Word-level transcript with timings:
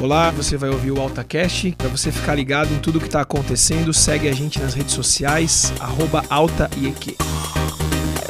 Olá, 0.00 0.30
você 0.30 0.56
vai 0.56 0.70
ouvir 0.70 0.92
o 0.92 1.00
AltaCast. 1.00 1.74
Para 1.76 1.88
você 1.88 2.12
ficar 2.12 2.36
ligado 2.36 2.72
em 2.72 2.78
tudo 2.78 3.00
que 3.00 3.06
está 3.06 3.20
acontecendo, 3.20 3.92
segue 3.92 4.28
a 4.28 4.32
gente 4.32 4.60
nas 4.60 4.72
redes 4.72 4.94
sociais, 4.94 5.72
AltaIEQ. 6.30 7.16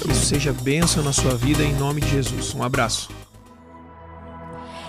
Que 0.01 0.11
isso 0.11 0.25
seja 0.25 0.51
bênção 0.51 1.03
na 1.04 1.12
sua 1.12 1.37
vida 1.37 1.62
em 1.62 1.75
nome 1.75 2.01
de 2.01 2.09
Jesus. 2.09 2.54
Um 2.54 2.62
abraço. 2.62 3.18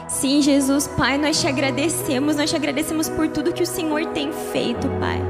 Sim, 0.09 0.41
Jesus, 0.41 0.87
Pai, 0.87 1.19
nós 1.19 1.39
te 1.39 1.47
agradecemos, 1.47 2.35
nós 2.35 2.49
te 2.49 2.55
agradecemos 2.55 3.07
por 3.07 3.27
tudo 3.27 3.53
que 3.53 3.61
o 3.61 3.65
Senhor 3.65 4.07
tem 4.07 4.33
feito, 4.33 4.89
Pai. 4.99 5.21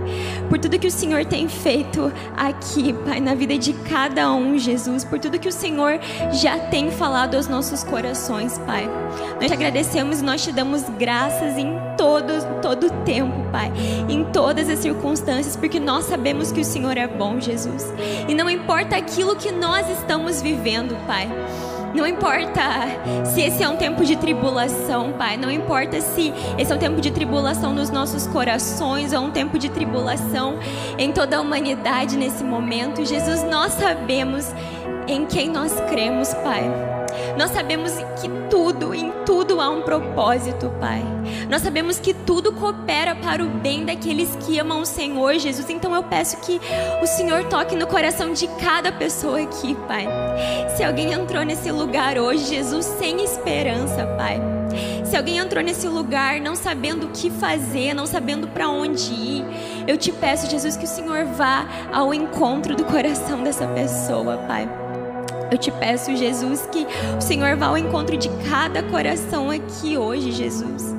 Por 0.48 0.58
tudo 0.58 0.80
que 0.80 0.88
o 0.88 0.92
Senhor 0.92 1.26
tem 1.26 1.50
feito 1.50 2.12
aqui, 2.36 2.94
Pai, 2.94 3.20
na 3.20 3.36
vida 3.36 3.58
de 3.58 3.74
cada 3.74 4.32
um, 4.32 4.58
Jesus. 4.58 5.04
Por 5.04 5.20
tudo 5.20 5.38
que 5.38 5.50
o 5.50 5.52
Senhor 5.52 6.00
já 6.32 6.58
tem 6.58 6.90
falado 6.92 7.36
aos 7.36 7.46
nossos 7.46 7.84
corações, 7.84 8.58
Pai. 8.60 8.90
Nós 9.40 9.48
te 9.48 9.54
agradecemos 9.54 10.22
e 10.22 10.24
nós 10.24 10.42
te 10.42 10.52
damos 10.54 10.84
graças 10.98 11.58
em 11.58 11.74
todo, 11.98 12.62
todo 12.62 12.88
o 12.88 13.04
tempo, 13.04 13.52
Pai. 13.52 13.74
Em 14.08 14.24
todas 14.32 14.70
as 14.70 14.80
circunstâncias, 14.80 15.58
porque 15.58 15.80
nós 15.80 16.06
sabemos 16.06 16.54
que 16.54 16.62
o 16.62 16.66
Senhor 16.66 16.98
é 16.98 17.06
bom, 17.06 17.38
Jesus. 17.38 17.94
E 18.30 18.34
não 18.34 18.50
importa 18.50 18.96
aquilo 18.96 19.36
que 19.36 19.52
nós 19.52 19.90
estamos 19.90 20.42
vivendo, 20.42 20.96
Pai. 21.06 21.28
Não 21.94 22.06
importa 22.06 22.62
se 23.26 23.42
esse 23.42 23.64
é 23.64 23.70
um 23.70 23.76
tempo 23.76 24.06
de 24.06 24.16
tribulação, 24.16 25.14
Pai. 25.14 25.38
Não 25.38 25.52
importa 25.52 26.00
se 26.02 26.34
esse 26.58 26.72
é 26.72 26.76
um 26.76 26.80
tempo 26.80 27.02
de 27.02 27.12
tribulação 27.12 27.74
nos 27.74 27.90
nossos 27.90 28.28
corações 28.28 29.14
ou 29.14 29.24
um 29.24 29.32
tempo 29.32 29.58
de 29.58 29.70
tribulação 29.70 30.60
em 30.98 31.12
toda 31.12 31.38
a 31.38 31.42
humanidade 31.42 32.18
nesse 32.18 32.44
momento. 32.44 33.06
Jesus, 33.06 33.44
nós 33.44 33.74
sabemos 33.74 34.54
em 35.08 35.26
quem 35.26 35.50
nós 35.50 35.74
cremos, 35.90 36.34
Pai. 36.36 36.89
Nós 37.38 37.52
sabemos 37.52 37.94
que 38.22 38.30
tudo, 38.50 38.94
em 38.94 39.12
tudo 39.26 39.62
há 39.62 39.70
um 39.70 39.82
propósito, 39.82 40.72
Pai. 40.80 41.04
Nós 41.50 41.62
sabemos 41.62 42.00
que 42.00 42.14
tudo 42.14 42.54
coopera 42.54 43.16
para 43.16 43.44
o 43.44 43.48
bem 43.48 43.86
daqueles 43.86 44.30
que 44.46 44.60
amam 44.60 44.82
o 44.82 44.86
Senhor, 44.86 45.34
Jesus. 45.36 45.70
Então 45.70 45.94
eu 45.96 46.04
peço 46.04 46.38
que 46.38 46.60
o 47.02 47.08
Senhor 47.08 47.44
toque 47.46 47.76
no 47.76 47.88
coração 47.88 48.34
de 48.34 48.48
cada 48.60 48.92
pessoa 48.92 49.42
aqui, 49.42 49.76
Pai. 49.88 50.08
Se 50.76 50.84
alguém 50.84 51.14
entrou 51.14 51.44
nesse 51.44 51.72
lugar 51.72 52.18
hoje, 52.18 52.46
Jesus, 52.46 52.86
sem 52.86 53.24
esperança, 53.24 54.06
Pai. 54.18 54.40
Se 55.06 55.18
alguém 55.18 55.38
entrou 55.38 55.64
nesse 55.64 55.88
lugar 55.88 56.40
não 56.40 56.56
sabendo 56.56 57.08
o 57.08 57.10
que 57.10 57.32
fazer, 57.32 57.94
não 57.94 58.06
sabendo 58.06 58.48
para 58.48 58.70
onde 58.70 59.12
ir, 59.12 59.46
eu 59.88 59.98
te 59.98 60.12
peço, 60.12 60.50
Jesus, 60.50 60.78
que 60.78 60.86
o 60.86 60.88
Senhor 60.88 61.26
vá 61.26 61.66
ao 61.92 62.14
encontro 62.14 62.76
do 62.76 62.86
coração 62.86 63.44
dessa 63.44 63.68
pessoa, 63.68 64.38
Pai. 64.48 64.70
Eu 65.52 65.58
te 65.58 65.72
peço, 65.72 66.16
Jesus, 66.16 66.68
que 66.72 66.86
o 67.18 67.22
Senhor 67.22 67.56
vá 67.56 67.68
ao 67.68 67.78
encontro 67.78 68.18
de 68.18 68.30
cada 68.50 68.84
coração 68.84 69.50
aqui 69.50 69.98
hoje, 69.98 70.32
Jesus. 70.32 70.96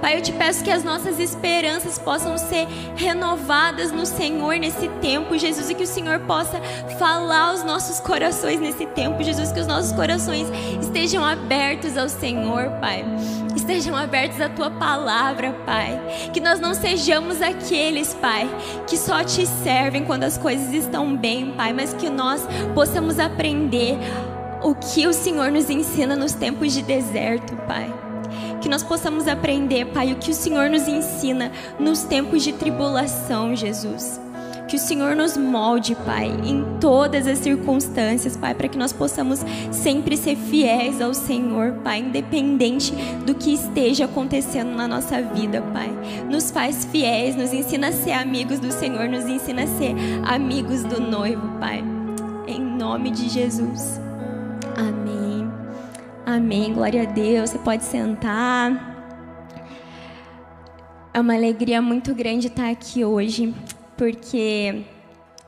Pai, 0.00 0.18
eu 0.18 0.22
te 0.22 0.32
peço 0.32 0.62
que 0.62 0.70
as 0.70 0.84
nossas 0.84 1.18
esperanças 1.18 1.98
possam 1.98 2.36
ser 2.36 2.66
renovadas 2.96 3.90
no 3.92 4.04
Senhor 4.04 4.56
nesse 4.58 4.88
tempo, 5.00 5.38
Jesus, 5.38 5.70
e 5.70 5.74
que 5.74 5.84
o 5.84 5.86
Senhor 5.86 6.20
possa 6.20 6.60
falar 6.98 7.50
aos 7.50 7.64
nossos 7.64 7.98
corações 8.00 8.60
nesse 8.60 8.86
tempo, 8.86 9.22
Jesus, 9.22 9.52
que 9.52 9.60
os 9.60 9.66
nossos 9.66 9.92
corações 9.92 10.46
estejam 10.80 11.24
abertos 11.24 11.96
ao 11.96 12.08
Senhor, 12.08 12.70
Pai. 12.80 13.04
Estejam 13.54 13.96
abertos 13.96 14.40
à 14.40 14.48
tua 14.48 14.70
palavra, 14.70 15.52
Pai. 15.64 15.98
Que 16.32 16.40
nós 16.40 16.60
não 16.60 16.74
sejamos 16.74 17.40
aqueles, 17.40 18.14
Pai, 18.14 18.48
que 18.86 18.96
só 18.96 19.24
te 19.24 19.46
servem 19.46 20.04
quando 20.04 20.24
as 20.24 20.36
coisas 20.36 20.72
estão 20.72 21.16
bem, 21.16 21.52
Pai, 21.52 21.72
mas 21.72 21.94
que 21.94 22.10
nós 22.10 22.46
possamos 22.74 23.18
aprender 23.18 23.96
o 24.62 24.74
que 24.74 25.06
o 25.06 25.12
Senhor 25.12 25.50
nos 25.50 25.70
ensina 25.70 26.14
nos 26.14 26.32
tempos 26.34 26.72
de 26.72 26.82
deserto, 26.82 27.56
Pai 27.66 28.05
que 28.60 28.68
nós 28.68 28.82
possamos 28.82 29.28
aprender, 29.28 29.86
Pai, 29.86 30.12
o 30.12 30.16
que 30.16 30.30
o 30.30 30.34
Senhor 30.34 30.70
nos 30.70 30.88
ensina 30.88 31.52
nos 31.78 32.02
tempos 32.02 32.42
de 32.42 32.52
tribulação, 32.52 33.54
Jesus. 33.54 34.20
Que 34.68 34.76
o 34.76 34.78
Senhor 34.80 35.14
nos 35.14 35.36
molde, 35.36 35.94
Pai, 35.94 36.26
em 36.44 36.64
todas 36.80 37.26
as 37.26 37.38
circunstâncias, 37.38 38.36
Pai, 38.36 38.52
para 38.52 38.66
que 38.66 38.76
nós 38.76 38.92
possamos 38.92 39.40
sempre 39.70 40.16
ser 40.16 40.34
fiéis 40.34 41.00
ao 41.00 41.14
Senhor, 41.14 41.72
Pai, 41.84 42.00
independente 42.00 42.92
do 43.24 43.34
que 43.34 43.54
esteja 43.54 44.06
acontecendo 44.06 44.74
na 44.74 44.88
nossa 44.88 45.22
vida, 45.22 45.62
Pai. 45.72 45.90
Nos 46.28 46.50
faz 46.50 46.84
fiéis, 46.84 47.36
nos 47.36 47.52
ensina 47.52 47.88
a 47.88 47.92
ser 47.92 48.12
amigos 48.12 48.58
do 48.58 48.72
Senhor, 48.72 49.08
nos 49.08 49.26
ensina 49.26 49.62
a 49.62 49.66
ser 49.68 49.94
amigos 50.24 50.82
do 50.82 51.00
noivo, 51.00 51.48
Pai. 51.60 51.84
Em 52.48 52.60
nome 52.60 53.10
de 53.10 53.28
Jesus. 53.28 54.00
Amém. 54.76 55.35
Amém. 56.28 56.74
Glória 56.74 57.02
a 57.02 57.04
Deus. 57.04 57.50
Você 57.50 57.58
pode 57.60 57.84
sentar. 57.84 59.54
É 61.14 61.20
uma 61.20 61.36
alegria 61.36 61.80
muito 61.80 62.12
grande 62.16 62.48
estar 62.48 62.68
aqui 62.68 63.04
hoje, 63.04 63.54
porque 63.96 64.82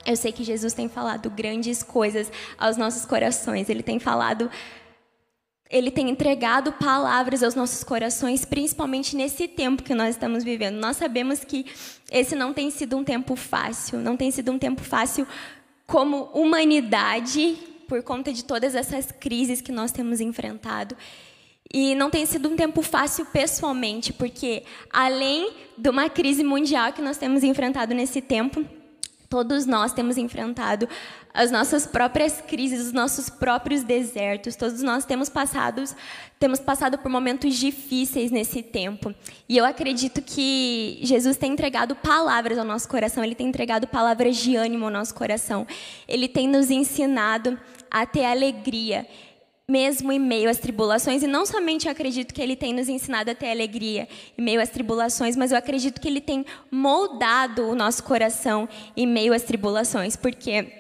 eu 0.07 0.15
sei 0.15 0.31
que 0.31 0.45
Jesus 0.45 0.73
tem 0.75 0.89
falado 0.89 1.29
grandes 1.31 1.83
coisas 1.83 2.31
aos 2.57 2.77
nossos 2.77 3.05
corações. 3.05 3.69
Ele 3.69 3.83
tem 3.83 3.99
falado 3.99 4.49
ele 5.69 5.91
tem 5.91 6.09
entregado 6.09 6.73
palavras 6.73 7.43
aos 7.43 7.57
nossos 7.57 7.83
corações, 7.83 8.45
principalmente 8.45 9.17
nesse 9.17 9.49
tempo 9.49 9.83
que 9.83 9.95
nós 9.95 10.11
estamos 10.11 10.45
vivendo. 10.45 10.77
Nós 10.77 10.97
sabemos 10.97 11.45
que 11.45 11.67
esse 12.09 12.37
não 12.37 12.55
tem 12.55 12.71
sido 12.71 12.97
um 12.97 13.03
tempo 13.03 13.35
fácil, 13.35 13.99
não 13.99 14.17
tem 14.17 14.31
sido 14.31 14.53
um 14.53 14.59
tempo 14.59 14.83
fácil 14.83 15.27
como 15.89 16.31
humanidade, 16.33 17.59
por 17.89 18.03
conta 18.03 18.33
de 18.33 18.45
todas 18.45 18.75
essas 18.75 19.11
crises 19.11 19.61
que 19.61 19.73
nós 19.73 19.91
temos 19.91 20.21
enfrentado. 20.21 20.95
E 21.73 21.95
não 21.95 22.11
tem 22.11 22.25
sido 22.25 22.49
um 22.49 22.57
tempo 22.57 22.83
fácil 22.83 23.27
pessoalmente, 23.27 24.13
porque 24.13 24.63
além 24.91 25.53
de 25.77 25.91
uma 25.91 26.09
crise 26.09 26.45
mundial 26.45 26.93
que 26.93 27.03
nós 27.03 27.19
temos 27.19 27.43
enfrentado 27.43 27.95
nesse 27.95 28.21
tempo, 28.21 28.65
Todos 29.29 29.67
nós 29.67 29.93
temos 29.93 30.17
enfrentado 30.17 30.89
as 31.35 31.51
nossas 31.51 31.87
próprias 31.87 32.41
crises, 32.41 32.87
os 32.87 32.93
nossos 32.95 33.29
próprios 33.29 33.83
desertos. 33.83 34.57
Todos 34.57 34.83
nós 34.83 35.05
temos 35.05 35.29
passado, 35.29 35.85
temos 36.39 36.59
passado 36.61 36.97
por 36.97 37.11
momentos 37.11 37.55
difíceis 37.57 38.31
nesse 38.31 38.63
tempo. 38.63 39.15
E 39.47 39.55
eu 39.55 39.67
acredito 39.67 40.23
que 40.23 40.99
Jesus 41.03 41.37
tem 41.37 41.53
entregado 41.53 41.95
palavras 41.95 42.57
ao 42.57 42.65
nosso 42.65 42.89
coração, 42.89 43.23
ele 43.23 43.35
tem 43.35 43.49
entregado 43.49 43.87
palavras 43.87 44.35
de 44.39 44.57
ânimo 44.57 44.87
ao 44.87 44.91
nosso 44.91 45.15
coração. 45.15 45.67
Ele 46.09 46.27
tem 46.27 46.49
nos 46.49 46.71
ensinado 46.71 47.61
a 47.91 48.07
ter 48.07 48.25
alegria 48.25 49.07
mesmo 49.71 50.11
em 50.11 50.19
meio 50.19 50.49
às 50.49 50.57
tribulações, 50.57 51.23
e 51.23 51.27
não 51.27 51.45
somente 51.45 51.87
eu 51.87 51.93
acredito 51.93 52.33
que 52.33 52.41
ele 52.41 52.57
tem 52.57 52.73
nos 52.73 52.89
ensinado 52.89 53.31
a 53.31 53.35
ter 53.35 53.51
alegria 53.51 54.09
em 54.37 54.41
meio 54.41 54.63
às 54.63 54.71
tribulações, 54.71 55.37
mas 55.37 55.53
eu 55.53 55.59
acredito 55.59 56.01
que 56.01 56.09
ele 56.09 56.23
tem 56.23 56.47
moldado 56.71 57.69
o 57.69 57.75
nosso 57.75 58.03
coração 58.03 58.67
em 58.97 59.07
meio 59.07 59.35
às 59.35 59.43
tribulações, 59.43 60.17
porque 60.17 60.73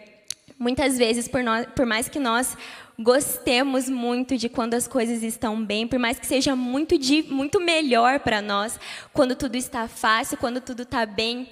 muitas 0.58 0.96
vezes, 0.96 1.28
por, 1.28 1.42
nós, 1.42 1.66
por 1.76 1.84
mais 1.84 2.08
que 2.08 2.18
nós 2.18 2.56
gostemos 2.98 3.90
muito 3.90 4.38
de 4.38 4.48
quando 4.48 4.72
as 4.72 4.88
coisas 4.88 5.22
estão 5.22 5.62
bem, 5.62 5.86
por 5.86 5.98
mais 5.98 6.18
que 6.18 6.26
seja 6.26 6.56
muito, 6.56 6.96
de, 6.96 7.22
muito 7.24 7.60
melhor 7.60 8.20
para 8.20 8.40
nós, 8.40 8.80
quando 9.12 9.36
tudo 9.36 9.56
está 9.56 9.86
fácil, 9.86 10.38
quando 10.38 10.62
tudo 10.62 10.82
está 10.82 11.04
bem, 11.04 11.48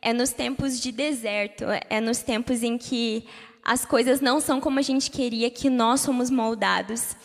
é 0.00 0.12
nos 0.12 0.30
tempos 0.30 0.80
de 0.80 0.92
deserto, 0.92 1.64
é 1.90 2.00
nos 2.00 2.20
tempos 2.20 2.62
em 2.62 2.78
que 2.78 3.24
as 3.66 3.84
coisas 3.84 4.20
não 4.20 4.38
são 4.38 4.60
como 4.60 4.78
a 4.78 4.82
gente 4.82 5.10
queria, 5.10 5.50
que 5.50 5.68
nós 5.68 6.00
somos 6.00 6.30
moldados. 6.30 7.16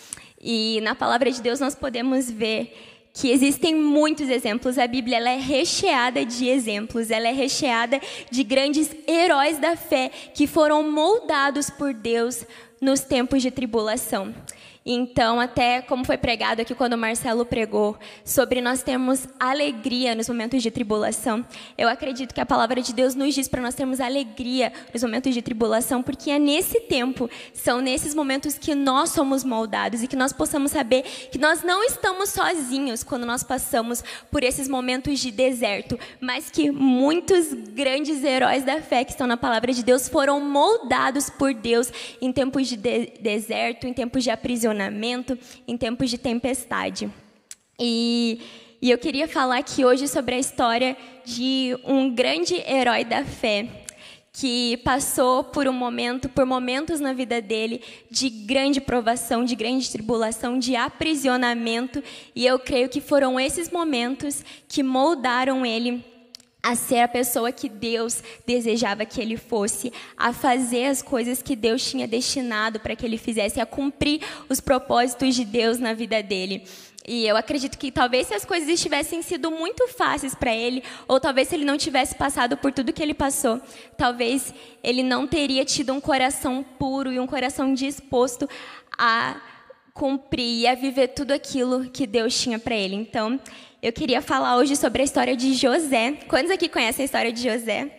E 0.42 0.80
na 0.82 0.96
palavra 0.96 1.32
de 1.32 1.40
Deus 1.40 1.60
nós 1.60 1.76
podemos 1.76 2.32
ver 2.32 2.76
que 3.14 3.30
existem 3.30 3.76
muitos 3.76 4.28
exemplos. 4.28 4.80
A 4.80 4.88
Bíblia 4.88 5.18
ela 5.18 5.30
é 5.30 5.38
recheada 5.38 6.26
de 6.26 6.48
exemplos, 6.48 7.12
ela 7.12 7.28
é 7.28 7.32
recheada 7.32 8.02
de 8.32 8.44
grandes 8.44 8.90
heróis 9.08 9.60
da 9.60 9.78
fé 9.78 10.10
que 10.34 10.48
foram 10.48 10.90
moldados 10.90 11.70
por 11.70 11.94
Deus 11.94 12.44
nos 12.82 13.02
tempos 13.02 13.44
de 13.44 13.52
tribulação. 13.52 14.34
Então, 14.84 15.40
até 15.40 15.80
como 15.80 16.04
foi 16.04 16.18
pregado 16.18 16.62
aqui 16.62 16.74
quando 16.74 16.94
o 16.94 16.98
Marcelo 16.98 17.46
pregou, 17.46 17.96
sobre 18.26 18.62
nós 18.62 18.82
termos 18.82 19.28
alegria 19.40 20.16
nos 20.16 20.28
momentos 20.28 20.64
de 20.64 20.72
tribulação, 20.72 21.46
eu 21.78 21.88
acredito 21.88 22.34
que 22.34 22.42
a 22.42 22.46
palavra 22.48 22.82
de 22.82 22.92
Deus 22.92 23.14
nos 23.14 23.36
diz 23.36 23.48
para 23.48 23.62
nós 23.62 23.76
termos 23.76 24.02
alegria 24.02 24.74
nos 24.92 25.04
momentos 25.04 25.36
de 25.36 25.42
tribulação, 25.44 26.02
porque 26.02 26.32
é 26.32 26.40
nesse 26.40 26.80
tempo, 26.82 27.30
são 27.54 27.80
nesses 27.80 28.16
momentos 28.16 28.58
que 28.58 28.74
nós 28.74 29.12
somos 29.12 29.44
moldados 29.44 30.02
e 30.02 30.08
que 30.08 30.16
nós 30.16 30.34
possamos 30.34 30.72
saber 30.72 31.04
que 31.32 31.38
nós 31.38 31.62
não 31.62 31.84
estamos 31.84 32.30
sozinhos 32.30 33.04
quando 33.04 33.26
nós 33.26 33.44
passamos 33.44 34.04
por 34.32 34.44
esses 34.44 34.68
momentos 34.68 35.20
de 35.20 35.30
deserto, 35.30 35.98
mas 36.20 36.50
que 36.50 36.72
muitos 36.72 37.54
grandes 37.54 38.24
heróis 38.24 38.64
da 38.64 38.82
fé 38.82 39.04
que 39.04 39.12
estão 39.12 39.28
na 39.28 39.38
palavra 39.38 39.72
de 39.72 39.84
Deus 39.84 40.10
foram 40.10 40.42
moldados 40.42 41.30
por 41.30 41.54
Deus 41.54 41.94
em 42.20 42.32
tempos 42.32 42.68
de, 42.68 42.78
de 42.78 43.14
deserto, 43.22 43.86
em 43.86 43.94
tempos 43.94 44.24
de 44.24 44.32
aprisionamento 44.32 44.71
aprisionamento, 44.72 45.38
em 45.68 45.78
tempos 45.78 46.10
de 46.10 46.18
tempestade. 46.18 47.12
E, 47.80 48.42
e 48.82 48.90
eu 48.90 48.98
queria 48.98 49.28
falar 49.28 49.58
aqui 49.58 49.86
hoje 49.86 50.08
sobre 50.08 50.36
a 50.36 50.40
história 50.40 50.98
de 51.26 51.78
um 51.86 52.14
grande 52.14 52.56
herói 52.56 53.04
da 53.04 53.24
fé, 53.24 53.68
que 54.34 54.78
passou 54.78 55.44
por 55.44 55.68
um 55.68 55.74
momento, 55.74 56.30
por 56.30 56.46
momentos 56.46 57.02
na 57.02 57.12
vida 57.12 57.42
dele 57.42 57.82
de 58.10 58.30
grande 58.30 58.80
provação, 58.80 59.44
de 59.44 59.56
grande 59.56 59.90
tribulação, 59.92 60.58
de 60.58 60.76
aprisionamento, 60.76 62.02
e 62.34 62.46
eu 62.46 62.58
creio 62.58 62.88
que 62.88 63.02
foram 63.02 63.38
esses 63.38 63.70
momentos 63.70 64.44
que 64.70 64.82
moldaram 64.82 65.66
ele 65.66 66.11
a 66.64 66.76
ser 66.76 67.00
a 67.00 67.08
pessoa 67.08 67.52
que 67.52 67.68
Deus 67.68 68.24
desejava 68.46 69.06
que 69.06 69.20
ele 69.20 69.38
fosse, 69.38 69.92
a 70.16 70.32
fazer 70.32 70.86
as 70.86 71.02
coisas 71.02 71.42
que 71.42 71.56
Deus 71.56 71.84
tinha 71.90 72.08
destinado 72.08 72.80
para 72.80 72.96
que 72.96 73.06
ele 73.06 73.18
fizesse, 73.18 73.60
a 73.60 73.66
cumprir 73.66 74.22
os 74.48 74.60
propósitos 74.60 75.36
de 75.36 75.44
Deus 75.44 75.80
na 75.80 75.94
vida 75.94 76.22
dele. 76.22 76.64
E 77.08 77.26
eu 77.26 77.36
acredito 77.36 77.80
que 77.80 77.92
talvez 77.92 78.28
se 78.28 78.36
as 78.36 78.46
coisas 78.46 78.70
estivessem 78.70 79.24
sido 79.24 79.50
muito 79.50 79.88
fáceis 79.88 80.36
para 80.36 80.56
ele, 80.56 80.84
ou 81.08 81.20
talvez 81.20 81.48
se 81.48 81.56
ele 81.56 81.66
não 81.66 81.78
tivesse 81.78 82.14
passado 82.14 82.56
por 82.56 82.72
tudo 82.72 82.94
que 82.94 83.02
ele 83.02 83.16
passou, 83.16 83.60
talvez 83.98 84.54
ele 84.84 85.02
não 85.02 85.26
teria 85.26 85.66
tido 85.66 85.94
um 85.94 86.00
coração 86.00 86.64
puro 86.78 87.12
e 87.12 87.20
um 87.20 87.26
coração 87.26 87.74
disposto 87.74 88.48
a 88.96 89.42
cumprir 89.94 90.60
e 90.62 90.68
a 90.68 90.76
viver 90.76 91.10
tudo 91.10 91.32
aquilo 91.32 91.90
que 91.90 92.06
Deus 92.06 92.40
tinha 92.40 92.60
para 92.60 92.76
ele. 92.76 92.96
Então, 92.96 93.40
eu 93.82 93.92
queria 93.92 94.22
falar 94.22 94.58
hoje 94.58 94.76
sobre 94.76 95.02
a 95.02 95.06
história 95.06 95.36
de 95.36 95.56
José. 95.56 96.14
Quantos 96.28 96.52
aqui 96.52 96.70
conhecem 96.70 97.02
a 97.02 97.06
história 97.06 97.34
de 97.34 97.42
José? 97.42 97.90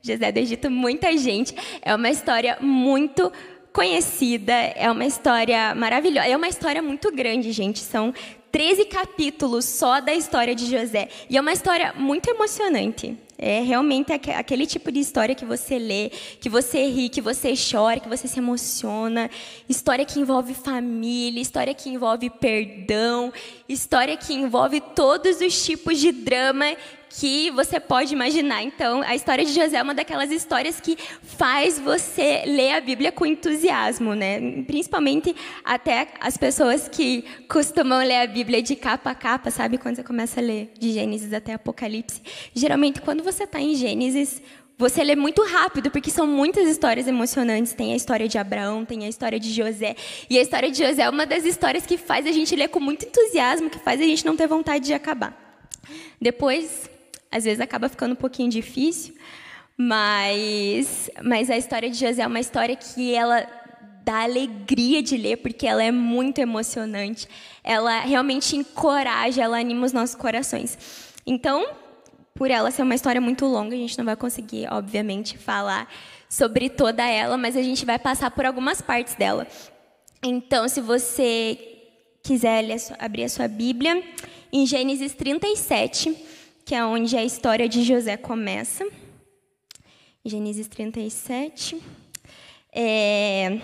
José 0.00 0.30
do 0.30 0.38
Egito, 0.38 0.70
muita 0.70 1.16
gente. 1.16 1.52
É 1.82 1.92
uma 1.94 2.08
história 2.10 2.56
muito 2.60 3.32
conhecida, 3.72 4.52
é 4.52 4.88
uma 4.88 5.04
história 5.04 5.74
maravilhosa, 5.74 6.28
é 6.28 6.36
uma 6.36 6.46
história 6.46 6.80
muito 6.80 7.10
grande, 7.10 7.50
gente. 7.50 7.80
São 7.80 8.14
13 8.52 8.84
capítulos 8.84 9.64
só 9.64 9.98
da 9.98 10.12
história 10.12 10.54
de 10.54 10.66
José. 10.66 11.08
E 11.30 11.38
é 11.38 11.40
uma 11.40 11.54
história 11.54 11.94
muito 11.96 12.28
emocionante. 12.28 13.16
É 13.38 13.60
realmente 13.62 14.12
aquele 14.12 14.66
tipo 14.66 14.92
de 14.92 15.00
história 15.00 15.34
que 15.34 15.44
você 15.44 15.78
lê, 15.78 16.10
que 16.38 16.50
você 16.50 16.86
ri, 16.86 17.08
que 17.08 17.22
você 17.22 17.54
chora, 17.54 17.98
que 17.98 18.08
você 18.08 18.28
se 18.28 18.38
emociona. 18.38 19.30
História 19.66 20.04
que 20.04 20.20
envolve 20.20 20.52
família, 20.52 21.40
história 21.40 21.72
que 21.74 21.88
envolve 21.88 22.28
perdão, 22.28 23.32
história 23.66 24.16
que 24.18 24.34
envolve 24.34 24.80
todos 24.94 25.40
os 25.40 25.64
tipos 25.64 25.98
de 25.98 26.12
drama 26.12 26.76
que 27.18 27.50
você 27.50 27.78
pode 27.78 28.12
imaginar. 28.12 28.62
Então, 28.62 29.02
a 29.02 29.14
história 29.14 29.44
de 29.44 29.52
José 29.52 29.76
é 29.76 29.82
uma 29.82 29.94
daquelas 29.94 30.30
histórias 30.30 30.80
que 30.80 30.96
faz 31.22 31.78
você 31.78 32.42
ler 32.46 32.72
a 32.72 32.80
Bíblia 32.80 33.12
com 33.12 33.26
entusiasmo, 33.26 34.14
né? 34.14 34.62
Principalmente 34.62 35.34
até 35.64 36.08
as 36.20 36.36
pessoas 36.36 36.88
que 36.88 37.24
costumam 37.48 37.98
ler 37.98 38.22
a 38.22 38.26
Bíblia 38.26 38.62
de 38.62 38.74
capa 38.74 39.10
a 39.10 39.14
capa, 39.14 39.50
sabe? 39.50 39.78
Quando 39.78 39.96
você 39.96 40.02
começa 40.02 40.40
a 40.40 40.42
ler 40.42 40.72
de 40.78 40.92
Gênesis 40.92 41.32
até 41.32 41.52
Apocalipse. 41.52 42.22
Geralmente, 42.54 43.00
quando 43.00 43.22
você 43.22 43.44
está 43.44 43.60
em 43.60 43.74
Gênesis, 43.74 44.40
você 44.78 45.04
lê 45.04 45.14
muito 45.14 45.44
rápido, 45.44 45.90
porque 45.90 46.10
são 46.10 46.26
muitas 46.26 46.66
histórias 46.66 47.06
emocionantes. 47.06 47.74
Tem 47.74 47.92
a 47.92 47.96
história 47.96 48.26
de 48.26 48.38
Abraão, 48.38 48.84
tem 48.84 49.04
a 49.04 49.08
história 49.08 49.38
de 49.38 49.52
José. 49.52 49.94
E 50.30 50.38
a 50.38 50.42
história 50.42 50.70
de 50.70 50.78
José 50.78 51.02
é 51.02 51.10
uma 51.10 51.26
das 51.26 51.44
histórias 51.44 51.84
que 51.84 51.98
faz 51.98 52.26
a 52.26 52.32
gente 52.32 52.56
ler 52.56 52.68
com 52.68 52.80
muito 52.80 53.04
entusiasmo, 53.04 53.68
que 53.68 53.78
faz 53.78 54.00
a 54.00 54.04
gente 54.04 54.24
não 54.24 54.34
ter 54.34 54.46
vontade 54.46 54.86
de 54.86 54.94
acabar. 54.94 55.38
Depois, 56.20 56.90
às 57.32 57.44
vezes 57.44 57.60
acaba 57.60 57.88
ficando 57.88 58.12
um 58.12 58.16
pouquinho 58.16 58.50
difícil, 58.50 59.14
mas, 59.76 61.10
mas 61.22 61.50
a 61.50 61.56
história 61.56 61.90
de 61.90 61.98
José 61.98 62.22
é 62.22 62.26
uma 62.26 62.38
história 62.38 62.76
que 62.76 63.14
ela 63.14 63.46
dá 64.04 64.22
alegria 64.22 65.02
de 65.02 65.16
ler, 65.16 65.38
porque 65.38 65.66
ela 65.66 65.82
é 65.82 65.90
muito 65.90 66.38
emocionante. 66.38 67.26
Ela 67.64 68.00
realmente 68.00 68.56
encoraja, 68.56 69.42
ela 69.42 69.58
anima 69.58 69.86
os 69.86 69.92
nossos 69.92 70.14
corações. 70.14 70.78
Então, 71.26 71.66
por 72.34 72.50
ela 72.50 72.70
ser 72.70 72.82
uma 72.82 72.94
história 72.94 73.20
muito 73.20 73.46
longa, 73.46 73.74
a 73.74 73.78
gente 73.78 73.96
não 73.96 74.04
vai 74.04 74.16
conseguir, 74.16 74.66
obviamente, 74.70 75.38
falar 75.38 75.88
sobre 76.28 76.68
toda 76.68 77.06
ela, 77.06 77.36
mas 77.36 77.56
a 77.56 77.62
gente 77.62 77.84
vai 77.84 77.98
passar 77.98 78.30
por 78.30 78.44
algumas 78.44 78.80
partes 78.80 79.14
dela. 79.14 79.46
Então, 80.22 80.68
se 80.68 80.80
você 80.80 81.58
quiser 82.22 82.64
abrir 82.98 83.24
a 83.24 83.28
sua 83.28 83.48
Bíblia, 83.48 84.02
em 84.52 84.66
Gênesis 84.66 85.14
37, 85.14 86.16
que 86.64 86.74
é 86.74 86.84
onde 86.84 87.16
a 87.16 87.24
história 87.24 87.68
de 87.68 87.82
José 87.82 88.16
começa. 88.16 88.86
Gênesis 90.24 90.68
37. 90.68 91.82
É, 92.72 93.60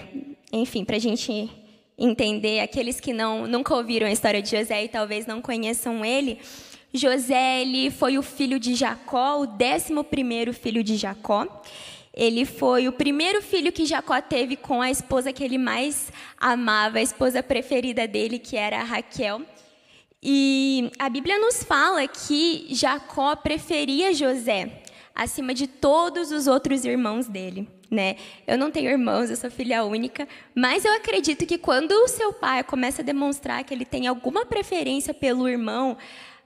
enfim, 0.52 0.84
para 0.84 0.96
a 0.96 0.98
gente 0.98 1.50
entender, 1.96 2.60
aqueles 2.60 3.00
que 3.00 3.12
não, 3.12 3.46
nunca 3.46 3.74
ouviram 3.74 4.06
a 4.06 4.12
história 4.12 4.42
de 4.42 4.56
José 4.56 4.84
e 4.84 4.88
talvez 4.88 5.26
não 5.26 5.40
conheçam 5.40 6.04
ele, 6.04 6.38
José 6.92 7.60
ele 7.60 7.90
foi 7.90 8.18
o 8.18 8.22
filho 8.22 8.58
de 8.58 8.74
Jacó, 8.74 9.40
o 9.40 9.46
décimo 9.46 10.02
primeiro 10.02 10.52
filho 10.54 10.82
de 10.82 10.96
Jacó. 10.96 11.62
Ele 12.14 12.44
foi 12.44 12.88
o 12.88 12.92
primeiro 12.92 13.40
filho 13.42 13.70
que 13.70 13.86
Jacó 13.86 14.20
teve 14.20 14.56
com 14.56 14.82
a 14.82 14.90
esposa 14.90 15.32
que 15.32 15.44
ele 15.44 15.58
mais 15.58 16.10
amava, 16.36 16.98
a 16.98 17.02
esposa 17.02 17.42
preferida 17.42 18.08
dele, 18.08 18.38
que 18.38 18.56
era 18.56 18.82
Raquel. 18.82 19.42
E 20.22 20.90
a 20.98 21.08
Bíblia 21.08 21.38
nos 21.38 21.62
fala 21.62 22.06
que 22.08 22.66
Jacó 22.70 23.36
preferia 23.36 24.12
José 24.12 24.82
acima 25.14 25.52
de 25.52 25.66
todos 25.66 26.30
os 26.30 26.46
outros 26.46 26.84
irmãos 26.84 27.26
dele. 27.26 27.68
Né? 27.90 28.16
Eu 28.46 28.58
não 28.58 28.70
tenho 28.70 28.90
irmãos, 28.90 29.30
eu 29.30 29.36
sou 29.36 29.50
filha 29.50 29.84
única, 29.84 30.28
mas 30.54 30.84
eu 30.84 30.92
acredito 30.92 31.46
que 31.46 31.56
quando 31.56 31.92
o 31.92 32.08
seu 32.08 32.32
pai 32.32 32.62
começa 32.62 33.00
a 33.00 33.04
demonstrar 33.04 33.64
que 33.64 33.72
ele 33.72 33.84
tem 33.84 34.06
alguma 34.06 34.44
preferência 34.44 35.14
pelo 35.14 35.48
irmão, 35.48 35.96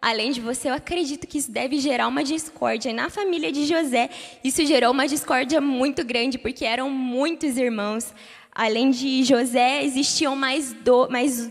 além 0.01 0.31
de 0.31 0.41
você, 0.41 0.71
eu 0.71 0.75
acredito 0.75 1.27
que 1.27 1.39
isso 1.39 1.51
deve 1.51 1.79
gerar 1.79 2.07
uma 2.07 2.23
discórdia. 2.23 2.91
E 2.91 2.93
na 2.93 3.11
família 3.11 3.51
de 3.51 3.67
José, 3.67 4.09
isso 4.45 4.65
gerou 4.65 4.93
uma 4.93 5.09
discórdia 5.09 5.61
muito 5.61 6.05
grande, 6.05 6.39
porque 6.39 6.65
eram 6.65 6.89
muitos 6.89 7.57
irmãos. 7.57 8.15
Além 8.55 8.91
de 8.91 9.25
José, 9.25 9.83
existiam 9.83 10.37
mais, 10.37 10.73
do, 10.73 11.09
mais 11.11 11.51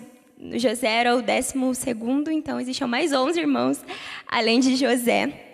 José 0.54 0.88
era 0.88 1.16
o 1.16 1.22
décimo 1.22 1.74
segundo, 1.76 2.32
então 2.32 2.60
existiam 2.60 2.88
mais 2.88 3.14
11 3.14 3.40
irmãos, 3.40 3.86
além 4.28 4.60
de 4.60 4.76
José. 4.76 5.48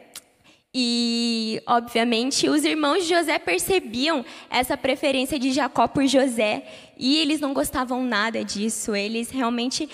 E, 0.74 1.62
obviamente, 1.66 2.48
os 2.48 2.64
irmãos 2.64 3.04
de 3.04 3.10
José 3.10 3.40
percebiam 3.40 4.24
essa 4.50 4.78
preferência 4.78 5.40
de 5.40 5.52
Jacó 5.52 5.88
por 5.88 6.06
José 6.06 6.64
e 6.98 7.18
eles 7.18 7.40
não 7.40 7.54
gostavam 7.54 8.04
nada 8.04 8.44
disso. 8.44 8.96
Eles 8.96 9.30
realmente 9.30 9.90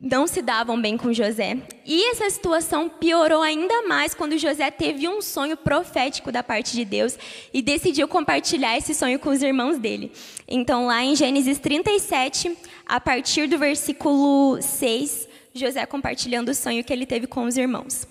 não 0.00 0.26
se 0.26 0.42
davam 0.42 0.80
bem 0.80 0.96
com 0.96 1.12
José. 1.12 1.56
E 1.84 2.10
essa 2.10 2.28
situação 2.28 2.88
piorou 2.88 3.40
ainda 3.40 3.82
mais 3.82 4.12
quando 4.12 4.36
José 4.36 4.70
teve 4.70 5.08
um 5.08 5.22
sonho 5.22 5.56
profético 5.56 6.30
da 6.30 6.42
parte 6.42 6.72
de 6.76 6.84
Deus 6.84 7.18
e 7.52 7.62
decidiu 7.62 8.06
compartilhar 8.06 8.76
esse 8.76 8.94
sonho 8.94 9.18
com 9.18 9.30
os 9.30 9.42
irmãos 9.42 9.78
dele. 9.78 10.12
Então, 10.46 10.86
lá 10.86 11.02
em 11.02 11.16
Gênesis 11.16 11.58
37, 11.58 12.56
a 12.84 13.00
partir 13.00 13.48
do 13.48 13.56
versículo 13.56 14.60
6, 14.60 15.28
José 15.54 15.86
compartilhando 15.86 16.50
o 16.50 16.54
sonho 16.54 16.84
que 16.84 16.92
ele 16.92 17.06
teve 17.06 17.26
com 17.26 17.44
os 17.44 17.56
irmãos. 17.56 18.06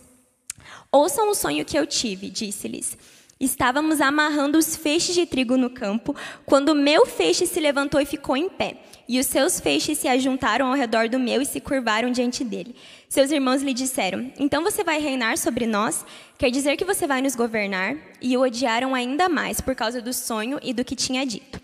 Ouçam 0.91 1.29
o 1.29 1.35
sonho 1.35 1.65
que 1.65 1.77
eu 1.77 1.85
tive, 1.85 2.29
disse-lhes. 2.29 2.97
Estávamos 3.39 3.99
amarrando 3.99 4.57
os 4.57 4.77
feixes 4.77 5.13
de 5.13 5.25
trigo 5.25 5.57
no 5.57 5.69
campo, 5.69 6.15
quando 6.45 6.73
meu 6.73 7.05
feixe 7.05 7.45
se 7.45 7.59
levantou 7.59 7.99
e 7.99 8.05
ficou 8.05 8.37
em 8.37 8.47
pé, 8.47 8.77
e 9.07 9.19
os 9.19 9.27
seus 9.27 9.59
feixes 9.59 9.97
se 9.97 10.07
ajuntaram 10.07 10.67
ao 10.67 10.73
redor 10.73 11.07
do 11.07 11.19
meu 11.19 11.41
e 11.41 11.45
se 11.45 11.59
curvaram 11.59 12.11
diante 12.11 12.43
dele. 12.43 12.75
Seus 13.07 13.31
irmãos 13.31 13.61
lhe 13.61 13.73
disseram: 13.73 14.31
Então 14.39 14.63
você 14.63 14.83
vai 14.83 14.99
reinar 14.99 15.37
sobre 15.37 15.65
nós? 15.65 16.05
Quer 16.37 16.49
dizer 16.49 16.75
que 16.77 16.85
você 16.85 17.05
vai 17.05 17.21
nos 17.21 17.35
governar? 17.35 17.95
E 18.21 18.35
o 18.35 18.41
odiaram 18.41 18.95
ainda 18.95 19.29
mais 19.29 19.61
por 19.61 19.75
causa 19.75 20.01
do 20.01 20.13
sonho 20.13 20.59
e 20.61 20.73
do 20.73 20.83
que 20.83 20.95
tinha 20.95 21.25
dito. 21.25 21.61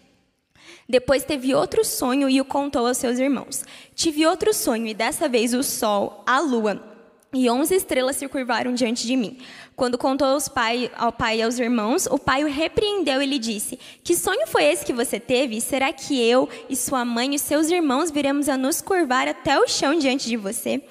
Depois 0.87 1.23
teve 1.23 1.55
outro 1.55 1.85
sonho 1.85 2.29
e 2.29 2.41
o 2.41 2.45
contou 2.45 2.85
aos 2.85 2.97
seus 2.97 3.17
irmãos. 3.17 3.63
Tive 3.95 4.25
outro 4.25 4.53
sonho, 4.53 4.87
e 4.87 4.93
dessa 4.93 5.29
vez 5.29 5.53
o 5.53 5.63
sol, 5.63 6.23
a 6.27 6.39
lua 6.39 6.90
e 7.33 7.49
onze 7.49 7.75
estrelas 7.75 8.17
se 8.17 8.27
curvaram 8.27 8.73
diante 8.73 9.07
de 9.07 9.15
mim. 9.15 9.37
Quando 9.75 9.97
contou 9.97 10.37
pai, 10.53 10.91
ao 10.97 11.11
pai 11.11 11.39
e 11.39 11.41
aos 11.41 11.59
irmãos, 11.59 12.05
o 12.07 12.19
pai 12.19 12.43
o 12.43 12.47
repreendeu 12.47 13.21
e 13.21 13.25
lhe 13.25 13.39
disse: 13.39 13.79
Que 14.03 14.15
sonho 14.15 14.45
foi 14.47 14.65
esse 14.65 14.85
que 14.85 14.91
você 14.91 15.19
teve? 15.19 15.61
Será 15.61 15.93
que 15.93 16.21
eu 16.21 16.49
e 16.69 16.75
sua 16.75 17.05
mãe 17.05 17.33
e 17.33 17.39
seus 17.39 17.69
irmãos 17.69 18.11
viremos 18.11 18.49
a 18.49 18.57
nos 18.57 18.81
curvar 18.81 19.27
até 19.27 19.57
o 19.57 19.67
chão 19.67 19.97
diante 19.97 20.27
de 20.27 20.35
você? 20.35 20.83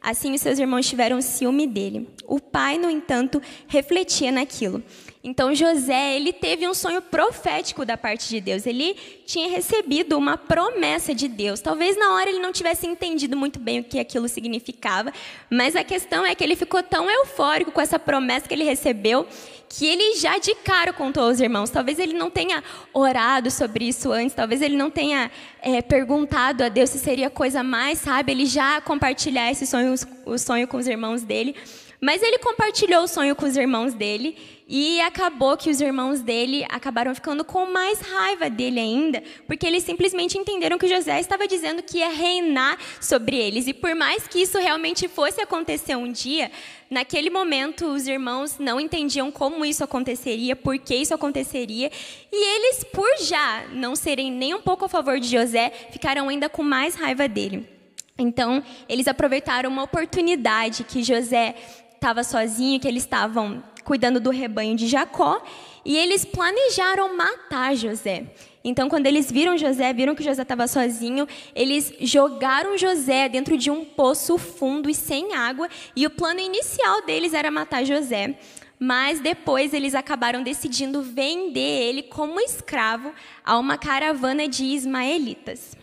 Assim 0.00 0.32
os 0.32 0.40
seus 0.40 0.58
irmãos 0.58 0.86
tiveram 0.86 1.20
ciúme 1.20 1.66
dele. 1.66 2.08
O 2.26 2.40
pai, 2.40 2.78
no 2.78 2.88
entanto, 2.88 3.42
refletia 3.66 4.30
naquilo. 4.30 4.82
Então 5.22 5.54
José, 5.54 6.14
ele 6.14 6.32
teve 6.32 6.68
um 6.68 6.72
sonho 6.72 7.02
profético 7.02 7.84
da 7.84 7.96
parte 7.96 8.28
de 8.28 8.40
Deus. 8.40 8.66
Ele 8.66 8.94
tinha 9.26 9.48
recebido 9.48 10.16
uma 10.16 10.36
promessa 10.36 11.14
de 11.14 11.26
Deus. 11.26 11.60
Talvez 11.60 11.96
na 11.96 12.14
hora 12.14 12.30
ele 12.30 12.38
não 12.38 12.52
tivesse 12.52 12.86
entendido 12.86 13.36
muito 13.36 13.58
bem 13.58 13.80
o 13.80 13.84
que 13.84 13.98
aquilo 13.98 14.28
significava, 14.28 15.12
mas 15.50 15.74
a 15.74 15.82
questão 15.82 16.24
é 16.24 16.34
que 16.34 16.44
ele 16.44 16.54
ficou 16.54 16.82
tão 16.82 17.10
eufórico 17.10 17.72
com 17.72 17.80
essa 17.80 17.98
promessa 17.98 18.46
que 18.46 18.54
ele 18.54 18.64
recebeu 18.64 19.26
que 19.68 19.86
ele 19.86 20.16
já 20.16 20.38
de 20.38 20.54
cara 20.54 20.92
contou 20.92 21.24
aos 21.24 21.40
irmãos. 21.40 21.68
Talvez 21.70 21.98
ele 21.98 22.14
não 22.14 22.30
tenha 22.30 22.64
orado 22.92 23.50
sobre 23.50 23.86
isso 23.86 24.10
antes, 24.10 24.34
talvez 24.34 24.62
ele 24.62 24.76
não 24.76 24.90
tenha 24.90 25.30
é, 25.60 25.82
perguntado 25.82 26.64
a 26.64 26.68
Deus 26.68 26.90
se 26.90 26.98
seria 26.98 27.28
coisa 27.28 27.62
mais, 27.62 27.98
sabe? 27.98 28.32
Ele 28.32 28.46
já 28.46 28.80
compartilhar 28.80 29.50
esse 29.50 29.66
sonho, 29.66 29.94
o 30.24 30.38
sonho 30.38 30.66
com 30.66 30.78
os 30.78 30.86
irmãos 30.86 31.22
dele. 31.22 31.54
Mas 32.00 32.22
ele 32.22 32.38
compartilhou 32.38 33.02
o 33.02 33.08
sonho 33.08 33.34
com 33.34 33.44
os 33.44 33.56
irmãos 33.56 33.92
dele 33.92 34.36
e 34.68 35.00
acabou 35.00 35.56
que 35.56 35.68
os 35.68 35.80
irmãos 35.80 36.20
dele 36.20 36.64
acabaram 36.68 37.12
ficando 37.12 37.44
com 37.44 37.66
mais 37.66 38.00
raiva 38.00 38.48
dele 38.48 38.78
ainda, 38.78 39.22
porque 39.46 39.66
eles 39.66 39.82
simplesmente 39.82 40.38
entenderam 40.38 40.78
que 40.78 40.86
José 40.86 41.18
estava 41.18 41.48
dizendo 41.48 41.82
que 41.82 41.98
ia 41.98 42.10
reinar 42.10 42.78
sobre 43.00 43.36
eles. 43.36 43.66
E 43.66 43.74
por 43.74 43.96
mais 43.96 44.28
que 44.28 44.42
isso 44.42 44.58
realmente 44.58 45.08
fosse 45.08 45.40
acontecer 45.40 45.96
um 45.96 46.12
dia, 46.12 46.52
naquele 46.88 47.30
momento 47.30 47.86
os 47.86 48.06
irmãos 48.06 48.58
não 48.60 48.78
entendiam 48.78 49.32
como 49.32 49.64
isso 49.64 49.82
aconteceria, 49.82 50.54
por 50.54 50.78
que 50.78 50.94
isso 50.94 51.14
aconteceria, 51.14 51.90
e 52.30 52.56
eles, 52.56 52.84
por 52.84 53.08
já 53.22 53.64
não 53.72 53.96
serem 53.96 54.30
nem 54.30 54.54
um 54.54 54.60
pouco 54.60 54.84
a 54.84 54.88
favor 54.88 55.18
de 55.18 55.28
José, 55.28 55.72
ficaram 55.90 56.28
ainda 56.28 56.48
com 56.48 56.62
mais 56.62 56.94
raiva 56.94 57.26
dele. 57.26 57.66
Então, 58.20 58.62
eles 58.88 59.06
aproveitaram 59.06 59.70
uma 59.70 59.84
oportunidade 59.84 60.82
que 60.82 61.04
José 61.04 61.54
estava 61.98 62.24
sozinho, 62.24 62.80
que 62.80 62.88
eles 62.88 63.02
estavam 63.02 63.62
cuidando 63.84 64.20
do 64.20 64.30
rebanho 64.30 64.76
de 64.76 64.86
Jacó, 64.86 65.42
e 65.84 65.96
eles 65.96 66.24
planejaram 66.24 67.16
matar 67.16 67.74
José. 67.74 68.26
Então, 68.62 68.88
quando 68.88 69.06
eles 69.06 69.32
viram 69.32 69.56
José, 69.56 69.92
viram 69.92 70.14
que 70.14 70.22
José 70.22 70.42
estava 70.42 70.66
sozinho, 70.66 71.26
eles 71.54 71.92
jogaram 72.00 72.76
José 72.76 73.28
dentro 73.28 73.56
de 73.56 73.70
um 73.70 73.84
poço 73.84 74.36
fundo 74.36 74.90
e 74.90 74.94
sem 74.94 75.34
água, 75.34 75.68
e 75.96 76.06
o 76.06 76.10
plano 76.10 76.40
inicial 76.40 77.04
deles 77.06 77.32
era 77.32 77.50
matar 77.50 77.84
José. 77.84 78.38
Mas 78.78 79.20
depois 79.20 79.74
eles 79.74 79.94
acabaram 79.94 80.42
decidindo 80.42 81.02
vender 81.02 81.88
ele 81.88 82.02
como 82.02 82.38
escravo 82.40 83.12
a 83.44 83.58
uma 83.58 83.76
caravana 83.76 84.46
de 84.46 84.64
ismaelitas. 84.64 85.76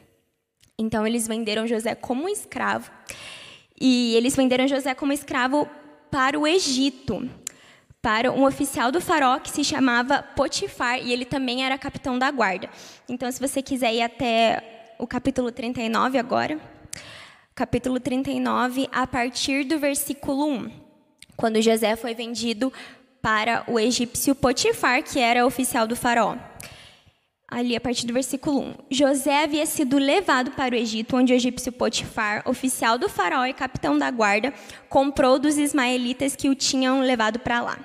Então 0.77 1.05
eles 1.05 1.27
venderam 1.27 1.67
José 1.67 1.93
como 1.93 2.29
escravo. 2.29 2.89
E 3.79 4.15
eles 4.15 4.35
venderam 4.35 4.67
José 4.67 4.93
como 4.93 5.11
escravo 5.11 5.69
para 6.15 6.39
o 6.39 6.47
Egito, 6.47 7.29
para 8.01 8.31
um 8.31 8.45
oficial 8.45 8.89
do 8.89 9.01
faraó 9.01 9.37
que 9.37 9.49
se 9.49 9.65
chamava 9.65 10.23
Potifar, 10.23 10.97
e 10.97 11.11
ele 11.11 11.25
também 11.25 11.65
era 11.65 11.77
capitão 11.77 12.17
da 12.17 12.31
guarda. 12.31 12.69
Então, 13.09 13.29
se 13.29 13.37
você 13.37 13.61
quiser 13.61 13.93
ir 13.93 14.01
até 14.01 14.93
o 14.97 15.05
capítulo 15.05 15.51
39 15.51 16.17
agora, 16.17 16.57
capítulo 17.53 17.99
39, 17.99 18.87
a 18.93 19.05
partir 19.05 19.65
do 19.65 19.77
versículo 19.77 20.47
1, 20.47 20.71
quando 21.35 21.61
José 21.61 21.97
foi 21.97 22.15
vendido 22.15 22.71
para 23.21 23.65
o 23.67 23.77
egípcio 23.77 24.33
Potifar, 24.33 25.03
que 25.03 25.19
era 25.19 25.45
oficial 25.45 25.85
do 25.85 25.97
faraó 25.97 26.37
ali 27.47 27.75
a 27.75 27.81
partir 27.81 28.05
do 28.05 28.13
versículo 28.13 28.59
1. 28.59 28.73
José 28.89 29.43
havia 29.43 29.65
sido 29.65 29.97
levado 29.97 30.51
para 30.51 30.73
o 30.73 30.77
Egito, 30.77 31.15
onde 31.15 31.33
o 31.33 31.35
egípcio 31.35 31.71
Potifar, 31.71 32.41
oficial 32.45 32.97
do 32.97 33.07
faraó 33.07 33.45
e 33.45 33.53
capitão 33.53 33.97
da 33.97 34.09
guarda, 34.09 34.53
comprou 34.89 35.37
dos 35.37 35.57
ismaelitas 35.57 36.35
que 36.35 36.49
o 36.49 36.55
tinham 36.55 37.01
levado 37.01 37.39
para 37.39 37.61
lá. 37.61 37.77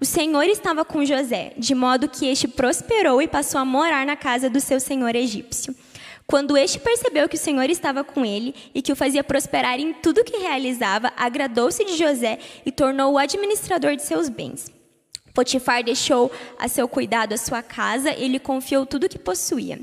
O 0.00 0.04
Senhor 0.04 0.44
estava 0.44 0.84
com 0.84 1.04
José, 1.04 1.52
de 1.58 1.74
modo 1.74 2.08
que 2.08 2.26
este 2.26 2.48
prosperou 2.48 3.20
e 3.20 3.28
passou 3.28 3.60
a 3.60 3.64
morar 3.64 4.06
na 4.06 4.16
casa 4.16 4.48
do 4.48 4.60
seu 4.60 4.80
senhor 4.80 5.14
egípcio. 5.14 5.74
Quando 6.26 6.56
este 6.56 6.78
percebeu 6.78 7.28
que 7.28 7.34
o 7.34 7.38
Senhor 7.38 7.68
estava 7.68 8.04
com 8.04 8.24
ele 8.24 8.54
e 8.74 8.80
que 8.80 8.92
o 8.92 8.96
fazia 8.96 9.24
prosperar 9.24 9.78
em 9.80 9.92
tudo 9.92 10.24
que 10.24 10.38
realizava, 10.38 11.12
agradou-se 11.16 11.84
de 11.84 11.96
José 11.96 12.38
e 12.64 12.70
tornou-o 12.70 13.18
administrador 13.18 13.96
de 13.96 14.02
seus 14.02 14.28
bens. 14.28 14.79
Potifar 15.34 15.82
deixou 15.82 16.30
a 16.58 16.68
seu 16.68 16.88
cuidado 16.88 17.32
a 17.32 17.38
sua 17.38 17.62
casa 17.62 18.12
e 18.12 18.28
lhe 18.28 18.38
confiou 18.38 18.84
tudo 18.84 19.04
o 19.04 19.08
que 19.08 19.18
possuía. 19.18 19.80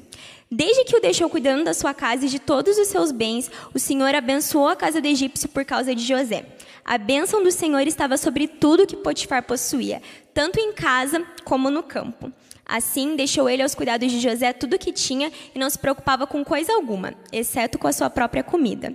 Desde 0.49 0.85
que 0.85 0.95
o 0.95 1.01
deixou 1.01 1.29
cuidando 1.29 1.65
da 1.65 1.73
sua 1.73 1.93
casa 1.93 2.25
e 2.25 2.29
de 2.29 2.39
todos 2.39 2.77
os 2.77 2.87
seus 2.87 3.11
bens, 3.11 3.51
o 3.73 3.79
Senhor 3.79 4.15
abençoou 4.15 4.67
a 4.67 4.75
casa 4.75 5.01
do 5.01 5.07
egípcio 5.07 5.49
por 5.49 5.65
causa 5.65 5.93
de 5.93 6.05
José. 6.05 6.45
A 6.85 6.97
bênção 6.97 7.43
do 7.43 7.51
Senhor 7.51 7.85
estava 7.85 8.15
sobre 8.15 8.47
tudo 8.47 8.87
que 8.87 8.95
Potifar 8.95 9.43
possuía, 9.43 10.01
tanto 10.33 10.57
em 10.57 10.71
casa 10.71 11.21
como 11.43 11.69
no 11.69 11.83
campo. 11.83 12.31
Assim, 12.65 13.15
deixou 13.15 13.49
ele 13.49 13.63
aos 13.63 13.75
cuidados 13.75 14.11
de 14.11 14.19
José 14.19 14.51
tudo 14.53 14.75
o 14.75 14.79
que 14.79 14.91
tinha 14.91 15.31
e 15.55 15.59
não 15.59 15.69
se 15.69 15.79
preocupava 15.79 16.27
com 16.27 16.43
coisa 16.43 16.73
alguma, 16.73 17.13
exceto 17.31 17.77
com 17.77 17.87
a 17.87 17.93
sua 17.93 18.09
própria 18.09 18.43
comida. 18.43 18.93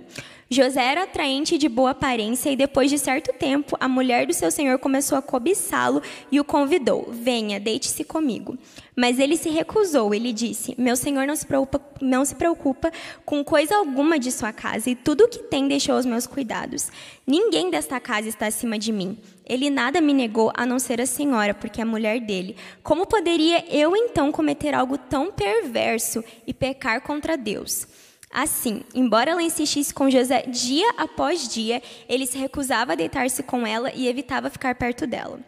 José 0.49 0.83
era 0.83 1.03
atraente 1.03 1.55
e 1.55 1.57
de 1.57 1.69
boa 1.69 1.91
aparência, 1.91 2.49
e 2.49 2.55
depois 2.55 2.89
de 2.89 2.97
certo 2.97 3.33
tempo, 3.33 3.77
a 3.79 3.87
mulher 3.87 4.27
do 4.27 4.33
seu 4.33 4.51
senhor 4.51 4.77
começou 4.77 5.17
a 5.17 5.21
cobiçá-lo 5.21 6.01
e 6.31 6.39
o 6.39 6.43
convidou: 6.43 7.07
Venha, 7.09 7.59
deite-se 7.59 8.03
comigo. 8.03 8.57
Mas 8.95 9.17
ele 9.17 9.35
se 9.37 9.49
recusou. 9.49 10.13
Ele 10.13 10.31
disse: 10.31 10.75
Meu 10.77 10.95
senhor 10.95 11.25
não 11.25 11.35
se, 11.35 11.45
preocupa, 11.45 11.81
não 12.01 12.23
se 12.23 12.35
preocupa 12.35 12.91
com 13.25 13.43
coisa 13.43 13.75
alguma 13.75 14.19
de 14.19 14.31
sua 14.31 14.53
casa, 14.53 14.89
e 14.89 14.95
tudo 14.95 15.23
o 15.23 15.29
que 15.29 15.39
tem 15.39 15.67
deixou 15.67 15.95
aos 15.95 16.05
meus 16.05 16.27
cuidados. 16.27 16.89
Ninguém 17.25 17.71
desta 17.71 17.99
casa 17.99 18.27
está 18.27 18.47
acima 18.47 18.77
de 18.77 18.91
mim. 18.91 19.17
Ele 19.45 19.69
nada 19.69 19.99
me 19.99 20.13
negou 20.13 20.51
a 20.55 20.65
não 20.65 20.79
ser 20.79 21.01
a 21.01 21.05
senhora, 21.05 21.53
porque 21.53 21.81
é 21.81 21.83
a 21.83 21.87
mulher 21.87 22.19
dele. 22.19 22.55
Como 22.81 23.05
poderia 23.05 23.65
eu 23.73 23.95
então 23.95 24.31
cometer 24.31 24.73
algo 24.73 24.97
tão 24.97 25.31
perverso 25.31 26.23
e 26.45 26.53
pecar 26.53 27.01
contra 27.01 27.35
Deus? 27.35 27.87
Assim, 28.33 28.81
embora 28.95 29.29
ela 29.29 29.43
insistisse 29.43 29.93
com 29.93 30.09
José 30.09 30.41
dia 30.47 30.89
após 30.97 31.47
dia, 31.47 31.83
ele 32.09 32.25
se 32.25 32.35
recusava 32.35 32.93
a 32.93 32.95
deitar-se 32.95 33.43
com 33.43 33.65
ela 33.65 33.91
e 33.93 34.07
evitava 34.07 34.49
ficar 34.49 34.73
perto 34.73 35.05
dela. 35.05 35.39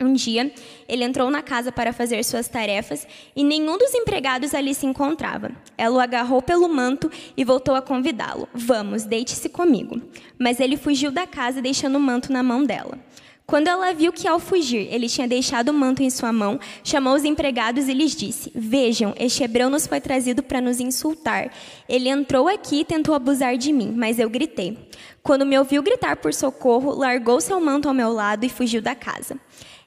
Um 0.00 0.14
dia, 0.14 0.50
ele 0.88 1.04
entrou 1.04 1.30
na 1.30 1.42
casa 1.42 1.70
para 1.70 1.92
fazer 1.92 2.24
suas 2.24 2.48
tarefas 2.48 3.06
e 3.36 3.44
nenhum 3.44 3.76
dos 3.76 3.94
empregados 3.94 4.54
ali 4.54 4.74
se 4.74 4.86
encontrava. 4.86 5.52
Ela 5.76 5.96
o 5.96 6.00
agarrou 6.00 6.40
pelo 6.40 6.68
manto 6.68 7.10
e 7.36 7.44
voltou 7.44 7.74
a 7.74 7.82
convidá-lo: 7.82 8.48
Vamos, 8.52 9.04
deite-se 9.04 9.50
comigo. 9.50 10.00
Mas 10.38 10.58
ele 10.58 10.76
fugiu 10.76 11.12
da 11.12 11.26
casa, 11.26 11.62
deixando 11.62 11.96
o 11.96 12.00
manto 12.00 12.32
na 12.32 12.42
mão 12.42 12.64
dela. 12.64 12.98
Quando 13.46 13.68
ela 13.68 13.92
viu 13.92 14.12
que 14.12 14.26
ao 14.26 14.38
fugir 14.38 14.88
ele 14.90 15.08
tinha 15.08 15.26
deixado 15.26 15.68
o 15.68 15.74
manto 15.74 16.02
em 16.02 16.08
sua 16.10 16.32
mão, 16.32 16.58
chamou 16.82 17.14
os 17.14 17.24
empregados 17.24 17.88
e 17.88 17.92
lhes 17.92 18.14
disse: 18.14 18.50
Vejam, 18.54 19.14
este 19.18 19.42
hebreu 19.42 19.68
nos 19.68 19.86
foi 19.86 20.00
trazido 20.00 20.42
para 20.42 20.60
nos 20.60 20.80
insultar. 20.80 21.52
Ele 21.88 22.08
entrou 22.08 22.48
aqui 22.48 22.80
e 22.80 22.84
tentou 22.84 23.14
abusar 23.14 23.56
de 23.58 23.72
mim, 23.72 23.92
mas 23.96 24.18
eu 24.18 24.30
gritei. 24.30 24.78
Quando 25.22 25.46
me 25.46 25.56
ouviu 25.56 25.84
gritar 25.84 26.16
por 26.16 26.34
socorro, 26.34 26.90
largou 26.90 27.40
seu 27.40 27.60
manto 27.60 27.86
ao 27.86 27.94
meu 27.94 28.12
lado 28.12 28.44
e 28.44 28.48
fugiu 28.48 28.82
da 28.82 28.92
casa. 28.92 29.38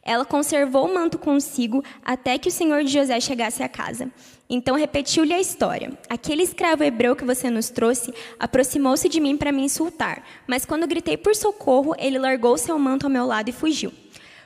Ela 0.02 0.24
conservou 0.24 0.86
o 0.86 0.94
manto 0.94 1.18
consigo 1.18 1.84
até 2.06 2.38
que 2.38 2.48
o 2.48 2.52
senhor 2.52 2.84
de 2.86 2.94
José 2.94 3.20
chegasse 3.20 3.62
à 3.62 3.68
casa. 3.68 4.10
Então 4.50 4.78
repetiu-lhe 4.78 5.34
a 5.34 5.40
história. 5.40 5.92
Aquele 6.08 6.44
escravo 6.44 6.84
hebreu 6.84 7.18
que 7.18 7.26
você 7.26 7.50
nos 7.50 7.70
trouxe 7.70 8.14
aproximou-se 8.40 9.10
de 9.10 9.20
mim 9.20 9.36
para 9.36 9.52
me 9.52 9.64
insultar, 9.64 10.24
mas 10.48 10.64
quando 10.64 10.88
gritei 10.88 11.18
por 11.18 11.36
socorro, 11.36 11.94
ele 11.98 12.18
largou 12.18 12.58
seu 12.58 12.80
manto 12.80 13.06
ao 13.06 13.12
meu 13.12 13.26
lado 13.26 13.50
e 13.50 13.54
fugiu. 13.54 13.92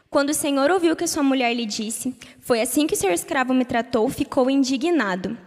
Quando 0.09 0.31
o 0.31 0.33
senhor 0.33 0.71
ouviu 0.71 0.93
o 0.93 0.95
que 0.95 1.05
sua 1.05 1.21
mulher 1.21 1.53
lhe 1.53 1.67
disse, 1.67 2.15
foi 2.39 2.61
assim 2.61 2.87
que 2.87 2.95
o 2.95 2.97
seu 2.97 3.11
escravo 3.11 3.53
me 3.53 3.63
tratou, 3.63 4.09
ficou 4.09 4.49
indignado. 4.49 5.37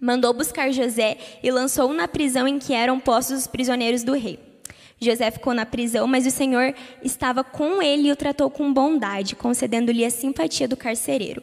Mandou 0.00 0.32
buscar 0.32 0.72
José 0.72 1.18
e 1.42 1.50
lançou-o 1.50 1.92
na 1.92 2.08
prisão 2.08 2.48
em 2.48 2.58
que 2.58 2.72
eram 2.72 2.98
postos 2.98 3.40
os 3.40 3.46
prisioneiros 3.46 4.02
do 4.02 4.14
rei. 4.14 4.47
José 5.00 5.30
ficou 5.30 5.54
na 5.54 5.64
prisão, 5.64 6.06
mas 6.06 6.26
o 6.26 6.30
Senhor 6.30 6.74
estava 7.02 7.44
com 7.44 7.80
ele 7.80 8.08
e 8.08 8.12
o 8.12 8.16
tratou 8.16 8.50
com 8.50 8.72
bondade, 8.72 9.36
concedendo-lhe 9.36 10.04
a 10.04 10.10
simpatia 10.10 10.66
do 10.66 10.76
carcereiro. 10.76 11.42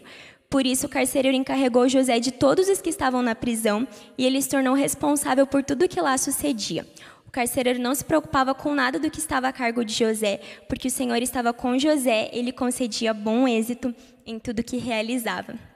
Por 0.49 0.65
isso, 0.65 0.85
o 0.85 0.89
carcereiro 0.89 1.37
encarregou 1.37 1.89
José 1.89 2.19
de 2.19 2.31
todos 2.31 2.69
os 2.69 2.81
que 2.81 2.89
estavam 2.89 3.21
na 3.21 3.35
prisão 3.35 3.87
e 4.17 4.25
ele 4.25 4.41
se 4.41 4.49
tornou 4.49 4.73
responsável 4.73 5.47
por 5.47 5.63
tudo 5.63 5.85
o 5.85 5.87
que 5.87 5.99
lá 5.99 6.17
sucedia. 6.17 6.85
O 7.27 7.31
carcereiro 7.31 7.79
não 7.79 7.95
se 7.95 8.05
preocupava 8.05 8.53
com 8.53 8.73
nada 8.73 8.99
do 8.99 9.09
que 9.09 9.19
estava 9.19 9.47
a 9.47 9.53
cargo 9.53 9.83
de 9.83 9.93
José, 9.93 10.39
porque 10.69 10.87
o 10.87 10.91
Senhor 10.91 11.21
estava 11.21 11.51
com 11.51 11.77
José, 11.77 12.29
ele 12.31 12.51
concedia 12.51 13.13
bom 13.13 13.47
êxito 13.47 13.93
em 14.25 14.39
tudo 14.39 14.63
que 14.63 14.77
realizava. 14.77 15.74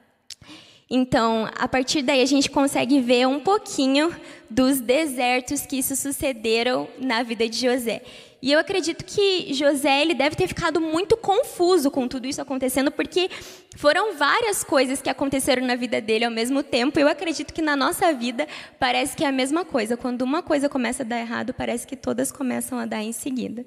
Então, 0.91 1.47
a 1.55 1.67
partir 1.67 2.01
daí 2.01 2.21
a 2.21 2.25
gente 2.25 2.49
consegue 2.49 2.99
ver 2.99 3.27
um 3.27 3.39
pouquinho 3.39 4.13
dos 4.49 4.79
desertos 4.79 5.61
que 5.61 5.77
isso 5.77 5.95
sucederam 5.95 6.87
na 6.97 7.21
vida 7.21 7.47
de 7.47 7.59
José. 7.59 8.01
E 8.41 8.51
eu 8.51 8.59
acredito 8.59 9.05
que 9.05 9.53
José 9.53 10.01
ele 10.01 10.15
deve 10.15 10.35
ter 10.35 10.47
ficado 10.47 10.79
muito 10.81 11.15
confuso 11.15 11.91
com 11.91 12.07
tudo 12.07 12.25
isso 12.25 12.41
acontecendo, 12.41 12.89
porque 12.89 13.29
foram 13.75 14.15
várias 14.15 14.63
coisas 14.63 15.01
que 15.01 15.09
aconteceram 15.09 15.67
na 15.67 15.75
vida 15.75 16.01
dele 16.01 16.25
ao 16.25 16.31
mesmo 16.31 16.63
tempo. 16.63 16.97
Eu 16.99 17.07
acredito 17.07 17.53
que 17.53 17.61
na 17.61 17.75
nossa 17.75 18.11
vida 18.13 18.47
parece 18.79 19.15
que 19.15 19.23
é 19.23 19.27
a 19.27 19.31
mesma 19.31 19.65
coisa. 19.65 19.97
Quando 19.97 20.23
uma 20.23 20.41
coisa 20.41 20.69
começa 20.69 21.03
a 21.03 21.05
dar 21.05 21.19
errado, 21.19 21.53
parece 21.53 21.85
que 21.85 21.97
todas 21.97 22.31
começam 22.31 22.79
a 22.79 22.85
dar 22.85 23.03
em 23.03 23.11
seguida. 23.11 23.65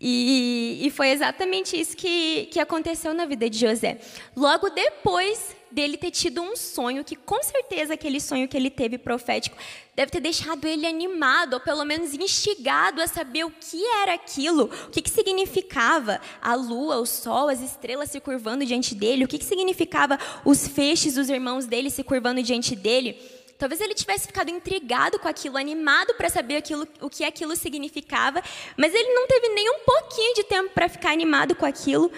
E, 0.00 0.80
e 0.82 0.90
foi 0.90 1.10
exatamente 1.10 1.78
isso 1.78 1.94
que, 1.94 2.48
que 2.50 2.58
aconteceu 2.58 3.12
na 3.12 3.26
vida 3.26 3.50
de 3.50 3.58
José. 3.58 3.98
Logo 4.34 4.70
depois 4.70 5.54
dele 5.70 5.96
ter 5.96 6.10
tido 6.10 6.42
um 6.42 6.56
sonho, 6.56 7.04
que 7.04 7.16
com 7.16 7.42
certeza 7.42 7.94
aquele 7.94 8.20
sonho 8.20 8.48
que 8.48 8.56
ele 8.56 8.70
teve 8.70 8.98
profético 8.98 9.56
deve 9.94 10.10
ter 10.10 10.20
deixado 10.20 10.66
ele 10.66 10.86
animado, 10.86 11.54
ou 11.54 11.60
pelo 11.60 11.84
menos 11.84 12.14
instigado 12.14 13.02
a 13.02 13.06
saber 13.06 13.44
o 13.44 13.50
que 13.50 13.84
era 14.02 14.14
aquilo, 14.14 14.64
o 14.64 14.90
que, 14.90 15.02
que 15.02 15.10
significava 15.10 16.20
a 16.40 16.54
lua, 16.54 16.96
o 16.98 17.06
sol, 17.06 17.48
as 17.48 17.60
estrelas 17.60 18.10
se 18.10 18.20
curvando 18.20 18.64
diante 18.64 18.94
dele, 18.94 19.24
o 19.24 19.28
que, 19.28 19.38
que 19.38 19.44
significava 19.44 20.18
os 20.44 20.66
feixes 20.66 21.14
dos 21.14 21.28
irmãos 21.28 21.66
dele 21.66 21.90
se 21.90 22.02
curvando 22.02 22.42
diante 22.42 22.74
dele. 22.74 23.20
Talvez 23.60 23.78
ele 23.78 23.92
tivesse 23.92 24.26
ficado 24.26 24.48
intrigado 24.48 25.18
com 25.18 25.28
aquilo, 25.28 25.58
animado 25.58 26.14
para 26.14 26.30
saber 26.30 26.56
aquilo, 26.56 26.88
o 26.98 27.10
que 27.10 27.22
aquilo 27.22 27.54
significava, 27.54 28.42
mas 28.74 28.94
ele 28.94 29.12
não 29.12 29.26
teve 29.26 29.50
nem 29.50 29.68
um 29.68 29.80
pouquinho 29.80 30.34
de 30.34 30.44
tempo 30.44 30.70
para 30.70 30.88
ficar 30.88 31.10
animado 31.10 31.54
com 31.54 31.66
aquilo, 31.66 32.10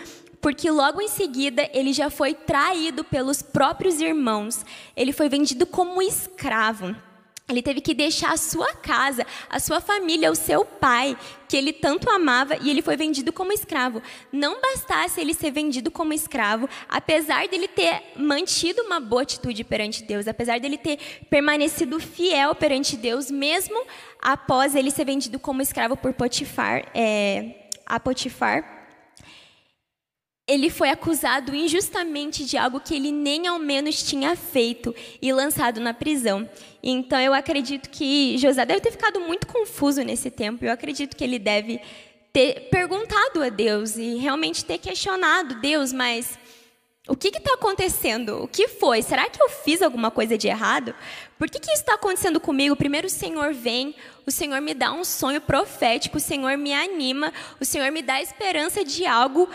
porque 0.42 0.68
logo 0.68 1.00
em 1.00 1.08
seguida 1.08 1.70
ele 1.72 1.92
já 1.92 2.10
foi 2.10 2.34
traído 2.34 3.04
pelos 3.04 3.40
próprios 3.40 4.00
irmãos. 4.00 4.66
Ele 4.96 5.12
foi 5.12 5.28
vendido 5.28 5.64
como 5.64 6.02
escravo. 6.02 6.94
Ele 7.48 7.62
teve 7.62 7.80
que 7.80 7.94
deixar 7.94 8.32
a 8.32 8.36
sua 8.36 8.72
casa, 8.74 9.26
a 9.48 9.60
sua 9.60 9.80
família, 9.80 10.30
o 10.30 10.34
seu 10.34 10.64
pai, 10.64 11.16
que 11.48 11.56
ele 11.56 11.72
tanto 11.72 12.08
amava, 12.08 12.56
e 12.56 12.70
ele 12.70 12.80
foi 12.80 12.96
vendido 12.96 13.32
como 13.32 13.52
escravo. 13.52 14.02
Não 14.32 14.60
bastasse 14.60 15.20
ele 15.20 15.34
ser 15.34 15.50
vendido 15.50 15.90
como 15.90 16.12
escravo, 16.12 16.68
apesar 16.88 17.46
dele 17.48 17.68
ter 17.68 18.02
mantido 18.16 18.82
uma 18.82 18.98
boa 18.98 19.22
atitude 19.22 19.62
perante 19.64 20.02
Deus, 20.02 20.26
apesar 20.26 20.58
dele 20.58 20.78
ter 20.78 20.98
permanecido 21.28 22.00
fiel 22.00 22.54
perante 22.54 22.96
Deus, 22.96 23.30
mesmo 23.30 23.84
após 24.20 24.74
ele 24.74 24.90
ser 24.90 25.04
vendido 25.04 25.38
como 25.38 25.62
escravo 25.62 25.96
por 25.96 26.14
Potifar, 26.14 26.86
é, 26.94 27.68
a 27.84 28.00
Potifar, 28.00 28.81
ele 30.46 30.70
foi 30.70 30.90
acusado 30.90 31.54
injustamente 31.54 32.44
de 32.44 32.56
algo 32.56 32.80
que 32.80 32.94
ele 32.94 33.12
nem 33.12 33.46
ao 33.46 33.58
menos 33.58 34.02
tinha 34.02 34.34
feito 34.34 34.94
e 35.20 35.32
lançado 35.32 35.80
na 35.80 35.94
prisão. 35.94 36.48
Então 36.82 37.20
eu 37.20 37.32
acredito 37.32 37.88
que 37.88 38.36
José 38.38 38.64
deve 38.66 38.80
ter 38.80 38.90
ficado 38.90 39.20
muito 39.20 39.46
confuso 39.46 40.02
nesse 40.02 40.30
tempo. 40.30 40.64
Eu 40.64 40.72
acredito 40.72 41.16
que 41.16 41.22
ele 41.22 41.38
deve 41.38 41.80
ter 42.32 42.68
perguntado 42.70 43.42
a 43.42 43.48
Deus 43.48 43.96
e 43.96 44.16
realmente 44.16 44.64
ter 44.64 44.78
questionado 44.78 45.60
Deus, 45.60 45.92
mas 45.92 46.38
o 47.08 47.16
que 47.16 47.28
está 47.28 47.54
acontecendo? 47.54 48.42
O 48.42 48.48
que 48.48 48.68
foi? 48.68 49.02
Será 49.02 49.28
que 49.28 49.42
eu 49.42 49.48
fiz 49.48 49.82
alguma 49.82 50.10
coisa 50.10 50.38
de 50.38 50.46
errado? 50.46 50.94
Por 51.36 51.50
que, 51.50 51.58
que 51.58 51.70
isso 51.70 51.82
está 51.82 51.94
acontecendo 51.94 52.38
comigo? 52.38 52.76
Primeiro 52.76 53.08
o 53.08 53.10
Senhor 53.10 53.52
vem, 53.52 53.94
o 54.24 54.30
Senhor 54.30 54.60
me 54.60 54.72
dá 54.72 54.92
um 54.92 55.04
sonho 55.04 55.40
profético, 55.40 56.18
o 56.18 56.20
Senhor 56.20 56.56
me 56.56 56.72
anima, 56.72 57.32
o 57.60 57.64
Senhor 57.64 57.90
me 57.90 58.02
dá 58.02 58.22
esperança 58.22 58.84
de 58.84 59.04
algo 59.04 59.48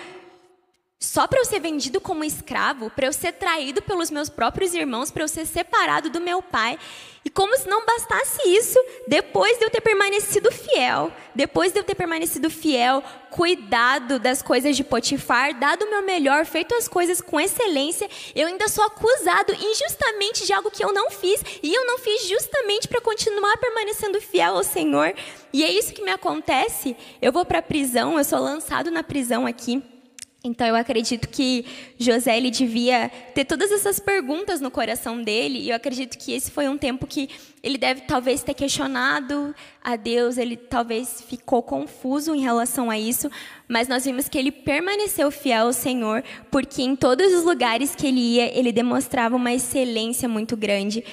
só 0.99 1.27
para 1.27 1.39
eu 1.39 1.45
ser 1.45 1.59
vendido 1.59 2.01
como 2.01 2.23
escravo, 2.23 2.89
para 2.89 3.05
eu 3.05 3.13
ser 3.13 3.33
traído 3.33 3.83
pelos 3.83 4.09
meus 4.09 4.29
próprios 4.29 4.73
irmãos, 4.73 5.11
para 5.11 5.23
eu 5.23 5.27
ser 5.27 5.45
separado 5.45 6.09
do 6.09 6.19
meu 6.19 6.41
pai. 6.41 6.79
E 7.23 7.29
como 7.29 7.55
se 7.55 7.69
não 7.69 7.85
bastasse 7.85 8.49
isso, 8.49 8.79
depois 9.07 9.59
de 9.59 9.65
eu 9.65 9.69
ter 9.69 9.81
permanecido 9.81 10.51
fiel, 10.51 11.11
depois 11.35 11.71
de 11.71 11.79
eu 11.79 11.83
ter 11.83 11.93
permanecido 11.93 12.49
fiel, 12.49 13.03
cuidado 13.29 14.17
das 14.17 14.41
coisas 14.41 14.75
de 14.75 14.83
Potifar, 14.83 15.59
dado 15.59 15.85
o 15.85 15.89
meu 15.89 16.01
melhor, 16.01 16.47
feito 16.47 16.73
as 16.73 16.87
coisas 16.87 17.21
com 17.21 17.39
excelência, 17.39 18.09
eu 18.33 18.47
ainda 18.47 18.67
sou 18.67 18.83
acusado 18.83 19.53
injustamente 19.53 20.47
de 20.47 20.53
algo 20.53 20.71
que 20.71 20.83
eu 20.83 20.91
não 20.91 21.11
fiz, 21.11 21.43
e 21.61 21.71
eu 21.75 21.85
não 21.85 21.99
fiz 21.99 22.27
justamente 22.27 22.87
para 22.87 23.01
continuar 23.01 23.55
permanecendo 23.57 24.19
fiel 24.19 24.55
ao 24.55 24.63
Senhor. 24.63 25.13
E 25.53 25.63
é 25.63 25.71
isso 25.71 25.93
que 25.93 26.01
me 26.01 26.11
acontece. 26.11 26.97
Eu 27.21 27.31
vou 27.31 27.45
para 27.45 27.59
a 27.59 27.63
prisão, 27.63 28.17
eu 28.17 28.23
sou 28.23 28.39
lançado 28.39 28.89
na 28.89 29.03
prisão 29.03 29.45
aqui. 29.45 29.83
Então 30.47 30.65
eu 30.65 30.75
acredito 30.75 31.27
que 31.27 31.65
José 31.97 32.37
ele 32.37 32.49
devia 32.49 33.11
ter 33.35 33.45
todas 33.45 33.71
essas 33.71 33.99
perguntas 33.99 34.61
no 34.61 34.71
coração 34.71 35.21
dele, 35.21 35.59
e 35.59 35.69
eu 35.69 35.75
acredito 35.75 36.17
que 36.17 36.33
esse 36.33 36.49
foi 36.49 36.67
um 36.67 36.77
tempo 36.77 37.05
que 37.05 37.29
ele 37.61 37.77
deve 37.77 38.01
talvez 38.01 38.43
ter 38.43 38.53
questionado 38.53 39.53
a 39.83 39.95
Deus, 39.95 40.37
ele 40.37 40.55
talvez 40.55 41.21
ficou 41.27 41.61
confuso 41.61 42.33
em 42.33 42.41
relação 42.41 42.89
a 42.89 42.97
isso, 42.97 43.29
mas 43.67 43.87
nós 43.87 44.05
vimos 44.05 44.29
que 44.29 44.37
ele 44.37 44.51
permaneceu 44.51 45.29
fiel 45.29 45.65
ao 45.65 45.73
Senhor, 45.73 46.23
porque 46.49 46.81
em 46.81 46.95
todos 46.95 47.33
os 47.33 47.43
lugares 47.43 47.93
que 47.93 48.07
ele 48.07 48.21
ia, 48.21 48.57
ele 48.57 48.71
demonstrava 48.71 49.35
uma 49.35 49.53
excelência 49.53 50.29
muito 50.29 50.55
grande. 50.55 51.03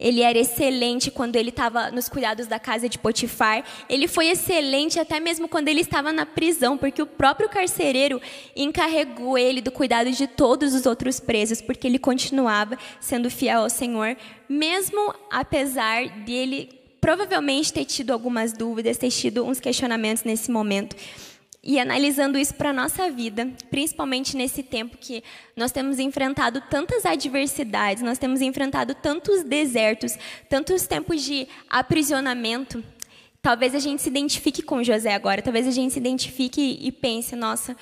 Ele 0.00 0.22
era 0.22 0.38
excelente 0.38 1.10
quando 1.10 1.36
ele 1.36 1.50
estava 1.50 1.90
nos 1.90 2.08
cuidados 2.08 2.46
da 2.46 2.58
casa 2.58 2.88
de 2.88 2.98
Potifar. 2.98 3.62
Ele 3.88 4.08
foi 4.08 4.28
excelente 4.28 4.98
até 4.98 5.20
mesmo 5.20 5.46
quando 5.46 5.68
ele 5.68 5.82
estava 5.82 6.12
na 6.12 6.24
prisão, 6.24 6.78
porque 6.78 7.02
o 7.02 7.06
próprio 7.06 7.48
carcereiro 7.48 8.20
encarregou 8.56 9.36
ele 9.36 9.60
do 9.60 9.70
cuidado 9.70 10.10
de 10.10 10.26
todos 10.26 10.72
os 10.72 10.86
outros 10.86 11.20
presos, 11.20 11.60
porque 11.60 11.86
ele 11.86 11.98
continuava 11.98 12.78
sendo 12.98 13.30
fiel 13.30 13.60
ao 13.60 13.70
Senhor, 13.70 14.16
mesmo 14.48 15.14
apesar 15.30 16.08
dele 16.24 16.80
provavelmente 17.00 17.72
ter 17.72 17.84
tido 17.84 18.12
algumas 18.12 18.52
dúvidas, 18.52 18.98
ter 18.98 19.10
tido 19.10 19.44
uns 19.44 19.58
questionamentos 19.58 20.22
nesse 20.24 20.50
momento. 20.50 20.94
E 21.62 21.78
analisando 21.78 22.38
isso 22.38 22.54
para 22.54 22.70
a 22.70 22.72
nossa 22.72 23.10
vida, 23.10 23.50
principalmente 23.70 24.34
nesse 24.34 24.62
tempo 24.62 24.96
que 24.96 25.22
nós 25.54 25.70
temos 25.70 25.98
enfrentado 25.98 26.62
tantas 26.70 27.04
adversidades, 27.04 28.02
nós 28.02 28.18
temos 28.18 28.40
enfrentado 28.40 28.94
tantos 28.94 29.42
desertos, 29.42 30.16
tantos 30.48 30.86
tempos 30.86 31.22
de 31.22 31.46
aprisionamento, 31.68 32.82
talvez 33.42 33.74
a 33.74 33.78
gente 33.78 34.00
se 34.00 34.08
identifique 34.08 34.62
com 34.62 34.82
José 34.82 35.12
agora, 35.12 35.42
talvez 35.42 35.66
a 35.66 35.70
gente 35.70 35.92
se 35.92 35.98
identifique 35.98 36.78
e 36.80 36.90
pense: 36.90 37.36
nossa, 37.36 37.76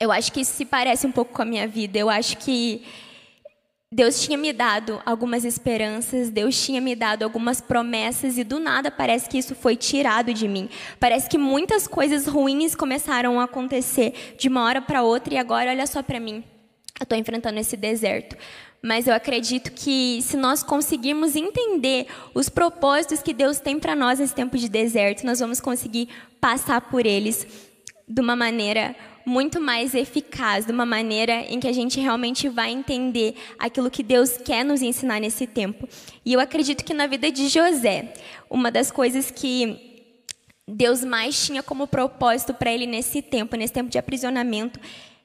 eu 0.00 0.10
acho 0.10 0.32
que 0.32 0.40
isso 0.40 0.52
se 0.52 0.64
parece 0.64 1.06
um 1.06 1.12
pouco 1.12 1.32
com 1.32 1.42
a 1.42 1.46
minha 1.46 1.68
vida, 1.68 1.96
eu 1.96 2.10
acho 2.10 2.36
que 2.38 2.82
Deus 3.96 4.20
tinha 4.20 4.36
me 4.36 4.52
dado 4.52 5.00
algumas 5.06 5.42
esperanças, 5.42 6.28
Deus 6.28 6.62
tinha 6.62 6.82
me 6.82 6.94
dado 6.94 7.22
algumas 7.22 7.62
promessas 7.62 8.36
e 8.36 8.44
do 8.44 8.60
nada 8.60 8.90
parece 8.90 9.26
que 9.26 9.38
isso 9.38 9.54
foi 9.54 9.74
tirado 9.74 10.34
de 10.34 10.46
mim. 10.46 10.68
Parece 11.00 11.30
que 11.30 11.38
muitas 11.38 11.88
coisas 11.88 12.26
ruins 12.26 12.74
começaram 12.74 13.40
a 13.40 13.44
acontecer 13.44 14.36
de 14.38 14.48
uma 14.48 14.64
hora 14.64 14.82
para 14.82 15.02
outra 15.02 15.32
e 15.32 15.38
agora 15.38 15.70
olha 15.70 15.86
só 15.86 16.02
para 16.02 16.20
mim. 16.20 16.44
Eu 17.00 17.04
estou 17.04 17.16
enfrentando 17.16 17.58
esse 17.58 17.74
deserto. 17.74 18.36
Mas 18.82 19.06
eu 19.06 19.14
acredito 19.14 19.72
que 19.72 20.20
se 20.20 20.36
nós 20.36 20.62
conseguirmos 20.62 21.34
entender 21.34 22.06
os 22.34 22.50
propósitos 22.50 23.22
que 23.22 23.32
Deus 23.32 23.58
tem 23.58 23.80
para 23.80 23.96
nós 23.96 24.18
nesse 24.18 24.34
tempo 24.34 24.58
de 24.58 24.68
deserto, 24.68 25.24
nós 25.24 25.40
vamos 25.40 25.58
conseguir 25.58 26.10
passar 26.38 26.82
por 26.82 27.06
eles 27.06 27.46
de 28.08 28.20
uma 28.20 28.36
maneira 28.36 28.94
muito 29.24 29.60
mais 29.60 29.92
eficaz, 29.92 30.64
de 30.64 30.72
uma 30.72 30.86
maneira 30.86 31.40
em 31.48 31.58
que 31.58 31.66
a 31.66 31.72
gente 31.72 31.98
realmente 31.98 32.48
vai 32.48 32.70
entender 32.70 33.34
aquilo 33.58 33.90
que 33.90 34.02
Deus 34.02 34.36
quer 34.36 34.64
nos 34.64 34.82
ensinar 34.82 35.20
nesse 35.20 35.48
tempo. 35.48 35.88
E 36.24 36.32
eu 36.32 36.38
acredito 36.38 36.84
que 36.84 36.94
na 36.94 37.08
vida 37.08 37.30
de 37.30 37.48
José, 37.48 38.14
uma 38.48 38.70
das 38.70 38.92
coisas 38.92 39.30
que 39.30 40.04
Deus 40.68 41.04
mais 41.04 41.44
tinha 41.44 41.62
como 41.62 41.88
propósito 41.88 42.54
para 42.54 42.72
ele 42.72 42.86
nesse 42.86 43.20
tempo, 43.20 43.56
nesse 43.56 43.72
tempo 43.72 43.90
de 43.90 43.98
aprisionamento, 43.98 44.78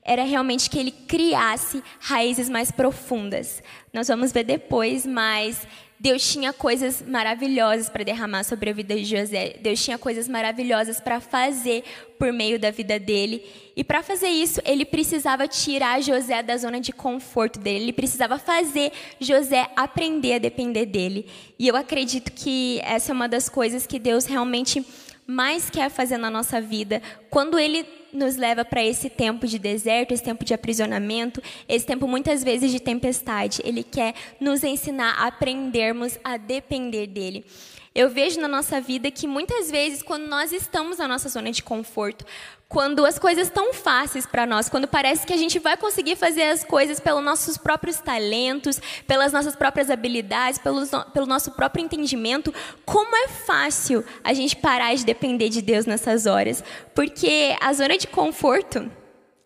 era 0.04 0.24
realmente 0.24 0.68
que 0.68 0.80
ele 0.80 0.92
criasse 0.92 1.84
raízes 2.00 2.50
mais 2.50 2.72
profundas. 2.72 3.62
Nós 3.94 4.08
vamos 4.08 4.32
ver 4.32 4.44
depois, 4.44 5.06
mas 5.06 5.68
Deus 6.02 6.28
tinha 6.32 6.52
coisas 6.52 7.04
maravilhosas 7.08 7.88
para 7.88 8.04
derramar 8.04 8.44
sobre 8.44 8.72
a 8.72 8.74
vida 8.74 8.96
de 8.96 9.06
José. 9.06 9.58
Deus 9.62 9.86
tinha 9.86 10.00
coisas 10.00 10.28
maravilhosas 10.28 11.00
para 11.00 11.22
fazer 11.22 11.84
por 12.18 12.34
meio 12.34 12.58
da 12.58 12.72
vida 12.72 12.98
dele. 12.98 13.46
E 13.76 13.84
para 13.84 14.02
fazer 14.02 14.30
isso, 14.30 14.60
ele 14.66 14.84
precisava 14.84 15.48
tirar 15.48 16.02
José 16.02 16.42
da 16.42 16.58
zona 16.58 16.82
de 16.82 16.92
conforto 16.92 17.60
dele. 17.60 17.84
Ele 17.84 17.94
precisava 17.94 18.40
fazer 18.40 18.92
José 19.20 19.70
aprender 19.76 20.34
a 20.34 20.40
depender 20.40 20.88
dele. 20.88 21.28
E 21.60 21.68
eu 21.68 21.76
acredito 21.76 22.32
que 22.32 22.82
essa 22.84 23.12
é 23.12 23.14
uma 23.14 23.30
das 23.30 23.48
coisas 23.48 23.86
que 23.86 24.00
Deus 24.00 24.26
realmente 24.26 24.84
mais 25.26 25.70
quer 25.70 25.90
fazer 25.90 26.18
na 26.18 26.30
nossa 26.30 26.60
vida. 26.60 27.02
Quando 27.30 27.58
ele 27.58 27.86
nos 28.14 28.36
leva 28.36 28.66
para 28.66 28.84
esse 28.84 29.10
tempo 29.10 29.48
de 29.48 29.58
deserto, 29.58 30.14
esse 30.14 30.24
tempo 30.24 30.44
de 30.44 30.54
aprisionamento, 30.54 31.42
esse 31.68 31.86
tempo 31.86 32.08
muitas 32.08 32.44
vezes 32.44 32.72
de 32.72 32.80
tempestade. 32.80 33.62
Ele 33.64 33.84
quer 33.84 34.14
nos 34.40 34.64
ensinar 34.64 35.14
a 35.18 35.28
aprendermos 35.28 36.18
a 36.24 36.38
depender 36.38 37.08
dele. 37.08 37.46
Eu 37.94 38.10
vejo 38.10 38.40
na 38.40 38.48
nossa 38.48 38.80
vida 38.80 39.12
que 39.12 39.28
muitas 39.28 39.70
vezes, 39.70 40.02
quando 40.02 40.26
nós 40.28 40.54
estamos 40.54 40.98
na 40.98 41.08
nossa 41.08 41.28
zona 41.28 41.52
de 41.52 41.62
conforto, 41.62 42.26
quando 42.72 43.06
as 43.06 43.20
coisas 43.20 43.48
estão 43.48 43.74
fáceis 43.74 44.26
para 44.26 44.46
nós, 44.46 44.70
quando 44.70 44.88
parece 44.88 45.28
que 45.28 45.34
a 45.34 45.38
gente 45.38 45.60
vai 45.60 45.76
conseguir 45.76 46.16
fazer 46.16 46.44
as 46.44 46.64
coisas 46.64 47.02
pelos 47.02 47.22
nossos 47.22 47.58
próprios 47.58 47.98
talentos, 48.00 48.80
pelas 49.06 49.34
nossas 49.34 49.58
próprias 49.58 49.90
habilidades, 49.90 50.58
pelo, 50.58 50.88
pelo 51.14 51.26
nosso 51.26 51.52
próprio 51.52 51.84
entendimento, 51.84 52.54
como 52.86 53.14
é 53.14 53.28
fácil 53.28 54.06
a 54.24 54.34
gente 54.34 54.56
parar 54.56 54.96
de 54.96 55.04
depender 55.04 55.50
de 55.50 55.62
Deus 55.62 55.86
nessas 55.86 56.26
horas. 56.26 56.64
Porque 56.96 57.56
a 57.60 57.74
zona 57.74 57.98
de 57.98 58.08
conforto 58.08 58.90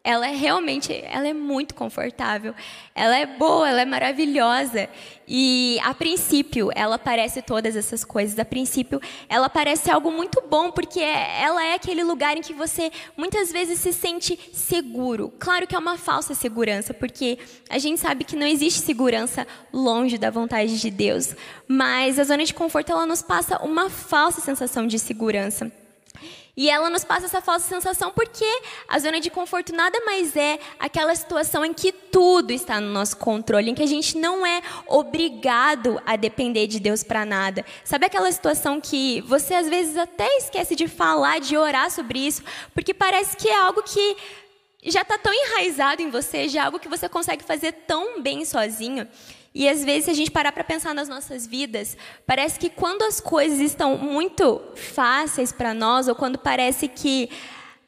ela 0.06 0.28
é 0.28 0.36
realmente, 0.36 0.94
ela 0.94 1.28
é 1.28 1.34
muito 1.34 1.74
confortável. 1.74 2.54
Ela 2.94 3.18
é 3.18 3.26
boa, 3.26 3.68
ela 3.68 3.82
é 3.82 3.86
maravilhosa. 3.86 4.88
E 5.28 5.80
a 5.84 5.96
princípio, 5.96 6.70
ela 6.76 7.00
parece 7.00 7.42
todas 7.42 7.76
essas 7.76 8.06
coisas. 8.06 8.38
A 8.38 8.46
princípio, 8.46 9.02
ela 9.28 9.50
parece 9.50 9.90
algo 9.90 10.12
muito 10.12 10.44
bom, 10.48 10.70
porque 10.70 11.00
ela 11.00 11.66
é 11.66 11.74
aquele 11.74 12.04
lugar 12.04 12.38
em 12.38 12.42
que 12.44 12.54
você 12.54 12.92
muitas 13.18 13.52
vezes 13.52 13.80
se 13.80 13.92
sente 13.92 14.40
seguro. 14.54 15.34
Claro 15.40 15.66
que 15.66 15.76
é 15.76 15.80
uma 15.80 15.98
falsa 15.98 16.36
segurança, 16.36 16.94
porque 16.94 17.40
a 17.68 17.80
gente 17.80 18.00
sabe 18.00 18.24
que 18.24 18.36
não 18.36 18.46
existe 18.46 18.82
segurança 18.82 19.48
longe 19.74 20.20
da 20.20 20.30
vontade 20.30 20.80
de 20.80 20.92
Deus. 20.92 21.36
Mas 21.68 22.20
a 22.20 22.24
zona 22.24 22.46
de 22.46 22.54
conforto 22.54 22.92
ela 22.92 23.08
nos 23.08 23.24
passa 23.24 23.58
uma 23.64 23.90
falsa 23.90 24.40
sensação 24.40 24.86
de 24.86 25.00
segurança. 25.00 25.72
E 26.58 26.70
ela 26.70 26.90
nos 26.90 27.04
passa 27.04 27.26
essa 27.26 27.42
falsa 27.42 27.68
sensação 27.68 28.12
porque 28.12 28.46
a 28.88 28.98
zona 28.98 29.20
de 29.20 29.30
conforto 29.30 29.74
nada 29.74 30.00
mais 30.06 30.36
é 30.36 30.58
aquela 30.80 31.14
situação 31.14 31.66
em 31.66 31.74
que 31.74 31.92
tudo 31.92 32.52
está 32.52 32.80
no 32.80 32.88
nosso 32.88 33.18
controle, 33.18 33.72
em 33.72 33.76
que 33.76 33.84
a 33.84 33.88
gente 33.88 34.18
não 34.18 34.46
é 34.46 34.62
obrigado 34.88 36.02
a 36.06 36.16
depender 36.16 36.68
de 36.68 36.80
Deus 36.80 37.04
para 37.04 37.26
nada. 37.26 37.66
Sabe 37.84 38.06
aquela 38.06 38.32
situação 38.32 38.80
que 38.80 39.20
você 39.22 39.54
às 39.54 39.68
vezes 39.68 39.98
até 39.98 40.28
esquece 40.38 40.76
de 40.76 40.88
falar, 40.88 41.40
de 41.40 41.58
orar 41.58 41.92
sobre 41.92 42.20
isso, 42.20 42.42
porque 42.74 42.94
parece 42.94 43.36
que 43.36 43.50
é 43.50 43.58
algo 43.58 43.84
que 43.84 44.16
já 44.86 45.02
está 45.02 45.18
tão 45.18 45.34
enraizado 45.34 46.02
em 46.02 46.10
você, 46.10 46.48
já 46.48 46.62
é 46.62 46.66
algo 46.66 46.80
que 46.80 46.88
você 46.88 47.10
consegue 47.10 47.44
fazer 47.44 47.72
tão 47.86 48.22
bem 48.22 48.46
sozinho. 48.46 49.08
E 49.56 49.70
às 49.70 49.86
vezes, 49.86 50.04
se 50.04 50.12
a 50.12 50.14
gente 50.14 50.30
parar 50.30 50.52
para 50.52 50.66
pensar 50.66 50.94
nas 50.94 51.08
nossas 51.08 51.48
vidas, 51.48 51.96
parece 52.28 52.60
que 52.60 52.70
quando 52.70 53.04
as 53.04 53.22
coisas 53.22 53.62
estão 53.62 53.98
muito 53.98 54.62
fáceis 54.76 55.54
para 55.54 55.74
nós, 55.74 56.10
ou 56.10 56.14
quando 56.14 56.38
parece 56.38 56.90
que 56.90 57.30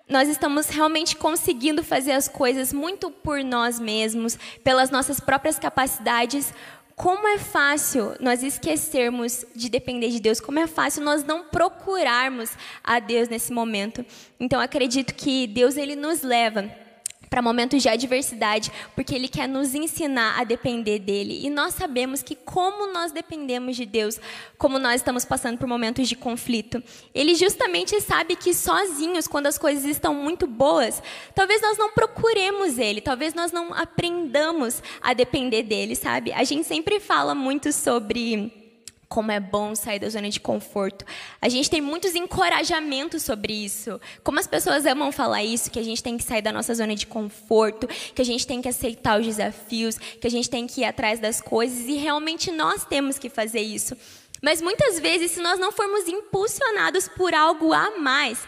nós 0.07 0.29
estamos 0.29 0.69
realmente 0.69 1.17
conseguindo 1.17 1.83
fazer 1.83 2.13
as 2.13 2.29
coisas 2.29 2.71
muito 2.71 3.11
por 3.11 3.43
nós 3.43 3.81
mesmos, 3.81 4.39
pelas 4.63 4.89
nossas 4.89 5.19
próprias 5.19 5.59
capacidades, 5.59 6.53
como 6.95 7.27
é 7.27 7.37
fácil 7.37 8.15
nós 8.21 8.41
esquecermos 8.43 9.45
de 9.53 9.67
depender 9.67 10.09
de 10.09 10.21
Deus, 10.21 10.39
como 10.39 10.59
é 10.59 10.67
fácil 10.67 11.03
nós 11.03 11.25
não 11.25 11.43
procurarmos 11.43 12.49
a 12.81 12.99
Deus 12.99 13.27
nesse 13.27 13.51
momento. 13.51 14.05
Então 14.39 14.61
acredito 14.61 15.13
que 15.13 15.45
Deus 15.45 15.75
ele 15.75 15.97
nos 15.97 16.21
leva 16.21 16.86
para 17.29 17.41
momentos 17.41 17.81
de 17.81 17.89
adversidade, 17.89 18.71
porque 18.95 19.13
Ele 19.13 19.27
quer 19.27 19.47
nos 19.47 19.75
ensinar 19.75 20.39
a 20.39 20.43
depender 20.43 20.99
dele. 20.99 21.45
E 21.45 21.49
nós 21.49 21.73
sabemos 21.73 22.21
que, 22.21 22.35
como 22.35 22.91
nós 22.91 23.11
dependemos 23.11 23.75
de 23.75 23.85
Deus, 23.85 24.19
como 24.57 24.79
nós 24.79 24.95
estamos 24.95 25.25
passando 25.25 25.57
por 25.57 25.67
momentos 25.67 26.07
de 26.07 26.15
conflito, 26.15 26.81
Ele 27.13 27.35
justamente 27.35 27.99
sabe 28.01 28.35
que 28.35 28.53
sozinhos, 28.53 29.27
quando 29.27 29.47
as 29.47 29.57
coisas 29.57 29.85
estão 29.85 30.13
muito 30.13 30.47
boas, 30.47 31.01
talvez 31.35 31.61
nós 31.61 31.77
não 31.77 31.91
procuremos 31.91 32.77
Ele, 32.77 33.01
talvez 33.01 33.33
nós 33.33 33.51
não 33.51 33.73
aprendamos 33.73 34.81
a 35.01 35.13
depender 35.13 35.63
dele, 35.63 35.95
sabe? 35.95 36.31
A 36.33 36.43
gente 36.43 36.65
sempre 36.65 36.99
fala 36.99 37.33
muito 37.33 37.71
sobre 37.71 38.66
como 39.09 39.31
é 39.31 39.39
bom 39.39 39.73
sair 39.73 39.99
da 39.99 40.09
zona 40.09 40.29
de 40.29 40.39
conforto. 40.39 41.05
A 41.41 41.47
gente 41.47 41.69
tem 41.69 41.81
muitos 41.81 42.13
encorajamentos 42.15 43.23
sobre 43.23 43.53
isso. 43.53 43.99
Como 44.23 44.39
as 44.39 44.47
pessoas 44.47 44.85
amam 44.85 45.11
falar 45.11 45.43
isso, 45.43 45.71
que 45.71 45.79
a 45.79 45.83
gente 45.83 46.03
tem 46.03 46.17
que 46.17 46.23
sair 46.23 46.41
da 46.41 46.51
nossa 46.51 46.75
zona 46.75 46.95
de 46.95 47.07
conforto, 47.07 47.87
que 47.87 48.21
a 48.21 48.25
gente 48.25 48.45
tem 48.45 48.61
que 48.61 48.67
aceitar 48.67 49.19
os 49.19 49.25
desafios, 49.25 49.97
que 49.97 50.27
a 50.27 50.31
gente 50.31 50.49
tem 50.49 50.67
que 50.67 50.81
ir 50.81 50.85
atrás 50.85 51.19
das 51.19 51.41
coisas 51.41 51.87
e 51.87 51.95
realmente 51.95 52.51
nós 52.51 52.85
temos 52.85 53.17
que 53.17 53.29
fazer 53.29 53.61
isso. 53.61 53.95
Mas 54.41 54.61
muitas 54.61 54.99
vezes, 54.99 55.31
se 55.31 55.41
nós 55.41 55.59
não 55.59 55.71
formos 55.71 56.07
impulsionados 56.07 57.07
por 57.07 57.33
algo 57.33 57.73
a 57.73 57.97
mais, 57.97 58.39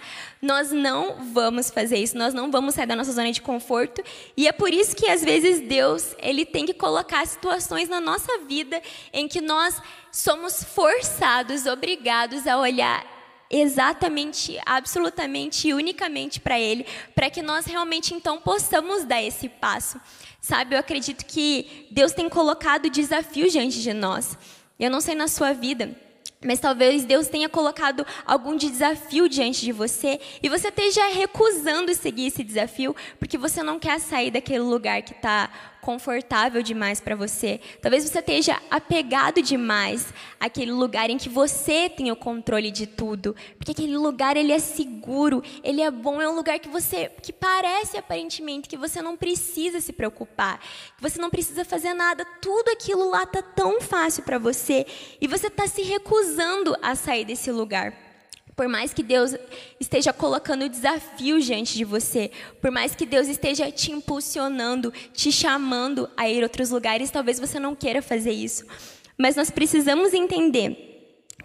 nós 0.42 0.72
não 0.72 1.18
vamos 1.34 1.70
fazer 1.70 1.98
isso, 1.98 2.18
nós 2.18 2.34
não 2.34 2.50
vamos 2.52 2.76
sair 2.76 2.86
da 2.86 2.96
nossa 2.96 3.12
zona 3.12 3.32
de 3.32 3.42
conforto. 3.42 4.02
E 4.38 4.48
é 4.48 4.52
por 4.52 4.74
isso 4.74 4.96
que 4.96 5.08
às 5.08 5.24
vezes 5.24 5.68
Deus, 5.68 6.16
ele 6.20 6.46
tem 6.46 6.66
que 6.66 6.74
colocar 6.74 7.26
situações 7.26 7.90
na 7.90 8.00
nossa 8.00 8.38
vida 8.40 8.82
em 9.12 9.28
que 9.28 9.42
nós 9.42 9.82
somos 10.12 10.64
forçados, 10.64 11.66
obrigados 11.66 12.48
a 12.48 12.58
olhar 12.58 13.20
exatamente, 13.50 14.60
absolutamente 14.66 15.68
e 15.68 15.74
unicamente 15.74 16.40
para 16.40 16.60
Ele, 16.60 16.86
para 17.16 17.30
que 17.30 17.42
nós 17.42 17.66
realmente 17.66 18.14
então 18.14 18.40
possamos 18.40 19.06
dar 19.06 19.22
esse 19.24 19.50
passo. 19.50 20.00
Sabe, 20.40 20.76
eu 20.76 20.80
acredito 20.80 21.26
que 21.26 21.88
Deus 21.92 22.14
tem 22.14 22.30
colocado 22.30 22.90
desafios 22.90 23.52
diante 23.52 23.82
de 23.82 23.92
nós. 23.92 24.38
Eu 24.80 24.90
não 24.90 25.02
sei 25.02 25.14
na 25.14 25.28
sua 25.28 25.52
vida, 25.52 25.94
mas 26.44 26.60
talvez 26.60 27.04
Deus 27.04 27.28
tenha 27.28 27.50
colocado 27.50 28.06
algum 28.26 28.56
desafio 28.56 29.28
diante 29.28 29.62
de 29.62 29.74
você 29.74 30.22
e 30.42 30.48
você 30.48 30.70
esteja 30.70 31.06
recusando 31.10 31.94
seguir 31.94 32.28
esse 32.28 32.46
desafio 32.46 32.96
porque 33.20 33.38
você 33.38 33.62
não 33.62 33.78
quer 33.78 34.00
sair 34.00 34.32
daquele 34.32 34.60
lugar 34.60 35.02
que 35.02 35.12
está 35.12 35.50
confortável 35.90 36.62
demais 36.62 37.00
para 37.00 37.16
você. 37.16 37.60
Talvez 37.82 38.08
você 38.08 38.20
esteja 38.20 38.62
apegado 38.70 39.42
demais 39.42 40.14
àquele 40.40 40.72
lugar 40.72 41.10
em 41.10 41.18
que 41.18 41.28
você 41.28 41.90
tem 41.90 42.12
o 42.12 42.16
controle 42.16 42.70
de 42.70 42.86
tudo, 42.86 43.36
porque 43.58 43.72
aquele 43.72 43.98
lugar 43.98 44.38
ele 44.38 44.52
é 44.52 44.60
seguro, 44.60 45.42
ele 45.64 45.82
é 45.82 45.90
bom, 45.90 46.22
é 46.22 46.30
um 46.30 46.36
lugar 46.36 46.60
que 46.60 46.70
você 46.70 47.10
que 47.24 47.34
parece 47.34 47.98
aparentemente 47.98 48.70
que 48.70 48.78
você 48.78 49.02
não 49.02 49.18
precisa 49.18 49.82
se 49.82 49.92
preocupar, 49.92 50.60
que 50.96 51.02
você 51.02 51.20
não 51.20 51.32
precisa 51.32 51.66
fazer 51.66 51.96
nada, 51.96 52.24
tudo 52.40 52.70
aquilo 52.70 53.10
lá 53.10 53.26
tá 53.26 53.42
tão 53.42 53.82
fácil 53.82 54.22
para 54.22 54.38
você 54.38 54.86
e 55.20 55.28
você 55.28 55.48
está 55.48 55.66
se 55.66 55.82
recusando 55.82 56.78
a 56.84 56.94
sair 56.94 57.26
desse 57.26 57.52
lugar. 57.52 58.09
Por 58.60 58.68
mais 58.68 58.94
que 58.94 59.02
Deus 59.02 59.34
esteja 59.80 60.12
colocando 60.12 60.68
desafios 60.68 61.46
diante 61.46 61.78
de 61.78 61.86
você, 61.86 62.30
por 62.60 62.70
mais 62.70 62.94
que 62.94 63.06
Deus 63.06 63.30
esteja 63.30 63.72
te 63.72 63.90
impulsionando, 63.90 64.92
te 65.14 65.32
chamando 65.32 66.10
a 66.18 66.28
ir 66.28 66.42
a 66.42 66.44
outros 66.44 66.70
lugares, 66.70 67.10
talvez 67.10 67.40
você 67.40 67.58
não 67.58 67.74
queira 67.74 68.02
fazer 68.02 68.34
isso. 68.34 68.66
Mas 69.18 69.38
nós 69.38 69.50
precisamos 69.50 70.14
entender 70.14 70.90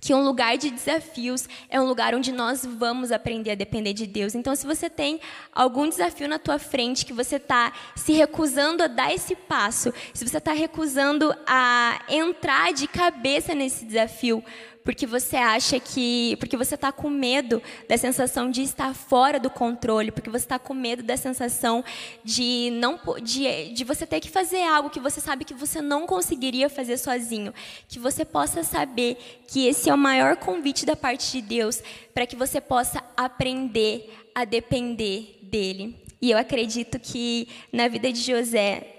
que 0.00 0.12
um 0.12 0.24
lugar 0.24 0.58
de 0.58 0.70
desafios 0.70 1.48
é 1.70 1.80
um 1.80 1.86
lugar 1.86 2.16
onde 2.16 2.32
nós 2.32 2.66
vamos 2.66 3.12
aprender 3.12 3.52
a 3.52 3.54
depender 3.54 3.92
de 3.92 4.08
Deus. 4.08 4.34
Então, 4.34 4.56
se 4.56 4.66
você 4.66 4.90
tem 4.90 5.20
algum 5.52 5.88
desafio 5.88 6.28
na 6.28 6.40
tua 6.40 6.58
frente 6.58 7.06
que 7.06 7.12
você 7.12 7.36
está 7.36 7.72
se 7.94 8.12
recusando 8.12 8.82
a 8.82 8.88
dar 8.88 9.14
esse 9.14 9.36
passo, 9.36 9.94
se 10.12 10.26
você 10.26 10.38
está 10.38 10.52
recusando 10.52 11.32
a 11.46 12.02
entrar 12.08 12.72
de 12.72 12.88
cabeça 12.88 13.54
nesse 13.54 13.84
desafio, 13.84 14.44
porque 14.84 15.06
você 15.06 15.36
acha 15.36 15.80
que. 15.80 16.36
Porque 16.36 16.56
você 16.56 16.74
está 16.74 16.92
com 16.92 17.08
medo 17.08 17.62
da 17.88 17.96
sensação 17.96 18.50
de 18.50 18.62
estar 18.62 18.94
fora 18.94 19.40
do 19.40 19.48
controle, 19.48 20.12
porque 20.12 20.28
você 20.28 20.44
está 20.44 20.58
com 20.58 20.74
medo 20.74 21.02
da 21.02 21.16
sensação 21.16 21.82
de, 22.22 22.70
não, 22.74 23.00
de, 23.22 23.72
de 23.72 23.82
você 23.82 24.06
ter 24.06 24.20
que 24.20 24.30
fazer 24.30 24.62
algo 24.62 24.90
que 24.90 25.00
você 25.00 25.20
sabe 25.20 25.46
que 25.46 25.54
você 25.54 25.80
não 25.80 26.06
conseguiria 26.06 26.68
fazer 26.68 26.98
sozinho. 26.98 27.54
Que 27.88 27.98
você 27.98 28.26
possa 28.26 28.62
saber 28.62 29.16
que 29.48 29.66
esse 29.66 29.88
é 29.88 29.94
o 29.94 29.98
maior 29.98 30.36
convite 30.36 30.84
da 30.84 30.94
parte 30.94 31.32
de 31.32 31.40
Deus 31.40 31.82
para 32.12 32.26
que 32.26 32.36
você 32.36 32.60
possa 32.60 33.02
aprender 33.16 34.12
a 34.34 34.44
depender 34.44 35.38
dele. 35.42 35.96
E 36.20 36.30
eu 36.30 36.36
acredito 36.36 36.98
que 36.98 37.48
na 37.72 37.88
vida 37.88 38.12
de 38.12 38.20
José, 38.20 38.93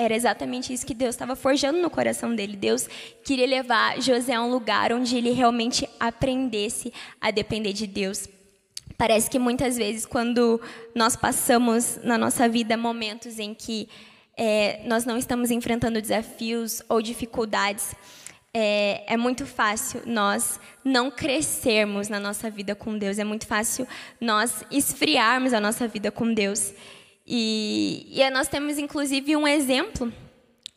era 0.00 0.16
exatamente 0.16 0.72
isso 0.72 0.86
que 0.86 0.94
Deus 0.94 1.14
estava 1.14 1.36
forjando 1.36 1.78
no 1.82 1.90
coração 1.90 2.34
dele. 2.34 2.56
Deus 2.56 2.88
queria 3.22 3.46
levar 3.46 4.00
José 4.00 4.32
a 4.32 4.42
um 4.42 4.50
lugar 4.50 4.94
onde 4.94 5.14
ele 5.14 5.30
realmente 5.30 5.86
aprendesse 6.00 6.90
a 7.20 7.30
depender 7.30 7.74
de 7.74 7.86
Deus. 7.86 8.26
Parece 8.96 9.28
que 9.28 9.38
muitas 9.38 9.76
vezes, 9.76 10.06
quando 10.06 10.58
nós 10.94 11.16
passamos 11.16 11.98
na 12.02 12.16
nossa 12.16 12.48
vida 12.48 12.78
momentos 12.78 13.38
em 13.38 13.52
que 13.52 13.90
é, 14.38 14.80
nós 14.86 15.04
não 15.04 15.18
estamos 15.18 15.50
enfrentando 15.50 16.00
desafios 16.00 16.82
ou 16.88 17.02
dificuldades, 17.02 17.94
é, 18.54 19.04
é, 19.06 19.18
muito 19.18 19.44
fácil 19.44 20.00
nós 20.06 20.58
não 20.82 21.10
crescermos 21.10 22.08
na 22.08 22.18
nossa 22.18 22.48
vida 22.48 22.74
com 22.74 22.96
Deus, 22.96 23.18
é 23.18 23.24
muito 23.24 23.46
fácil 23.46 23.86
nós 24.18 24.64
esfriarmos 24.70 25.52
a 25.52 25.60
nossa 25.60 25.86
vida 25.86 26.10
com 26.10 26.32
Deus. 26.32 26.72
E, 27.32 28.08
e 28.10 28.30
nós 28.30 28.48
temos, 28.48 28.76
inclusive, 28.76 29.36
um 29.36 29.46
exemplo, 29.46 30.12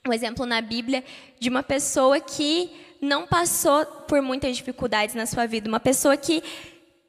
um 0.07 0.13
exemplo 0.13 0.45
na 0.45 0.61
Bíblia 0.61 1.03
de 1.39 1.49
uma 1.49 1.63
pessoa 1.63 2.19
que 2.19 2.69
não 3.01 3.25
passou 3.25 3.83
por 4.07 4.21
muitas 4.21 4.55
dificuldades 4.55 5.15
na 5.15 5.25
sua 5.25 5.47
vida, 5.47 5.67
uma 5.67 5.79
pessoa 5.79 6.15
que 6.15 6.43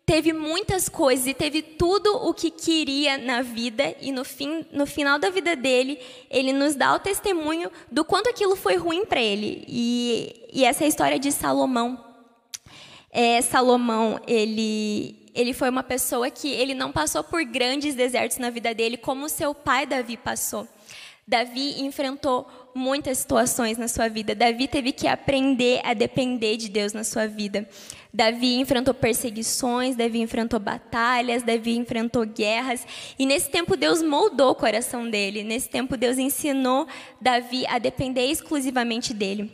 teve 0.06 0.32
muitas 0.32 0.88
coisas 0.88 1.26
e 1.26 1.34
teve 1.34 1.60
tudo 1.60 2.16
o 2.26 2.32
que 2.32 2.50
queria 2.50 3.18
na 3.18 3.42
vida 3.42 3.94
e 4.00 4.10
no 4.10 4.24
fim, 4.24 4.64
no 4.72 4.86
final 4.86 5.18
da 5.18 5.28
vida 5.28 5.54
dele, 5.54 5.98
ele 6.30 6.54
nos 6.54 6.74
dá 6.74 6.94
o 6.94 6.98
testemunho 6.98 7.70
do 7.92 8.02
quanto 8.02 8.30
aquilo 8.30 8.56
foi 8.56 8.76
ruim 8.76 9.04
para 9.04 9.20
ele. 9.20 9.62
E, 9.68 10.48
e, 10.54 10.64
essa 10.64 10.84
é 10.84 10.86
a 10.86 10.88
história 10.88 11.18
de 11.18 11.30
Salomão. 11.30 12.02
É, 13.10 13.42
Salomão, 13.42 14.18
ele 14.26 15.23
ele 15.34 15.52
foi 15.52 15.68
uma 15.68 15.82
pessoa 15.82 16.30
que 16.30 16.48
ele 16.48 16.74
não 16.74 16.92
passou 16.92 17.24
por 17.24 17.44
grandes 17.44 17.94
desertos 17.94 18.38
na 18.38 18.50
vida 18.50 18.72
dele, 18.72 18.96
como 18.96 19.28
seu 19.28 19.54
pai 19.54 19.84
Davi 19.84 20.16
passou. 20.16 20.68
Davi 21.26 21.80
enfrentou 21.82 22.46
muitas 22.74 23.18
situações 23.18 23.78
na 23.78 23.88
sua 23.88 24.08
vida. 24.08 24.34
Davi 24.34 24.68
teve 24.68 24.92
que 24.92 25.08
aprender 25.08 25.80
a 25.82 25.94
depender 25.94 26.56
de 26.56 26.68
Deus 26.68 26.92
na 26.92 27.02
sua 27.02 27.26
vida. 27.26 27.66
Davi 28.12 28.56
enfrentou 28.56 28.92
perseguições, 28.92 29.96
Davi 29.96 30.20
enfrentou 30.20 30.60
batalhas, 30.60 31.42
Davi 31.42 31.76
enfrentou 31.76 32.26
guerras. 32.26 32.86
E 33.18 33.24
nesse 33.24 33.48
tempo 33.48 33.76
Deus 33.76 34.02
moldou 34.02 34.50
o 34.50 34.54
coração 34.54 35.08
dele. 35.08 35.42
Nesse 35.42 35.68
tempo 35.68 35.96
Deus 35.96 36.18
ensinou 36.18 36.86
Davi 37.20 37.66
a 37.66 37.78
depender 37.78 38.26
exclusivamente 38.26 39.14
dele. 39.14 39.50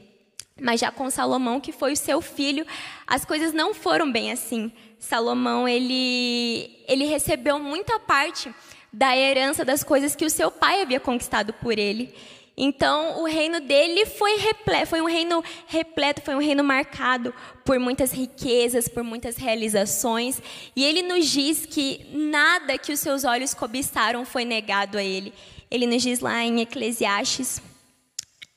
Mas 0.61 0.81
já 0.81 0.91
com 0.91 1.09
Salomão, 1.09 1.61
que 1.61 1.73
foi 1.73 1.93
o 1.93 1.97
seu 1.97 2.21
filho, 2.21 2.67
as 3.07 3.25
coisas 3.25 3.53
não 3.53 3.73
foram 3.73 4.11
bem 4.11 4.31
assim. 4.31 4.71
Salomão 5.01 5.67
ele, 5.67 6.79
ele 6.87 7.07
recebeu 7.07 7.59
muita 7.59 7.99
parte 7.99 8.55
da 8.93 9.17
herança 9.17 9.65
das 9.65 9.83
coisas 9.83 10.15
que 10.15 10.27
o 10.27 10.31
seu 10.31 10.51
pai 10.51 10.83
havia 10.83 11.01
conquistado 11.01 11.55
por 11.55 11.79
ele. 11.79 12.15
Então, 12.57 13.23
o 13.23 13.25
reino 13.25 13.59
dele 13.61 14.05
foi, 14.05 14.37
repleto, 14.37 14.89
foi 14.89 15.01
um 15.01 15.07
reino 15.07 15.43
repleto, 15.67 16.21
foi 16.21 16.35
um 16.35 16.41
reino 16.41 16.63
marcado 16.63 17.33
por 17.65 17.79
muitas 17.79 18.13
riquezas, 18.13 18.87
por 18.87 19.03
muitas 19.03 19.39
realizações. 19.39 20.43
E 20.77 20.85
ele 20.85 21.01
nos 21.01 21.27
diz 21.27 21.65
que 21.65 22.07
nada 22.13 22.77
que 22.77 22.93
os 22.93 23.01
seus 23.01 23.25
olhos 23.25 23.55
cobiçaram 23.55 24.27
foi 24.27 24.45
negado 24.45 24.99
a 24.99 25.03
ele. 25.03 25.33
Ele 25.71 25.87
nos 25.87 26.03
diz 26.03 26.21
lá 26.21 26.45
em 26.45 26.61
Eclesiastes, 26.61 27.63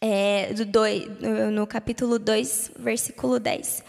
é, 0.01 0.53
do 0.53 0.65
dois, 0.65 1.07
no 1.53 1.65
capítulo 1.65 2.19
2, 2.19 2.71
versículo 2.77 3.39
10. 3.39 3.83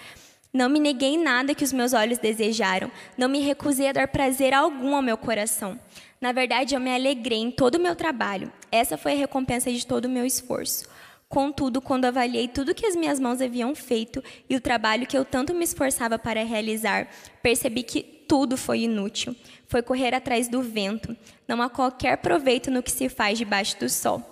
Não 0.54 0.68
me 0.68 0.78
neguei 0.78 1.18
nada 1.18 1.52
que 1.52 1.64
os 1.64 1.72
meus 1.72 1.92
olhos 1.92 2.18
desejaram, 2.18 2.88
não 3.18 3.28
me 3.28 3.40
recusei 3.40 3.88
a 3.88 3.92
dar 3.92 4.06
prazer 4.06 4.54
algum 4.54 4.94
ao 4.94 5.02
meu 5.02 5.16
coração. 5.16 5.76
Na 6.20 6.30
verdade, 6.30 6.76
eu 6.76 6.80
me 6.80 6.94
alegrei 6.94 7.40
em 7.40 7.50
todo 7.50 7.74
o 7.74 7.80
meu 7.80 7.96
trabalho. 7.96 8.52
Essa 8.70 8.96
foi 8.96 9.14
a 9.14 9.16
recompensa 9.16 9.72
de 9.72 9.84
todo 9.84 10.04
o 10.04 10.08
meu 10.08 10.24
esforço. 10.24 10.88
Contudo, 11.28 11.82
quando 11.82 12.04
avaliei 12.04 12.46
tudo 12.46 12.72
que 12.72 12.86
as 12.86 12.94
minhas 12.94 13.18
mãos 13.18 13.40
haviam 13.40 13.74
feito 13.74 14.22
e 14.48 14.54
o 14.54 14.60
trabalho 14.60 15.08
que 15.08 15.18
eu 15.18 15.24
tanto 15.24 15.52
me 15.52 15.64
esforçava 15.64 16.20
para 16.20 16.44
realizar, 16.44 17.08
percebi 17.42 17.82
que 17.82 18.04
tudo 18.28 18.56
foi 18.56 18.82
inútil. 18.82 19.34
Foi 19.66 19.82
correr 19.82 20.14
atrás 20.14 20.46
do 20.46 20.62
vento. 20.62 21.16
Não 21.48 21.60
há 21.60 21.68
qualquer 21.68 22.18
proveito 22.18 22.70
no 22.70 22.80
que 22.80 22.92
se 22.92 23.08
faz 23.08 23.36
debaixo 23.36 23.76
do 23.80 23.88
sol. 23.88 24.22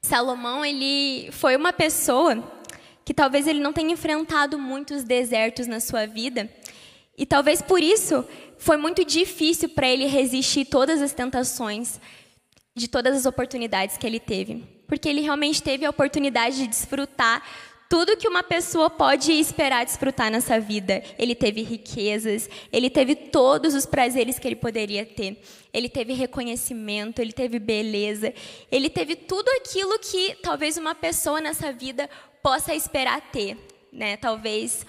Salomão, 0.00 0.64
ele 0.64 1.30
foi 1.30 1.56
uma 1.56 1.74
pessoa 1.74 2.42
que 3.06 3.14
talvez 3.14 3.46
ele 3.46 3.60
não 3.60 3.72
tenha 3.72 3.92
enfrentado 3.92 4.58
muitos 4.58 5.04
desertos 5.04 5.68
na 5.68 5.78
sua 5.78 6.06
vida. 6.06 6.50
E 7.16 7.24
talvez 7.24 7.62
por 7.62 7.80
isso 7.80 8.26
foi 8.58 8.76
muito 8.76 9.04
difícil 9.04 9.68
para 9.68 9.86
ele 9.86 10.06
resistir 10.06 10.64
todas 10.64 11.00
as 11.00 11.12
tentações, 11.12 12.00
de 12.74 12.88
todas 12.88 13.16
as 13.16 13.24
oportunidades 13.24 13.96
que 13.96 14.04
ele 14.04 14.18
teve. 14.18 14.64
Porque 14.88 15.08
ele 15.08 15.20
realmente 15.20 15.62
teve 15.62 15.86
a 15.86 15.90
oportunidade 15.90 16.56
de 16.56 16.66
desfrutar 16.66 17.44
tudo 17.88 18.16
que 18.16 18.28
uma 18.28 18.42
pessoa 18.42 18.90
pode 18.90 19.32
esperar 19.32 19.84
desfrutar 19.84 20.30
nessa 20.30 20.58
vida. 20.58 21.02
Ele 21.18 21.34
teve 21.34 21.62
riquezas, 21.62 22.48
ele 22.72 22.90
teve 22.90 23.14
todos 23.14 23.74
os 23.74 23.86
prazeres 23.86 24.38
que 24.38 24.48
ele 24.48 24.56
poderia 24.56 25.04
ter. 25.04 25.40
Ele 25.72 25.88
teve 25.88 26.12
reconhecimento, 26.12 27.20
ele 27.20 27.32
teve 27.32 27.58
beleza, 27.58 28.32
ele 28.70 28.88
teve 28.88 29.14
tudo 29.14 29.48
aquilo 29.60 29.98
que 29.98 30.36
talvez 30.42 30.76
uma 30.76 30.94
pessoa 30.94 31.40
nessa 31.40 31.72
vida 31.72 32.08
possa 32.42 32.74
esperar 32.74 33.20
ter, 33.30 33.56
né? 33.92 34.16
Talvez 34.16 34.86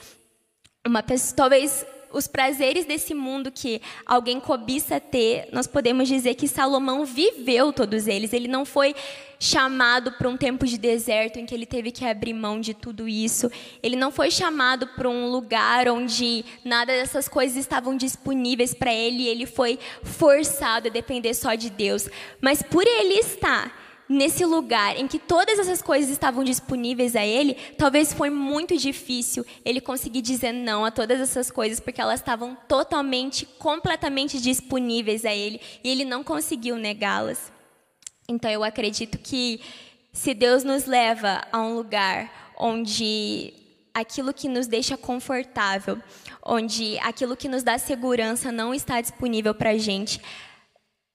uma 0.85 1.03
pessoa, 1.03 1.35
talvez 1.35 1.85
os 2.17 2.27
prazeres 2.27 2.85
desse 2.85 3.13
mundo 3.13 3.51
que 3.51 3.79
alguém 4.05 4.39
cobiça 4.39 4.99
ter, 4.99 5.47
nós 5.53 5.67
podemos 5.67 6.07
dizer 6.07 6.33
que 6.33 6.47
Salomão 6.47 7.05
viveu 7.05 7.71
todos 7.71 8.07
eles. 8.07 8.33
Ele 8.33 8.47
não 8.47 8.65
foi 8.65 8.95
chamado 9.39 10.11
para 10.13 10.27
um 10.27 10.35
tempo 10.35 10.65
de 10.65 10.79
deserto 10.79 11.37
em 11.37 11.45
que 11.45 11.53
ele 11.53 11.67
teve 11.67 11.91
que 11.91 12.03
abrir 12.03 12.33
mão 12.33 12.59
de 12.59 12.73
tudo 12.73 13.07
isso. 13.07 13.51
Ele 13.83 13.95
não 13.95 14.11
foi 14.11 14.31
chamado 14.31 14.87
para 14.87 15.07
um 15.07 15.29
lugar 15.29 15.87
onde 15.87 16.43
nada 16.65 16.91
dessas 16.91 17.27
coisas 17.27 17.55
estavam 17.55 17.95
disponíveis 17.95 18.73
para 18.73 18.91
ele. 18.91 19.27
Ele 19.27 19.45
foi 19.45 19.77
forçado 20.01 20.87
a 20.87 20.91
depender 20.91 21.35
só 21.35 21.53
de 21.53 21.69
Deus. 21.69 22.09
Mas 22.41 22.63
por 22.63 22.85
ele 22.85 23.13
estar 23.13 23.86
nesse 24.09 24.45
lugar 24.45 24.97
em 24.97 25.07
que 25.07 25.19
todas 25.19 25.59
essas 25.59 25.81
coisas 25.81 26.09
estavam 26.09 26.43
disponíveis 26.43 27.15
a 27.15 27.25
ele, 27.25 27.55
talvez 27.77 28.13
foi 28.13 28.29
muito 28.29 28.77
difícil 28.77 29.45
ele 29.65 29.81
conseguir 29.81 30.21
dizer 30.21 30.53
não 30.53 30.85
a 30.85 30.91
todas 30.91 31.19
essas 31.19 31.51
coisas, 31.51 31.79
porque 31.79 31.99
elas 31.99 32.19
estavam 32.19 32.55
totalmente, 32.67 33.45
completamente 33.57 34.39
disponíveis 34.39 35.25
a 35.25 35.33
ele, 35.33 35.59
e 35.83 35.89
ele 35.89 36.05
não 36.05 36.23
conseguiu 36.23 36.77
negá-las. 36.77 37.51
Então 38.29 38.49
eu 38.49 38.63
acredito 38.63 39.17
que 39.17 39.61
se 40.11 40.33
Deus 40.33 40.63
nos 40.63 40.85
leva 40.85 41.43
a 41.51 41.61
um 41.61 41.75
lugar 41.75 42.53
onde 42.57 43.53
aquilo 43.93 44.33
que 44.33 44.47
nos 44.47 44.67
deixa 44.67 44.95
confortável, 44.95 45.99
onde 46.43 46.99
aquilo 46.99 47.35
que 47.35 47.49
nos 47.49 47.63
dá 47.63 47.77
segurança 47.77 48.51
não 48.51 48.73
está 48.73 49.01
disponível 49.01 49.55
para 49.55 49.71
a 49.71 49.77
gente, 49.77 50.21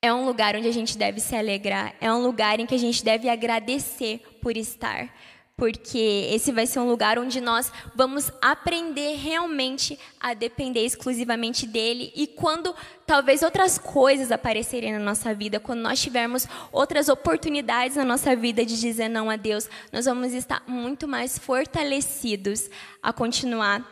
é 0.02 0.12
um 0.12 0.26
lugar 0.26 0.56
onde 0.56 0.66
a 0.66 0.72
gente 0.72 0.98
deve 0.98 1.20
se 1.20 1.36
alegrar, 1.36 1.94
é 2.00 2.12
um 2.12 2.20
lugar 2.20 2.58
em 2.58 2.66
que 2.66 2.74
a 2.74 2.78
gente 2.78 3.04
deve 3.04 3.28
agradecer 3.28 4.20
por 4.42 4.56
estar, 4.56 5.08
porque 5.56 6.28
esse 6.32 6.50
vai 6.50 6.66
ser 6.66 6.80
um 6.80 6.88
lugar 6.88 7.20
onde 7.20 7.40
nós 7.40 7.70
vamos 7.94 8.32
aprender 8.42 9.14
realmente 9.14 9.96
a 10.18 10.34
depender 10.34 10.84
exclusivamente 10.84 11.68
dele. 11.68 12.12
E 12.16 12.26
quando 12.26 12.74
talvez 13.06 13.44
outras 13.44 13.78
coisas 13.78 14.32
aparecerem 14.32 14.92
na 14.92 14.98
nossa 14.98 15.32
vida, 15.32 15.60
quando 15.60 15.82
nós 15.82 16.02
tivermos 16.02 16.48
outras 16.72 17.08
oportunidades 17.08 17.96
na 17.96 18.04
nossa 18.04 18.34
vida 18.34 18.66
de 18.66 18.80
dizer 18.80 19.08
não 19.08 19.30
a 19.30 19.36
Deus, 19.36 19.68
nós 19.92 20.06
vamos 20.06 20.32
estar 20.32 20.64
muito 20.66 21.06
mais 21.06 21.38
fortalecidos 21.38 22.68
a 23.00 23.12
continuar 23.12 23.88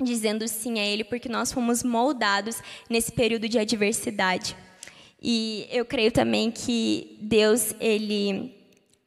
dizendo 0.00 0.46
sim 0.46 0.78
a 0.78 0.84
ele, 0.84 1.02
porque 1.02 1.28
nós 1.28 1.50
fomos 1.50 1.82
moldados 1.82 2.62
nesse 2.88 3.10
período 3.10 3.48
de 3.48 3.58
adversidade. 3.58 4.54
E 5.20 5.66
eu 5.70 5.84
creio 5.84 6.12
também 6.12 6.50
que 6.50 7.18
Deus, 7.20 7.74
ele 7.80 8.54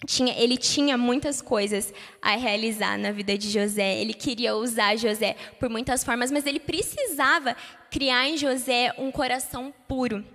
tinha, 0.05 0.33
ele 0.37 0.57
tinha 0.57 0.97
muitas 0.97 1.41
coisas 1.41 1.93
a 2.21 2.35
realizar 2.35 2.97
na 2.97 3.11
vida 3.11 3.37
de 3.37 3.49
José. 3.49 3.99
Ele 3.99 4.13
queria 4.13 4.55
usar 4.55 4.97
José 4.97 5.35
por 5.59 5.69
muitas 5.69 6.03
formas, 6.03 6.31
mas 6.31 6.45
ele 6.45 6.59
precisava 6.59 7.55
criar 7.89 8.27
em 8.27 8.37
José 8.37 8.93
um 8.97 9.11
coração 9.11 9.73
puro, 9.87 10.25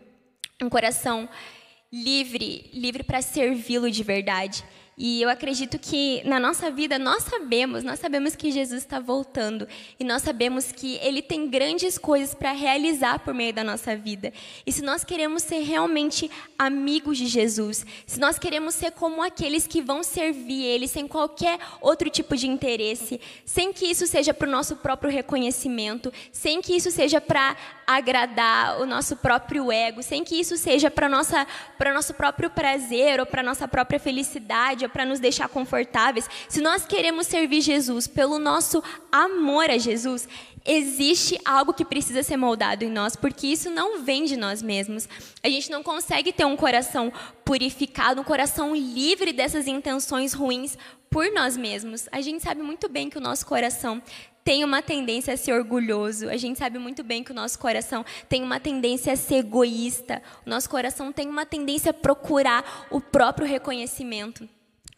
um 0.62 0.68
coração 0.68 1.28
livre, 1.92 2.70
livre 2.72 3.02
para 3.02 3.20
servi-lo 3.20 3.90
de 3.90 4.02
verdade. 4.02 4.64
E 4.98 5.20
eu 5.20 5.28
acredito 5.28 5.78
que 5.78 6.22
na 6.24 6.40
nossa 6.40 6.70
vida 6.70 6.98
nós 6.98 7.24
sabemos, 7.24 7.84
nós 7.84 7.98
sabemos 7.98 8.34
que 8.34 8.50
Jesus 8.50 8.80
está 8.80 8.98
voltando 8.98 9.68
e 10.00 10.04
nós 10.04 10.22
sabemos 10.22 10.72
que 10.72 10.96
Ele 11.02 11.20
tem 11.20 11.50
grandes 11.50 11.98
coisas 11.98 12.34
para 12.34 12.52
realizar 12.52 13.18
por 13.18 13.34
meio 13.34 13.52
da 13.52 13.62
nossa 13.62 13.94
vida. 13.94 14.32
E 14.64 14.72
se 14.72 14.80
nós 14.80 15.04
queremos 15.04 15.42
ser 15.42 15.58
realmente 15.58 16.30
amigos 16.58 17.18
de 17.18 17.26
Jesus, 17.26 17.84
se 18.06 18.18
nós 18.18 18.38
queremos 18.38 18.74
ser 18.74 18.90
como 18.92 19.22
aqueles 19.22 19.66
que 19.66 19.82
vão 19.82 20.02
servir 20.02 20.64
Ele 20.64 20.88
sem 20.88 21.06
qualquer 21.06 21.58
outro 21.82 22.08
tipo 22.08 22.34
de 22.34 22.48
interesse, 22.48 23.20
sem 23.44 23.74
que 23.74 23.84
isso 23.84 24.06
seja 24.06 24.32
para 24.32 24.48
o 24.48 24.50
nosso 24.50 24.76
próprio 24.76 25.10
reconhecimento, 25.10 26.10
sem 26.32 26.62
que 26.62 26.74
isso 26.74 26.90
seja 26.90 27.20
para 27.20 27.54
agradar 27.86 28.80
o 28.80 28.86
nosso 28.86 29.14
próprio 29.14 29.70
ego, 29.70 30.02
sem 30.02 30.24
que 30.24 30.40
isso 30.40 30.56
seja 30.56 30.90
para 30.90 31.06
nossa 31.06 31.46
para 31.76 31.92
nosso 31.92 32.14
próprio 32.14 32.48
prazer 32.48 33.20
ou 33.20 33.26
para 33.26 33.42
nossa 33.42 33.68
própria 33.68 34.00
felicidade 34.00 34.85
para 34.88 35.04
nos 35.04 35.20
deixar 35.20 35.48
confortáveis, 35.48 36.28
se 36.48 36.60
nós 36.60 36.86
queremos 36.86 37.26
servir 37.26 37.60
Jesus 37.60 38.06
pelo 38.06 38.38
nosso 38.38 38.82
amor 39.10 39.70
a 39.70 39.78
Jesus, 39.78 40.28
existe 40.66 41.38
algo 41.44 41.72
que 41.72 41.84
precisa 41.84 42.22
ser 42.22 42.36
moldado 42.36 42.84
em 42.84 42.90
nós, 42.90 43.14
porque 43.14 43.46
isso 43.46 43.70
não 43.70 44.02
vem 44.02 44.24
de 44.24 44.36
nós 44.36 44.62
mesmos. 44.62 45.08
A 45.42 45.48
gente 45.48 45.70
não 45.70 45.82
consegue 45.82 46.32
ter 46.32 46.44
um 46.44 46.56
coração 46.56 47.12
purificado, 47.44 48.20
um 48.20 48.24
coração 48.24 48.74
livre 48.74 49.32
dessas 49.32 49.66
intenções 49.66 50.32
ruins 50.32 50.76
por 51.08 51.32
nós 51.32 51.56
mesmos. 51.56 52.08
A 52.10 52.20
gente 52.20 52.42
sabe 52.42 52.62
muito 52.62 52.88
bem 52.88 53.08
que 53.08 53.18
o 53.18 53.20
nosso 53.20 53.46
coração 53.46 54.02
tem 54.46 54.62
uma 54.62 54.80
tendência 54.80 55.34
a 55.34 55.36
ser 55.36 55.52
orgulhoso. 55.52 56.28
A 56.28 56.36
gente 56.36 56.58
sabe 56.58 56.78
muito 56.78 57.02
bem 57.02 57.24
que 57.24 57.32
o 57.32 57.34
nosso 57.34 57.58
coração 57.58 58.04
tem 58.28 58.42
uma 58.42 58.60
tendência 58.60 59.12
a 59.12 59.16
ser 59.16 59.36
egoísta. 59.36 60.22
O 60.44 60.50
nosso 60.50 60.70
coração 60.70 61.12
tem 61.12 61.28
uma 61.28 61.44
tendência 61.44 61.90
a 61.90 61.94
procurar 61.94 62.86
o 62.90 63.00
próprio 63.00 63.46
reconhecimento. 63.46 64.48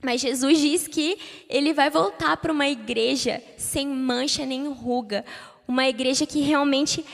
Mas 0.02 0.20
Jesus 0.20 0.58
diz 0.58 0.86
que 0.86 1.18
ele 1.48 1.74
vai 1.74 1.90
voltar 1.90 2.36
para 2.36 2.52
uma 2.52 2.68
igreja 2.68 3.42
sem 3.56 3.88
mancha 3.88 4.46
nem 4.46 4.68
ruga, 4.68 5.24
uma 5.66 5.88
igreja 5.88 6.24
que 6.24 6.40
realmente 6.40 7.04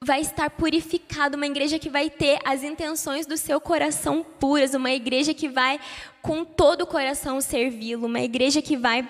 vai 0.00 0.20
estar 0.20 0.50
purificada, 0.50 1.36
uma 1.36 1.46
igreja 1.46 1.78
que 1.78 1.88
vai 1.88 2.08
ter 2.08 2.38
as 2.44 2.62
intenções 2.62 3.26
do 3.26 3.36
seu 3.36 3.60
coração 3.60 4.24
puras, 4.38 4.74
uma 4.74 4.92
igreja 4.92 5.34
que 5.34 5.48
vai 5.48 5.80
com 6.20 6.44
todo 6.44 6.82
o 6.82 6.86
coração 6.86 7.40
servi-lo, 7.40 8.06
uma 8.06 8.20
igreja 8.20 8.62
que 8.62 8.76
vai 8.76 9.08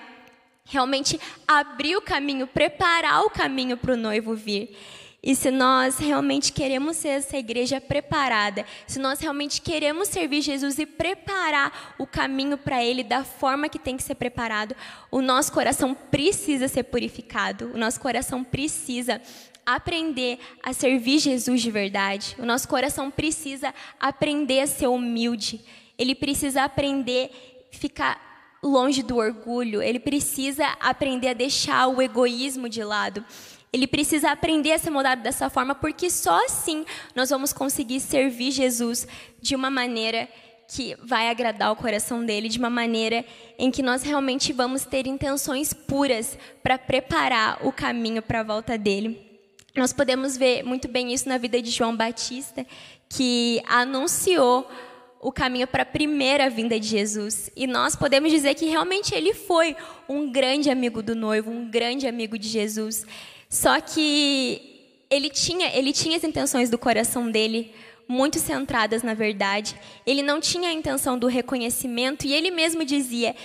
realmente 0.65 1.19
abrir 1.47 1.95
o 1.95 2.01
caminho, 2.01 2.47
preparar 2.47 3.21
o 3.23 3.29
caminho 3.29 3.77
para 3.77 3.93
o 3.93 3.97
noivo 3.97 4.35
vir. 4.35 4.75
E 5.23 5.37
se 5.37 5.49
nós 5.49 5.99
realmente 5.99 6.51
queremos 6.51 6.97
ser 6.97 7.07
essa 7.07 7.37
igreja 7.37 7.79
preparada, 7.79 8.65
se 8.85 8.99
nós 8.99 9.21
realmente 9.21 9.61
queremos 9.61 10.09
servir 10.09 10.41
Jesus 10.41 10.77
e 10.77 10.85
preparar 10.85 11.95
o 11.97 12.05
caminho 12.05 12.57
para 12.57 12.83
Ele 12.83 13.05
da 13.05 13.23
forma 13.23 13.69
que 13.69 13.79
tem 13.79 13.95
que 13.95 14.03
ser 14.03 14.15
preparado, 14.15 14.75
o 15.09 15.21
nosso 15.21 15.53
coração 15.53 15.93
precisa 15.93 16.67
ser 16.67 16.83
purificado, 16.83 17.71
o 17.73 17.77
nosso 17.77 18.01
coração 18.01 18.43
precisa 18.43 19.21
aprender 19.65 20.39
a 20.61 20.73
servir 20.73 21.19
Jesus 21.19 21.61
de 21.61 21.71
verdade, 21.71 22.35
o 22.37 22.45
nosso 22.45 22.67
coração 22.67 23.09
precisa 23.09 23.73
aprender 23.97 24.59
a 24.59 24.67
ser 24.67 24.87
humilde, 24.87 25.61
ele 25.97 26.15
precisa 26.15 26.63
aprender 26.63 27.31
a 27.73 27.77
ficar 27.77 28.33
longe 28.61 29.01
do 29.01 29.15
orgulho, 29.15 29.81
ele 29.81 29.99
precisa 29.99 30.67
aprender 30.81 31.29
a 31.29 31.33
deixar 31.33 31.87
o 31.87 32.01
egoísmo 32.01 32.67
de 32.67 32.83
lado. 32.83 33.23
Ele 33.73 33.87
precisa 33.87 34.31
aprender 34.31 34.71
a 34.71 34.79
ser 34.79 34.91
moldado 34.91 35.23
dessa 35.23 35.49
forma, 35.49 35.73
porque 35.73 36.09
só 36.09 36.45
assim 36.45 36.85
nós 37.15 37.31
vamos 37.31 37.51
conseguir 37.51 37.99
servir 37.99 38.51
Jesus 38.51 39.07
de 39.41 39.55
uma 39.55 39.71
maneira 39.71 40.29
que 40.67 40.95
vai 41.03 41.29
agradar 41.29 41.71
o 41.71 41.75
coração 41.75 42.23
dele 42.25 42.47
de 42.47 42.57
uma 42.57 42.69
maneira 42.69 43.25
em 43.57 43.69
que 43.69 43.83
nós 43.83 44.03
realmente 44.03 44.53
vamos 44.53 44.85
ter 44.85 45.07
intenções 45.07 45.73
puras 45.73 46.37
para 46.61 46.77
preparar 46.77 47.65
o 47.65 47.71
caminho 47.71 48.21
para 48.21 48.39
a 48.39 48.43
volta 48.43 48.77
dele. 48.77 49.33
Nós 49.75 49.91
podemos 49.91 50.37
ver 50.37 50.63
muito 50.63 50.87
bem 50.87 51.11
isso 51.11 51.27
na 51.27 51.37
vida 51.37 51.59
de 51.61 51.71
João 51.71 51.95
Batista, 51.95 52.65
que 53.09 53.61
anunciou 53.67 54.69
o 55.19 55.31
caminho 55.31 55.65
para 55.65 55.83
a 55.83 55.85
primeira 55.85 56.49
vinda 56.49 56.79
de 56.79 56.87
Jesus. 56.87 57.49
E 57.55 57.65
nós 57.65 57.95
podemos 57.95 58.31
dizer 58.31 58.53
que 58.53 58.65
realmente 58.65 59.15
ele 59.15 59.33
foi 59.33 59.75
um 60.07 60.31
grande 60.31 60.69
amigo 60.69 61.01
do 61.01 61.15
noivo, 61.15 61.49
um 61.49 61.69
grande 61.69 62.05
amigo 62.07 62.37
de 62.37 62.47
Jesus. 62.47 63.05
Só 63.53 63.79
que 63.79 65.05
ele 65.11 65.29
tinha, 65.29 65.67
ele 65.77 65.93
tinha 65.93 66.17
as 66.17 66.23
intenções 66.23 66.71
do 66.71 66.77
coração 66.79 67.29
dele 67.29 67.71
muito 68.07 68.39
centradas 68.39 69.03
na 69.03 69.13
verdade. 69.13 69.75
Ele 70.07 70.23
não 70.23 70.39
tinha 70.41 70.69
a 70.69 70.73
intenção 70.73 71.19
do 71.19 71.27
reconhecimento 71.27 72.25
e 72.25 72.33
ele 72.33 72.49
mesmo 72.49 72.83
dizia 72.83 73.35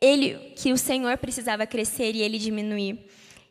ele 0.00 0.54
que 0.56 0.72
o 0.72 0.78
Senhor 0.78 1.14
precisava 1.18 1.66
crescer 1.66 2.16
e 2.16 2.22
ele 2.22 2.38
diminuir. 2.38 3.04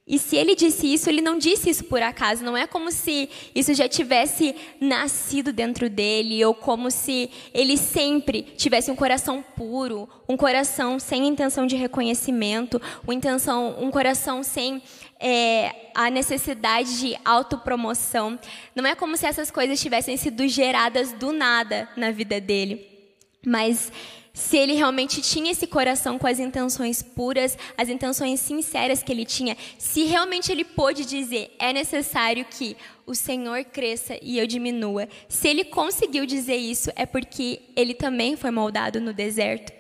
E 0.10 0.18
se 0.18 0.36
ele 0.36 0.56
disse 0.56 0.92
isso, 0.92 1.08
ele 1.08 1.22
não 1.22 1.38
disse 1.38 1.70
isso 1.70 1.84
por 1.84 2.02
acaso. 2.02 2.44
Não 2.44 2.58
é 2.58 2.66
como 2.66 2.92
se 2.92 3.30
isso 3.54 3.76
já 3.76 3.88
tivesse 3.88 4.56
nascido 4.82 5.54
dentro 5.54 5.88
dele, 5.88 6.44
ou 6.44 6.56
como 6.56 6.90
se 6.90 7.30
ele 7.54 7.78
sempre 7.78 8.42
tivesse 8.42 8.90
um 8.90 8.96
coração 8.96 9.46
puro, 9.56 10.10
um 10.28 10.36
coração 10.36 10.98
sem 10.98 11.28
intenção 11.28 11.68
de 11.68 11.76
reconhecimento, 11.76 12.82
uma 13.04 13.14
intenção, 13.14 13.76
um 13.80 13.92
coração 13.92 14.42
sem 14.42 14.82
é, 15.20 15.92
a 15.94 16.10
necessidade 16.10 17.00
de 17.00 17.18
autopromoção. 17.26 18.40
Não 18.74 18.86
é 18.86 18.96
como 18.96 19.18
se 19.18 19.26
essas 19.26 19.52
coisas 19.52 19.82
tivessem 19.82 20.16
sido 20.16 20.48
geradas 20.48 21.12
do 21.14 21.32
nada 21.32 21.90
na 21.98 22.12
vida 22.12 22.40
dele. 22.40 22.88
Mas 23.46 23.92
se 24.34 24.58
ele 24.58 24.74
realmente 24.74 25.22
tinha 25.22 25.52
esse 25.52 25.68
coração 25.68 26.18
com 26.18 26.26
as 26.26 26.40
intenções 26.40 27.02
puras, 27.02 27.58
as 27.78 27.90
intenções 27.90 28.40
sinceras 28.40 29.04
que 29.04 29.12
ele 29.12 29.26
tinha, 29.26 29.58
se 29.78 30.04
realmente 30.04 30.52
ele 30.52 30.64
pôde 30.64 31.04
dizer, 31.04 31.54
é 31.60 31.74
necessário 31.74 32.46
que 32.46 32.78
o 33.06 33.14
Senhor 33.14 33.66
cresça 33.66 34.18
e 34.22 34.38
eu 34.40 34.48
diminua. 34.48 35.10
Se 35.28 35.48
ele 35.48 35.66
conseguiu 35.66 36.26
dizer 36.26 36.56
isso, 36.56 36.90
é 36.96 37.06
porque 37.06 37.62
ele 37.76 37.94
também 37.94 38.38
foi 38.38 38.52
moldado 38.52 39.02
no 39.02 39.14
deserto. 39.14 39.74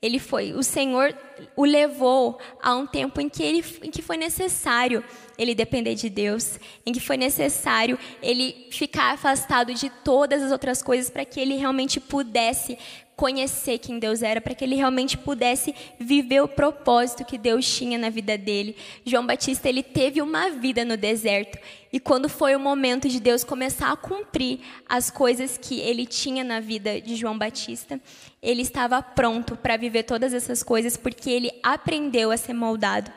Ele 0.00 0.20
foi, 0.20 0.52
o 0.52 0.62
Senhor 0.62 1.12
o 1.56 1.64
levou 1.64 2.38
a 2.62 2.74
um 2.76 2.86
tempo 2.86 3.20
em 3.20 3.28
que, 3.28 3.42
ele, 3.42 3.64
em 3.82 3.90
que 3.90 4.00
foi 4.00 4.16
necessário 4.16 5.02
ele 5.36 5.56
depender 5.56 5.96
de 5.96 6.08
Deus, 6.08 6.58
em 6.86 6.92
que 6.92 7.00
foi 7.00 7.16
necessário 7.16 7.98
ele 8.22 8.68
ficar 8.70 9.12
afastado 9.12 9.74
de 9.74 9.90
todas 9.90 10.40
as 10.40 10.52
outras 10.52 10.82
coisas 10.82 11.10
para 11.10 11.24
que 11.24 11.40
ele 11.40 11.56
realmente 11.56 11.98
pudesse 11.98 12.78
conhecer 13.18 13.78
quem 13.78 13.98
Deus 13.98 14.22
era, 14.22 14.40
para 14.40 14.54
que 14.54 14.64
ele 14.64 14.76
realmente 14.76 15.18
pudesse 15.18 15.74
viver 15.98 16.40
o 16.40 16.46
propósito 16.46 17.24
que 17.24 17.36
Deus 17.36 17.68
tinha 17.68 17.98
na 17.98 18.10
vida 18.10 18.38
dele. 18.38 18.76
João 19.04 19.26
Batista, 19.26 19.68
ele 19.68 19.82
teve 19.82 20.22
uma 20.22 20.50
vida 20.50 20.84
no 20.84 20.96
deserto, 20.96 21.58
e 21.92 21.98
quando 21.98 22.28
foi 22.28 22.54
o 22.54 22.60
momento 22.60 23.08
de 23.08 23.18
Deus 23.18 23.42
começar 23.42 23.90
a 23.90 23.96
cumprir 23.96 24.60
as 24.88 25.10
coisas 25.10 25.58
que 25.58 25.80
ele 25.80 26.06
tinha 26.06 26.44
na 26.44 26.60
vida 26.60 27.00
de 27.00 27.16
João 27.16 27.36
Batista, 27.36 28.00
ele 28.40 28.62
estava 28.62 29.02
pronto 29.02 29.56
para 29.56 29.76
viver 29.76 30.04
todas 30.04 30.32
essas 30.32 30.62
coisas, 30.62 30.96
porque 30.96 31.28
ele 31.28 31.50
aprendeu 31.60 32.30
a 32.30 32.36
ser 32.36 32.52
moldado. 32.52 33.10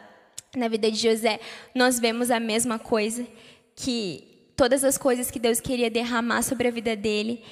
Na 0.58 0.68
vida 0.68 0.90
de 0.90 0.98
José, 0.98 1.40
nós 1.76 2.00
vemos 2.00 2.32
a 2.32 2.40
mesma 2.40 2.80
coisa, 2.80 3.24
que 3.76 4.24
todas 4.56 4.84
as 4.84 4.98
coisas 4.98 5.30
que 5.30 5.38
Deus 5.38 5.62
queria 5.62 5.92
derramar 5.92 6.42
sobre 6.42 6.68
a 6.68 6.72
vida 6.72 6.96
dele, 6.96 7.44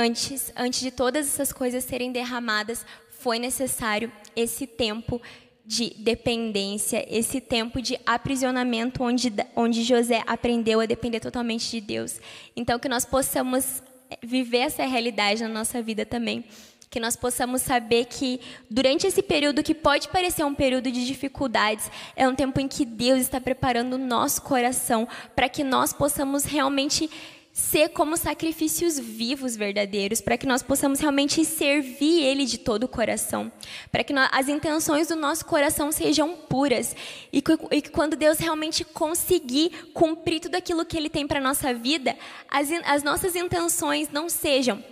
Antes, 0.00 0.50
antes 0.56 0.80
de 0.80 0.90
todas 0.90 1.26
essas 1.26 1.52
coisas 1.52 1.84
serem 1.84 2.10
derramadas, 2.10 2.86
foi 3.10 3.38
necessário 3.38 4.10
esse 4.34 4.66
tempo 4.66 5.20
de 5.62 5.90
dependência, 5.98 7.04
esse 7.06 7.38
tempo 7.38 7.82
de 7.82 8.00
aprisionamento 8.06 9.02
onde, 9.04 9.30
onde 9.54 9.82
José 9.82 10.22
aprendeu 10.26 10.80
a 10.80 10.86
depender 10.86 11.20
totalmente 11.20 11.70
de 11.70 11.82
Deus. 11.82 12.18
Então, 12.56 12.78
que 12.78 12.88
nós 12.88 13.04
possamos 13.04 13.82
eh, 14.10 14.16
viver 14.22 14.60
essa 14.60 14.86
realidade 14.86 15.42
na 15.42 15.50
nossa 15.50 15.82
vida 15.82 16.06
também. 16.06 16.46
Que 16.88 16.98
nós 16.98 17.14
possamos 17.14 17.60
saber 17.60 18.06
que 18.06 18.40
durante 18.70 19.06
esse 19.06 19.20
período, 19.20 19.62
que 19.62 19.74
pode 19.74 20.08
parecer 20.08 20.44
um 20.44 20.54
período 20.54 20.90
de 20.90 21.06
dificuldades, 21.06 21.90
é 22.16 22.26
um 22.26 22.34
tempo 22.34 22.58
em 22.58 22.66
que 22.66 22.86
Deus 22.86 23.20
está 23.20 23.38
preparando 23.38 23.94
o 23.94 23.98
nosso 23.98 24.40
coração 24.40 25.06
para 25.36 25.48
que 25.48 25.62
nós 25.62 25.92
possamos 25.92 26.44
realmente 26.44 27.10
ser 27.52 27.88
como 27.90 28.16
sacrifícios 28.16 28.98
vivos 28.98 29.56
verdadeiros, 29.56 30.20
para 30.20 30.38
que 30.38 30.46
nós 30.46 30.62
possamos 30.62 31.00
realmente 31.00 31.44
servir 31.44 32.22
Ele 32.22 32.46
de 32.46 32.58
todo 32.58 32.84
o 32.84 32.88
coração, 32.88 33.50
para 33.90 34.04
que 34.04 34.12
nós, 34.12 34.28
as 34.32 34.48
intenções 34.48 35.08
do 35.08 35.16
nosso 35.16 35.44
coração 35.44 35.90
sejam 35.90 36.36
puras. 36.48 36.94
E 37.32 37.42
que, 37.42 37.58
e 37.70 37.82
que, 37.82 37.90
quando 37.90 38.16
Deus 38.16 38.38
realmente 38.38 38.84
conseguir 38.84 39.90
cumprir 39.92 40.40
tudo 40.40 40.54
aquilo 40.54 40.84
que 40.84 40.96
Ele 40.96 41.10
tem 41.10 41.26
para 41.26 41.40
nossa 41.40 41.74
vida, 41.74 42.16
as, 42.48 42.70
as 42.84 43.02
nossas 43.02 43.34
intenções 43.34 44.10
não 44.10 44.28
sejam 44.28 44.82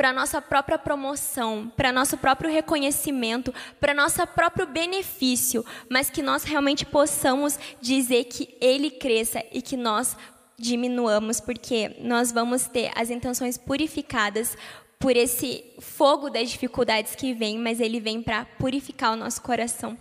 para 0.00 0.14
nossa 0.14 0.40
própria 0.40 0.78
promoção, 0.78 1.70
para 1.76 1.92
nosso 1.92 2.16
próprio 2.16 2.50
reconhecimento, 2.50 3.52
para 3.78 3.92
nosso 3.92 4.26
próprio 4.28 4.66
benefício, 4.66 5.62
mas 5.90 6.08
que 6.08 6.22
nós 6.22 6.42
realmente 6.42 6.86
possamos 6.86 7.58
dizer 7.82 8.24
que 8.24 8.56
Ele 8.62 8.90
cresça 8.90 9.44
e 9.52 9.60
que 9.60 9.76
nós 9.76 10.16
diminuamos, 10.60 11.40
porque 11.40 11.96
nós 12.00 12.30
vamos 12.30 12.66
ter 12.66 12.90
as 12.94 13.10
intenções 13.10 13.56
purificadas 13.56 14.56
por 14.98 15.16
esse 15.16 15.64
fogo 15.80 16.28
das 16.28 16.50
dificuldades 16.50 17.14
que 17.14 17.32
vem, 17.32 17.58
mas 17.58 17.80
ele 17.80 17.98
vem 17.98 18.22
para 18.22 18.44
purificar 18.44 19.14
o 19.14 19.16
nosso 19.16 19.40
coração. 19.40 19.96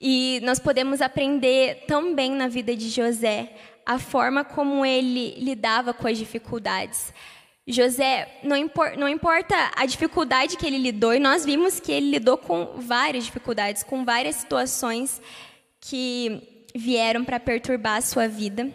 E 0.00 0.40
nós 0.44 0.58
podemos 0.58 1.02
aprender 1.02 1.84
também 1.86 2.30
na 2.30 2.48
vida 2.48 2.74
de 2.74 2.88
José 2.88 3.52
a 3.84 3.98
forma 3.98 4.44
como 4.44 4.86
ele 4.86 5.34
lidava 5.38 5.92
com 5.92 6.06
as 6.06 6.16
dificuldades. 6.16 7.12
José, 7.66 8.38
não, 8.42 8.56
impor, 8.56 8.96
não, 8.96 9.08
importa 9.08 9.54
a 9.76 9.84
dificuldade 9.84 10.56
que 10.56 10.66
ele 10.66 10.78
lidou, 10.78 11.12
e 11.12 11.20
nós 11.20 11.44
vimos 11.44 11.78
que 11.78 11.92
ele 11.92 12.10
lidou 12.10 12.38
com 12.38 12.76
várias 12.76 13.24
dificuldades, 13.24 13.82
com 13.82 14.04
várias 14.04 14.36
situações 14.36 15.20
que 15.80 16.64
vieram 16.74 17.24
para 17.24 17.38
perturbar 17.38 17.96
a 17.96 18.00
sua 18.00 18.28
vida. 18.28 18.70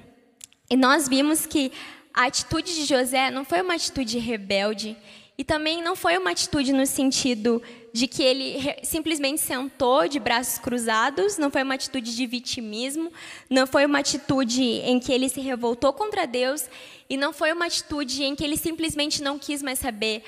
E 0.69 0.75
nós 0.75 1.07
vimos 1.07 1.45
que 1.45 1.71
a 2.13 2.25
atitude 2.25 2.73
de 2.73 2.85
José 2.85 3.29
não 3.29 3.45
foi 3.45 3.61
uma 3.61 3.75
atitude 3.75 4.17
rebelde 4.17 4.97
e 5.37 5.43
também 5.43 5.81
não 5.81 5.95
foi 5.95 6.17
uma 6.17 6.31
atitude 6.31 6.71
no 6.71 6.85
sentido 6.85 7.61
de 7.93 8.07
que 8.07 8.23
ele 8.23 8.57
simplesmente 8.83 9.41
sentou 9.41 10.07
de 10.07 10.19
braços 10.19 10.57
cruzados, 10.59 11.37
não 11.37 11.51
foi 11.51 11.63
uma 11.63 11.75
atitude 11.75 12.15
de 12.15 12.25
vitimismo, 12.25 13.11
não 13.49 13.67
foi 13.67 13.85
uma 13.85 13.99
atitude 13.99 14.63
em 14.63 14.99
que 14.99 15.11
ele 15.11 15.29
se 15.29 15.41
revoltou 15.41 15.93
contra 15.93 16.25
Deus 16.25 16.65
e 17.09 17.17
não 17.17 17.33
foi 17.33 17.51
uma 17.51 17.65
atitude 17.65 18.23
em 18.23 18.35
que 18.35 18.43
ele 18.43 18.57
simplesmente 18.57 19.21
não 19.21 19.37
quis 19.37 19.61
mais 19.61 19.79
saber 19.79 20.23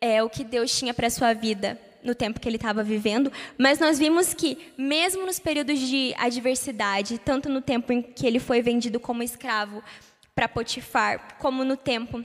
é, 0.00 0.22
o 0.22 0.30
que 0.30 0.44
Deus 0.44 0.76
tinha 0.76 0.94
para 0.94 1.10
sua 1.10 1.32
vida 1.32 1.78
no 2.02 2.14
tempo 2.14 2.40
que 2.40 2.48
ele 2.48 2.56
estava 2.56 2.82
vivendo, 2.82 3.32
mas 3.56 3.78
nós 3.78 3.98
vimos 3.98 4.34
que, 4.34 4.72
mesmo 4.76 5.24
nos 5.24 5.38
períodos 5.38 5.78
de 5.78 6.14
adversidade, 6.16 7.18
tanto 7.18 7.48
no 7.48 7.60
tempo 7.60 7.92
em 7.92 8.02
que 8.02 8.26
ele 8.26 8.38
foi 8.38 8.60
vendido 8.60 8.98
como 8.98 9.22
escravo 9.22 9.82
para 10.34 10.48
Potifar, 10.48 11.36
como 11.38 11.64
no 11.64 11.76
tempo 11.76 12.24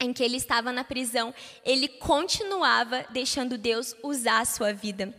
em 0.00 0.12
que 0.12 0.22
ele 0.22 0.36
estava 0.36 0.72
na 0.72 0.82
prisão, 0.82 1.32
ele 1.64 1.86
continuava 1.86 3.04
deixando 3.10 3.56
Deus 3.56 3.94
usar 4.02 4.40
a 4.40 4.44
sua 4.44 4.72
vida. 4.72 5.14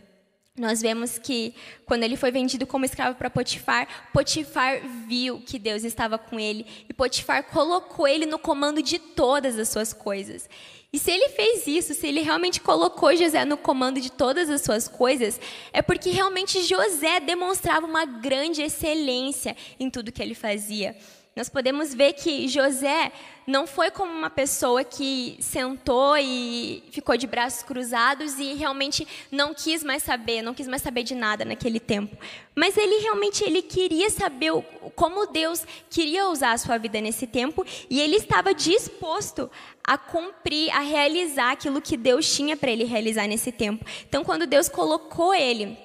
Nós 0.56 0.80
vemos 0.80 1.18
que 1.18 1.52
quando 1.84 2.04
ele 2.04 2.16
foi 2.16 2.30
vendido 2.30 2.64
como 2.64 2.84
escravo 2.84 3.18
para 3.18 3.28
Potifar, 3.28 3.88
Potifar 4.12 4.80
viu 5.08 5.40
que 5.40 5.58
Deus 5.58 5.82
estava 5.82 6.16
com 6.16 6.38
ele 6.38 6.64
e 6.88 6.94
Potifar 6.94 7.42
colocou 7.42 8.06
ele 8.06 8.24
no 8.24 8.38
comando 8.38 8.80
de 8.80 9.00
todas 9.00 9.58
as 9.58 9.68
suas 9.68 9.92
coisas. 9.92 10.48
E 10.92 10.98
se 11.00 11.10
ele 11.10 11.30
fez 11.30 11.66
isso, 11.66 11.92
se 11.92 12.06
ele 12.06 12.20
realmente 12.20 12.60
colocou 12.60 13.16
José 13.16 13.44
no 13.44 13.56
comando 13.56 14.00
de 14.00 14.12
todas 14.12 14.48
as 14.48 14.60
suas 14.60 14.86
coisas, 14.86 15.40
é 15.72 15.82
porque 15.82 16.10
realmente 16.10 16.62
José 16.62 17.18
demonstrava 17.18 17.84
uma 17.84 18.04
grande 18.04 18.62
excelência 18.62 19.56
em 19.80 19.90
tudo 19.90 20.12
que 20.12 20.22
ele 20.22 20.36
fazia. 20.36 20.96
Nós 21.36 21.48
podemos 21.48 21.92
ver 21.92 22.12
que 22.12 22.46
José 22.46 23.10
não 23.44 23.66
foi 23.66 23.90
como 23.90 24.12
uma 24.12 24.30
pessoa 24.30 24.84
que 24.84 25.36
sentou 25.40 26.16
e 26.16 26.84
ficou 26.92 27.16
de 27.16 27.26
braços 27.26 27.64
cruzados 27.64 28.38
e 28.38 28.54
realmente 28.54 29.06
não 29.32 29.52
quis 29.52 29.82
mais 29.82 30.04
saber, 30.04 30.42
não 30.42 30.54
quis 30.54 30.68
mais 30.68 30.80
saber 30.80 31.02
de 31.02 31.12
nada 31.12 31.44
naquele 31.44 31.80
tempo. 31.80 32.16
Mas 32.54 32.76
ele 32.76 33.02
realmente 33.02 33.42
ele 33.42 33.62
queria 33.62 34.08
saber 34.10 34.52
como 34.94 35.26
Deus 35.26 35.66
queria 35.90 36.28
usar 36.28 36.52
a 36.52 36.58
sua 36.58 36.78
vida 36.78 37.00
nesse 37.00 37.26
tempo 37.26 37.66
e 37.90 38.00
ele 38.00 38.14
estava 38.14 38.54
disposto 38.54 39.50
a 39.82 39.98
cumprir, 39.98 40.70
a 40.70 40.80
realizar 40.80 41.50
aquilo 41.50 41.82
que 41.82 41.96
Deus 41.96 42.32
tinha 42.32 42.56
para 42.56 42.70
ele 42.70 42.84
realizar 42.84 43.26
nesse 43.26 43.50
tempo. 43.50 43.84
Então, 44.08 44.22
quando 44.22 44.46
Deus 44.46 44.68
colocou 44.68 45.34
ele 45.34 45.76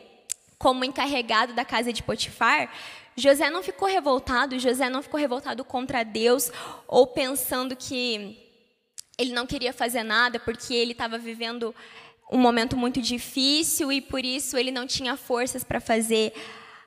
como 0.59 0.85
encarregado 0.85 1.53
da 1.53 1.65
casa 1.65 1.91
de 1.91 2.03
Potifar, 2.03 2.69
José 3.19 3.49
não 3.49 3.61
ficou 3.61 3.87
revoltado, 3.87 4.57
José 4.57 4.89
não 4.89 5.01
ficou 5.01 5.19
revoltado 5.19 5.63
contra 5.63 6.03
Deus 6.03 6.51
ou 6.87 7.07
pensando 7.07 7.75
que 7.75 8.37
ele 9.17 9.33
não 9.33 9.45
queria 9.45 9.73
fazer 9.73 10.03
nada 10.03 10.39
porque 10.39 10.73
ele 10.73 10.93
estava 10.93 11.17
vivendo 11.17 11.75
um 12.31 12.37
momento 12.37 12.77
muito 12.77 13.01
difícil 13.01 13.91
e 13.91 13.99
por 13.99 14.23
isso 14.23 14.57
ele 14.57 14.71
não 14.71 14.87
tinha 14.87 15.17
forças 15.17 15.63
para 15.63 15.81
fazer 15.81 16.33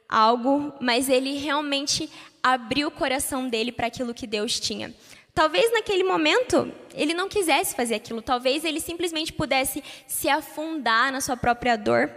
algo, 0.08 0.72
mas 0.80 1.08
ele 1.08 1.38
realmente 1.38 2.08
abriu 2.42 2.88
o 2.88 2.90
coração 2.90 3.48
dele 3.48 3.72
para 3.72 3.86
aquilo 3.86 4.14
que 4.14 4.26
Deus 4.26 4.58
tinha. 4.60 4.94
Talvez 5.34 5.72
naquele 5.72 6.04
momento 6.04 6.70
ele 6.94 7.14
não 7.14 7.28
quisesse 7.28 7.74
fazer 7.74 7.94
aquilo, 7.94 8.20
talvez 8.20 8.64
ele 8.64 8.80
simplesmente 8.80 9.32
pudesse 9.32 9.82
se 10.06 10.28
afundar 10.28 11.10
na 11.10 11.20
sua 11.20 11.36
própria 11.36 11.76
dor, 11.76 12.10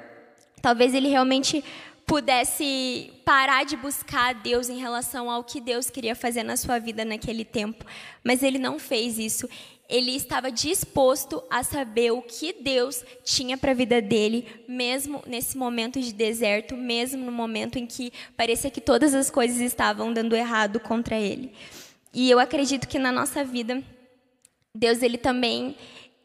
talvez 0.62 0.94
ele 0.94 1.08
realmente 1.08 1.64
pudesse 2.06 3.12
parar 3.26 3.66
de 3.66 3.76
buscar 3.76 4.30
a 4.30 4.34
Deus 4.34 4.70
em 4.70 4.78
relação 4.78 5.30
ao 5.30 5.44
que 5.44 5.60
Deus 5.60 5.90
queria 5.90 6.16
fazer 6.16 6.44
na 6.44 6.56
sua 6.56 6.78
vida 6.78 7.04
naquele 7.04 7.44
tempo, 7.44 7.84
mas 8.24 8.44
ele 8.44 8.60
não 8.60 8.78
fez 8.78 9.18
isso. 9.18 9.50
Ele 9.88 10.12
estava 10.16 10.52
disposto 10.52 11.44
a 11.50 11.64
saber 11.64 12.12
o 12.12 12.22
que 12.22 12.54
Deus 12.54 13.04
tinha 13.24 13.58
para 13.58 13.72
a 13.72 13.76
vida 13.76 14.02
dele, 14.02 14.48
mesmo 14.68 15.24
nesse 15.28 15.58
momento 15.58 16.00
de 16.00 16.12
deserto, 16.12 16.76
mesmo 16.76 17.24
no 17.24 17.32
momento 17.32 17.78
em 17.78 17.86
que 17.86 18.12
parecia 18.36 18.72
que 18.72 18.82
todas 18.82 19.14
as 19.14 19.30
coisas 19.30 19.60
estavam 19.60 20.12
dando 20.12 20.36
errado 20.36 20.80
contra 20.80 21.20
ele. 21.20 21.52
E 22.14 22.32
eu 22.32 22.40
acredito 22.40 22.88
que 22.88 22.98
na 22.98 23.12
nossa 23.12 23.44
vida, 23.44 23.84
Deus 24.74 25.04
ele 25.04 25.18
também 25.18 25.76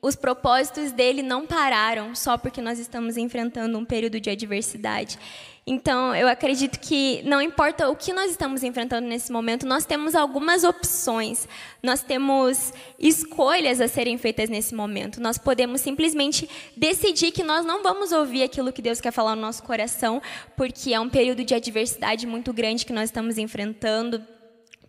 os 0.03 0.17
propósitos 0.17 0.93
dele 0.93 1.23
não 1.23 1.47
pararam 1.47 2.15
só 2.15 2.39
porque 2.39 2.61
nós 2.61 2.79
estamos 2.79 3.17
enfrentando 3.17 3.79
um 3.79 3.85
período 3.85 4.19
de 4.19 4.31
adversidade. 4.31 5.19
Então, 5.67 6.15
eu 6.17 6.27
acredito 6.27 6.81
que 6.81 7.23
não 7.23 7.41
importa 7.41 7.89
o 7.89 7.95
que 7.95 8.13
nós 8.13 8.31
estamos 8.31 8.63
enfrentando 8.65 9.07
nesse 9.07 9.31
momento, 9.31 9.67
nós 9.67 9.85
temos 9.85 10.15
algumas 10.15 10.65
opções, 10.65 11.47
nós 11.83 12.03
temos 12.03 12.73
escolhas 12.99 13.81
a 13.81 13.87
serem 13.87 14.17
feitas 14.17 14.49
nesse 14.49 14.75
momento. 14.75 15.21
Nós 15.21 15.39
podemos 15.39 15.81
simplesmente 15.81 16.49
decidir 16.77 17.31
que 17.31 17.45
nós 17.45 17.65
não 17.65 17.83
vamos 17.83 18.11
ouvir 18.11 18.43
aquilo 18.43 18.73
que 18.73 18.83
Deus 18.83 19.01
quer 19.01 19.13
falar 19.13 19.37
no 19.37 19.43
nosso 19.43 19.63
coração, 19.63 20.21
porque 20.57 20.95
é 20.95 20.99
um 20.99 21.11
período 21.11 21.45
de 21.45 21.55
adversidade 21.55 22.27
muito 22.27 22.53
grande 22.53 22.87
que 22.87 22.93
nós 22.93 23.05
estamos 23.05 23.37
enfrentando 23.37 24.25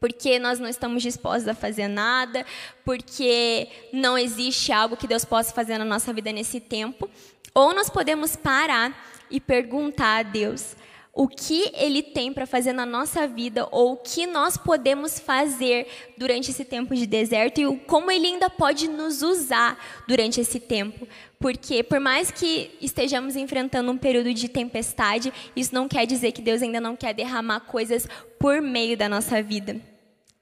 porque 0.01 0.39
nós 0.39 0.59
não 0.59 0.67
estamos 0.67 1.03
dispostos 1.03 1.47
a 1.47 1.53
fazer 1.53 1.87
nada, 1.87 2.43
porque 2.83 3.67
não 3.93 4.17
existe 4.17 4.71
algo 4.71 4.97
que 4.97 5.07
Deus 5.07 5.23
possa 5.23 5.53
fazer 5.53 5.77
na 5.77 5.85
nossa 5.85 6.11
vida 6.11 6.31
nesse 6.33 6.59
tempo, 6.59 7.07
ou 7.53 7.73
nós 7.73 7.89
podemos 7.89 8.35
parar 8.35 9.09
e 9.29 9.39
perguntar 9.39 10.17
a 10.17 10.23
Deus 10.23 10.75
o 11.13 11.27
que 11.27 11.71
Ele 11.75 12.01
tem 12.01 12.33
para 12.33 12.45
fazer 12.45 12.73
na 12.73 12.85
nossa 12.85 13.27
vida 13.27 13.67
ou 13.69 13.93
o 13.93 13.97
que 13.97 14.25
nós 14.25 14.55
podemos 14.57 15.19
fazer 15.19 15.87
durante 16.17 16.51
esse 16.51 16.63
tempo 16.63 16.95
de 16.95 17.05
deserto 17.05 17.59
e 17.59 17.77
como 17.79 18.09
Ele 18.09 18.27
ainda 18.27 18.49
pode 18.49 18.87
nos 18.87 19.21
usar 19.21 19.77
durante 20.07 20.39
esse 20.39 20.59
tempo. 20.59 21.07
Porque, 21.37 21.83
por 21.83 21.99
mais 21.99 22.31
que 22.31 22.71
estejamos 22.79 23.35
enfrentando 23.35 23.91
um 23.91 23.97
período 23.97 24.33
de 24.33 24.47
tempestade, 24.47 25.33
isso 25.55 25.75
não 25.75 25.87
quer 25.87 26.05
dizer 26.05 26.31
que 26.31 26.41
Deus 26.41 26.61
ainda 26.61 26.79
não 26.79 26.95
quer 26.95 27.13
derramar 27.13 27.61
coisas 27.61 28.07
por 28.39 28.61
meio 28.61 28.95
da 28.95 29.09
nossa 29.09 29.43
vida. 29.43 29.90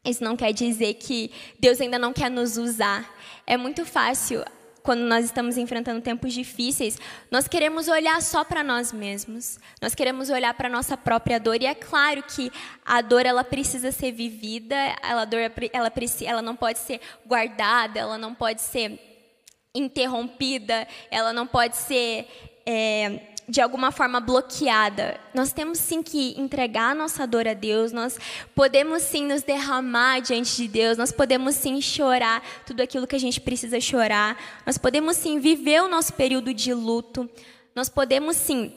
Isso 0.10 0.24
não 0.24 0.36
quer 0.36 0.52
dizer 0.52 0.96
que 0.96 1.32
Deus 1.60 1.80
ainda 1.80 2.00
não 2.00 2.12
quer 2.12 2.30
nos 2.30 2.58
usar. 2.58 3.16
É 3.46 3.56
muito 3.58 3.86
fácil 3.86 4.44
quando 4.82 5.02
nós 5.02 5.26
estamos 5.26 5.58
enfrentando 5.58 6.02
tempos 6.02 6.34
difíceis, 6.34 6.98
nós 7.30 7.48
queremos 7.48 7.88
olhar 7.88 8.22
só 8.22 8.44
para 8.44 8.64
nós 8.64 8.92
mesmos. 8.92 9.60
Nós 9.82 9.94
queremos 9.94 10.30
olhar 10.30 10.54
para 10.54 10.68
a 10.68 10.72
nossa 10.72 10.98
própria 10.98 11.40
dor. 11.40 11.62
E 11.62 11.66
é 11.66 11.76
claro 11.76 12.24
que 12.24 12.52
a 12.86 13.02
dor 13.02 13.26
ela 13.26 13.44
precisa 13.44 13.92
ser 13.92 14.12
vivida, 14.12 14.76
ela, 15.04 15.26
dor, 15.26 15.40
ela, 15.72 15.92
ela 16.26 16.42
não 16.42 16.56
pode 16.56 16.80
ser 16.80 17.00
guardada, 17.26 18.00
ela 18.00 18.18
não 18.18 18.34
pode 18.34 18.62
ser 18.62 19.00
interrompida, 19.76 20.88
ela 21.12 21.32
não 21.32 21.46
pode 21.46 21.78
ser 21.78 22.28
é, 22.66 23.29
de 23.50 23.60
alguma 23.60 23.92
forma 23.92 24.20
bloqueada. 24.20 25.20
Nós 25.34 25.52
temos 25.52 25.80
sim 25.80 26.04
que 26.04 26.40
entregar 26.40 26.92
a 26.92 26.96
nossa 26.96 27.26
dor 27.26 27.48
a 27.48 27.54
Deus, 27.54 27.92
nós 27.92 28.20
podemos 28.54 29.02
sim 29.02 29.26
nos 29.26 29.42
derramar 29.42 30.22
diante 30.22 30.56
de 30.56 30.68
Deus, 30.68 30.98
nós 30.98 31.12
podemos 31.12 31.56
sim 31.56 31.82
chorar 31.82 32.44
tudo 32.66 32.82
aquilo 32.82 33.08
que 33.08 33.16
a 33.16 33.20
gente 33.20 33.42
precisa 33.42 33.82
chorar, 33.82 34.38
nós 34.66 34.78
podemos 34.78 35.18
sim 35.18 35.40
viver 35.40 35.82
o 35.82 35.88
nosso 35.88 36.14
período 36.14 36.54
de 36.54 36.74
luto, 36.74 37.28
nós 37.76 37.90
podemos 37.90 38.38
sim 38.38 38.72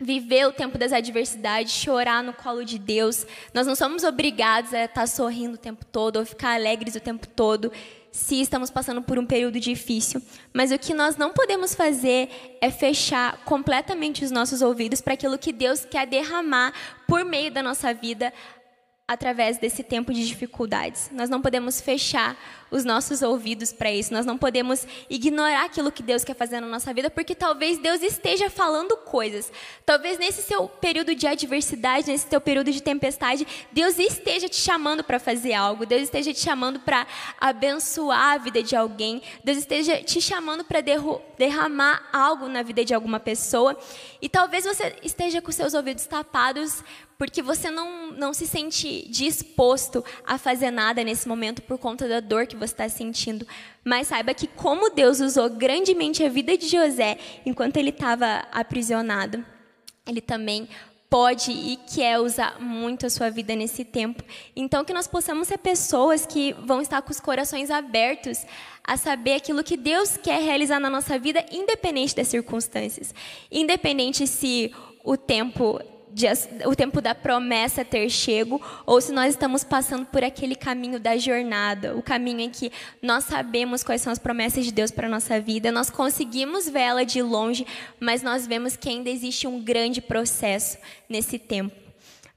viver 0.00 0.46
o 0.46 0.52
tempo 0.52 0.76
das 0.76 0.92
adversidades, 0.92 1.72
chorar 1.72 2.24
no 2.24 2.32
colo 2.32 2.64
de 2.64 2.78
Deus. 2.78 3.26
Nós 3.52 3.66
não 3.66 3.76
somos 3.76 4.02
obrigados 4.02 4.72
a 4.72 4.86
estar 4.86 5.06
sorrindo 5.06 5.54
o 5.54 5.58
tempo 5.58 5.84
todo 5.84 6.16
ou 6.16 6.24
ficar 6.24 6.54
alegres 6.54 6.94
o 6.94 7.00
tempo 7.00 7.28
todo 7.28 7.70
se 8.12 8.40
estamos 8.40 8.70
passando 8.70 9.02
por 9.02 9.18
um 9.18 9.26
período 9.26 9.60
difícil, 9.60 10.20
mas 10.52 10.72
o 10.72 10.78
que 10.78 10.92
nós 10.92 11.16
não 11.16 11.32
podemos 11.32 11.74
fazer 11.74 12.58
é 12.60 12.70
fechar 12.70 13.44
completamente 13.44 14.24
os 14.24 14.30
nossos 14.30 14.62
ouvidos 14.62 15.00
para 15.00 15.14
aquilo 15.14 15.38
que 15.38 15.52
Deus 15.52 15.84
quer 15.84 16.06
derramar 16.06 16.72
por 17.06 17.24
meio 17.24 17.50
da 17.50 17.62
nossa 17.62 17.94
vida 17.94 18.32
através 19.10 19.58
desse 19.58 19.82
tempo 19.82 20.14
de 20.14 20.24
dificuldades. 20.24 21.10
Nós 21.12 21.28
não 21.28 21.42
podemos 21.42 21.80
fechar 21.80 22.38
os 22.70 22.84
nossos 22.84 23.22
ouvidos 23.22 23.72
para 23.72 23.90
isso. 23.90 24.12
Nós 24.12 24.24
não 24.24 24.38
podemos 24.38 24.86
ignorar 25.10 25.64
aquilo 25.64 25.90
que 25.90 26.00
Deus 26.00 26.22
quer 26.22 26.36
fazer 26.36 26.60
na 26.60 26.68
nossa 26.68 26.94
vida, 26.94 27.10
porque 27.10 27.34
talvez 27.34 27.78
Deus 27.78 28.04
esteja 28.04 28.48
falando 28.48 28.96
coisas. 28.98 29.52
Talvez 29.84 30.16
nesse 30.16 30.42
seu 30.42 30.68
período 30.68 31.12
de 31.12 31.26
adversidade, 31.26 32.06
nesse 32.06 32.28
seu 32.28 32.40
período 32.40 32.70
de 32.70 32.80
tempestade, 32.80 33.44
Deus 33.72 33.98
esteja 33.98 34.48
te 34.48 34.54
chamando 34.54 35.02
para 35.02 35.18
fazer 35.18 35.54
algo. 35.54 35.84
Deus 35.84 36.02
esteja 36.02 36.32
te 36.32 36.38
chamando 36.38 36.78
para 36.78 37.04
abençoar 37.40 38.34
a 38.34 38.38
vida 38.38 38.62
de 38.62 38.76
alguém. 38.76 39.20
Deus 39.42 39.58
esteja 39.58 40.04
te 40.04 40.20
chamando 40.20 40.62
para 40.62 40.80
derramar 41.36 42.08
algo 42.12 42.48
na 42.48 42.62
vida 42.62 42.84
de 42.84 42.94
alguma 42.94 43.18
pessoa. 43.18 43.76
E 44.22 44.28
talvez 44.28 44.64
você 44.64 44.94
esteja 45.02 45.42
com 45.42 45.50
seus 45.50 45.74
ouvidos 45.74 46.06
tapados 46.06 46.84
porque 47.20 47.42
você 47.42 47.70
não, 47.70 48.12
não 48.12 48.32
se 48.32 48.46
sente 48.46 49.06
disposto 49.10 50.02
a 50.26 50.38
fazer 50.38 50.70
nada 50.70 51.04
nesse 51.04 51.28
momento 51.28 51.60
por 51.60 51.76
conta 51.76 52.08
da 52.08 52.18
dor 52.18 52.46
que 52.46 52.56
você 52.56 52.72
está 52.72 52.88
sentindo. 52.88 53.46
Mas 53.84 54.06
saiba 54.06 54.32
que, 54.32 54.46
como 54.46 54.88
Deus 54.88 55.20
usou 55.20 55.50
grandemente 55.50 56.24
a 56.24 56.30
vida 56.30 56.56
de 56.56 56.66
José 56.66 57.18
enquanto 57.44 57.76
ele 57.76 57.90
estava 57.90 58.46
aprisionado, 58.50 59.44
ele 60.06 60.22
também 60.22 60.66
pode 61.10 61.52
e 61.52 61.76
quer 61.94 62.18
usar 62.18 62.58
muito 62.58 63.04
a 63.04 63.10
sua 63.10 63.28
vida 63.28 63.54
nesse 63.54 63.84
tempo. 63.84 64.24
Então, 64.56 64.82
que 64.82 64.94
nós 64.94 65.06
possamos 65.06 65.46
ser 65.46 65.58
pessoas 65.58 66.24
que 66.24 66.54
vão 66.64 66.80
estar 66.80 67.02
com 67.02 67.10
os 67.10 67.20
corações 67.20 67.70
abertos 67.70 68.46
a 68.82 68.96
saber 68.96 69.34
aquilo 69.34 69.62
que 69.62 69.76
Deus 69.76 70.16
quer 70.16 70.40
realizar 70.40 70.80
na 70.80 70.88
nossa 70.88 71.18
vida, 71.18 71.44
independente 71.52 72.16
das 72.16 72.28
circunstâncias. 72.28 73.14
Independente 73.52 74.26
se 74.26 74.74
o 75.04 75.18
tempo 75.18 75.78
o 76.66 76.74
tempo 76.74 77.00
da 77.00 77.14
promessa 77.14 77.84
ter 77.84 78.08
chego, 78.10 78.60
ou 78.84 79.00
se 79.00 79.12
nós 79.12 79.30
estamos 79.30 79.64
passando 79.64 80.06
por 80.06 80.24
aquele 80.24 80.54
caminho 80.54 80.98
da 80.98 81.16
jornada, 81.16 81.96
o 81.96 82.02
caminho 82.02 82.40
em 82.40 82.50
que 82.50 82.72
nós 83.00 83.24
sabemos 83.24 83.82
quais 83.82 84.02
são 84.02 84.12
as 84.12 84.18
promessas 84.18 84.64
de 84.64 84.72
Deus 84.72 84.90
para 84.90 85.06
a 85.06 85.10
nossa 85.10 85.40
vida, 85.40 85.72
nós 85.72 85.90
conseguimos 85.90 86.68
vê-la 86.68 87.04
de 87.04 87.22
longe, 87.22 87.66
mas 87.98 88.22
nós 88.22 88.46
vemos 88.46 88.76
que 88.76 88.88
ainda 88.88 89.10
existe 89.10 89.46
um 89.46 89.62
grande 89.62 90.00
processo 90.00 90.78
nesse 91.08 91.38
tempo. 91.38 91.89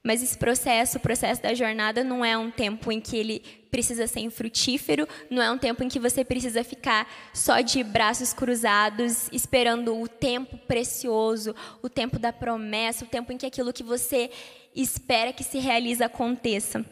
Mas 0.06 0.22
esse 0.22 0.36
processo, 0.36 0.98
o 0.98 1.00
processo 1.00 1.42
da 1.42 1.54
jornada, 1.54 2.04
não 2.04 2.22
é 2.22 2.36
um 2.36 2.50
tempo 2.50 2.92
em 2.92 3.00
que 3.00 3.16
ele 3.16 3.42
precisa 3.70 4.06
ser 4.06 4.20
infrutífero, 4.20 5.08
não 5.30 5.40
é 5.40 5.50
um 5.50 5.56
tempo 5.56 5.82
em 5.82 5.88
que 5.88 5.98
você 5.98 6.22
precisa 6.22 6.62
ficar 6.62 7.10
só 7.32 7.62
de 7.62 7.82
braços 7.82 8.34
cruzados, 8.34 9.30
esperando 9.32 9.98
o 9.98 10.06
tempo 10.06 10.58
precioso, 10.58 11.56
o 11.80 11.88
tempo 11.88 12.18
da 12.18 12.34
promessa, 12.34 13.06
o 13.06 13.08
tempo 13.08 13.32
em 13.32 13.38
que 13.38 13.46
aquilo 13.46 13.72
que 13.72 13.82
você 13.82 14.30
espera 14.76 15.32
que 15.32 15.42
se 15.42 15.58
realize 15.58 16.04
aconteça. 16.04 16.84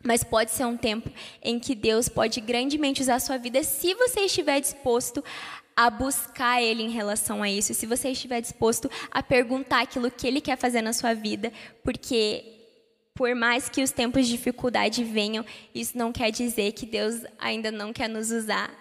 Mas 0.00 0.22
pode 0.22 0.52
ser 0.52 0.64
um 0.64 0.76
tempo 0.76 1.10
em 1.42 1.58
que 1.58 1.74
Deus 1.74 2.08
pode 2.08 2.40
grandemente 2.40 3.02
usar 3.02 3.16
a 3.16 3.20
sua 3.20 3.36
vida 3.36 3.64
se 3.64 3.94
você 3.94 4.20
estiver 4.20 4.60
disposto 4.60 5.24
a 5.76 5.90
buscar 5.90 6.62
Ele 6.62 6.84
em 6.84 6.90
relação 6.90 7.42
a 7.42 7.50
isso, 7.50 7.74
se 7.74 7.84
você 7.84 8.10
estiver 8.10 8.40
disposto 8.40 8.88
a 9.10 9.24
perguntar 9.24 9.80
aquilo 9.80 10.08
que 10.08 10.26
Ele 10.26 10.40
quer 10.40 10.56
fazer 10.56 10.82
na 10.82 10.92
sua 10.92 11.14
vida, 11.14 11.52
porque 11.82 12.59
por 13.20 13.34
mais 13.34 13.68
que 13.68 13.82
os 13.82 13.90
tempos 13.90 14.24
de 14.26 14.32
dificuldade 14.32 15.04
venham, 15.04 15.44
isso 15.74 15.98
não 15.98 16.10
quer 16.10 16.30
dizer 16.30 16.72
que 16.72 16.86
Deus 16.86 17.16
ainda 17.38 17.70
não 17.70 17.92
quer 17.92 18.08
nos 18.08 18.30
usar, 18.30 18.74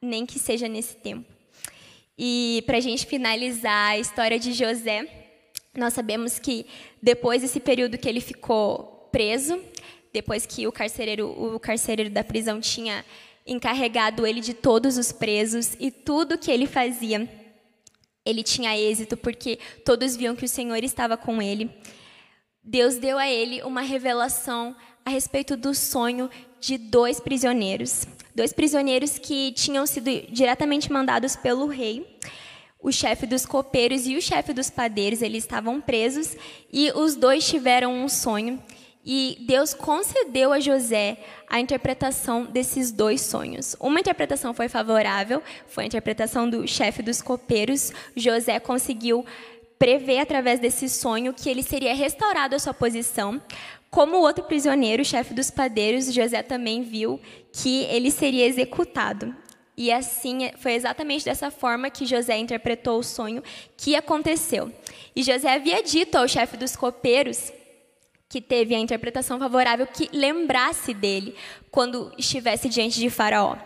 nem 0.00 0.24
que 0.24 0.38
seja 0.38 0.66
nesse 0.66 0.96
tempo. 0.96 1.30
E 2.16 2.62
para 2.64 2.78
a 2.78 2.80
gente 2.80 3.04
finalizar 3.04 3.90
a 3.90 3.98
história 3.98 4.38
de 4.38 4.54
José, 4.54 5.06
nós 5.76 5.92
sabemos 5.92 6.38
que 6.38 6.64
depois 7.02 7.42
desse 7.42 7.60
período 7.60 7.98
que 7.98 8.08
ele 8.08 8.22
ficou 8.22 9.10
preso, 9.12 9.62
depois 10.10 10.46
que 10.46 10.66
o 10.66 10.72
carcereiro, 10.72 11.28
o 11.54 11.60
carcereiro 11.60 12.10
da 12.10 12.24
prisão 12.24 12.62
tinha 12.62 13.04
encarregado 13.46 14.26
ele 14.26 14.40
de 14.40 14.54
todos 14.54 14.96
os 14.96 15.12
presos 15.12 15.76
e 15.78 15.90
tudo 15.90 16.38
que 16.38 16.50
ele 16.50 16.66
fazia, 16.66 17.28
ele 18.24 18.42
tinha 18.42 18.74
êxito 18.74 19.18
porque 19.18 19.58
todos 19.84 20.16
viam 20.16 20.34
que 20.34 20.46
o 20.46 20.48
Senhor 20.48 20.82
estava 20.82 21.14
com 21.14 21.42
ele. 21.42 21.70
Deus 22.64 22.94
deu 22.94 23.18
a 23.18 23.28
ele 23.28 23.60
uma 23.64 23.80
revelação 23.80 24.76
a 25.04 25.10
respeito 25.10 25.56
do 25.56 25.74
sonho 25.74 26.30
de 26.60 26.78
dois 26.78 27.18
prisioneiros. 27.18 28.06
dois 28.34 28.52
prisioneiros 28.52 29.18
que 29.18 29.50
tinham 29.52 29.84
sido 29.84 30.08
diretamente 30.30 30.90
mandados 30.90 31.34
pelo 31.34 31.66
rei. 31.66 32.18
O 32.80 32.92
chefe 32.92 33.26
dos 33.26 33.44
copeiros 33.44 34.06
e 34.06 34.16
o 34.16 34.22
chefe 34.22 34.52
dos 34.52 34.70
padeiros, 34.70 35.22
eles 35.22 35.42
estavam 35.42 35.80
presos 35.80 36.36
e 36.72 36.92
os 36.92 37.16
dois 37.16 37.46
tiveram 37.46 37.92
um 37.92 38.08
sonho. 38.08 38.62
E 39.04 39.38
Deus 39.40 39.74
concedeu 39.74 40.52
a 40.52 40.60
José 40.60 41.18
a 41.48 41.58
interpretação 41.58 42.44
desses 42.44 42.92
dois 42.92 43.20
sonhos. 43.22 43.74
Uma 43.80 43.98
interpretação 43.98 44.54
foi 44.54 44.68
favorável, 44.68 45.42
foi 45.66 45.82
a 45.82 45.86
interpretação 45.88 46.48
do 46.48 46.68
chefe 46.68 47.02
dos 47.02 47.20
copeiros. 47.20 47.92
José 48.16 48.60
conseguiu 48.60 49.26
prever 49.82 50.20
através 50.20 50.60
desse 50.60 50.88
sonho 50.88 51.34
que 51.34 51.50
ele 51.50 51.60
seria 51.60 51.92
restaurado 51.92 52.54
à 52.54 52.58
sua 52.60 52.72
posição. 52.72 53.42
Como 53.90 54.16
o 54.16 54.20
outro 54.20 54.44
prisioneiro, 54.44 55.02
o 55.02 55.04
chefe 55.04 55.34
dos 55.34 55.50
padeiros, 55.50 56.14
José 56.14 56.40
também 56.40 56.82
viu 56.84 57.20
que 57.52 57.82
ele 57.86 58.12
seria 58.12 58.46
executado. 58.46 59.34
E 59.76 59.90
assim, 59.90 60.52
foi 60.58 60.74
exatamente 60.74 61.24
dessa 61.24 61.50
forma 61.50 61.90
que 61.90 62.06
José 62.06 62.38
interpretou 62.38 63.00
o 63.00 63.02
sonho 63.02 63.42
que 63.76 63.96
aconteceu. 63.96 64.72
E 65.16 65.24
José 65.24 65.52
havia 65.52 65.82
dito 65.82 66.14
ao 66.14 66.28
chefe 66.28 66.56
dos 66.56 66.76
copeiros, 66.76 67.52
que 68.28 68.40
teve 68.40 68.76
a 68.76 68.78
interpretação 68.78 69.36
favorável, 69.36 69.84
que 69.84 70.08
lembrasse 70.12 70.94
dele 70.94 71.34
quando 71.72 72.12
estivesse 72.16 72.68
diante 72.68 73.00
de 73.00 73.10
Faraó. 73.10 73.56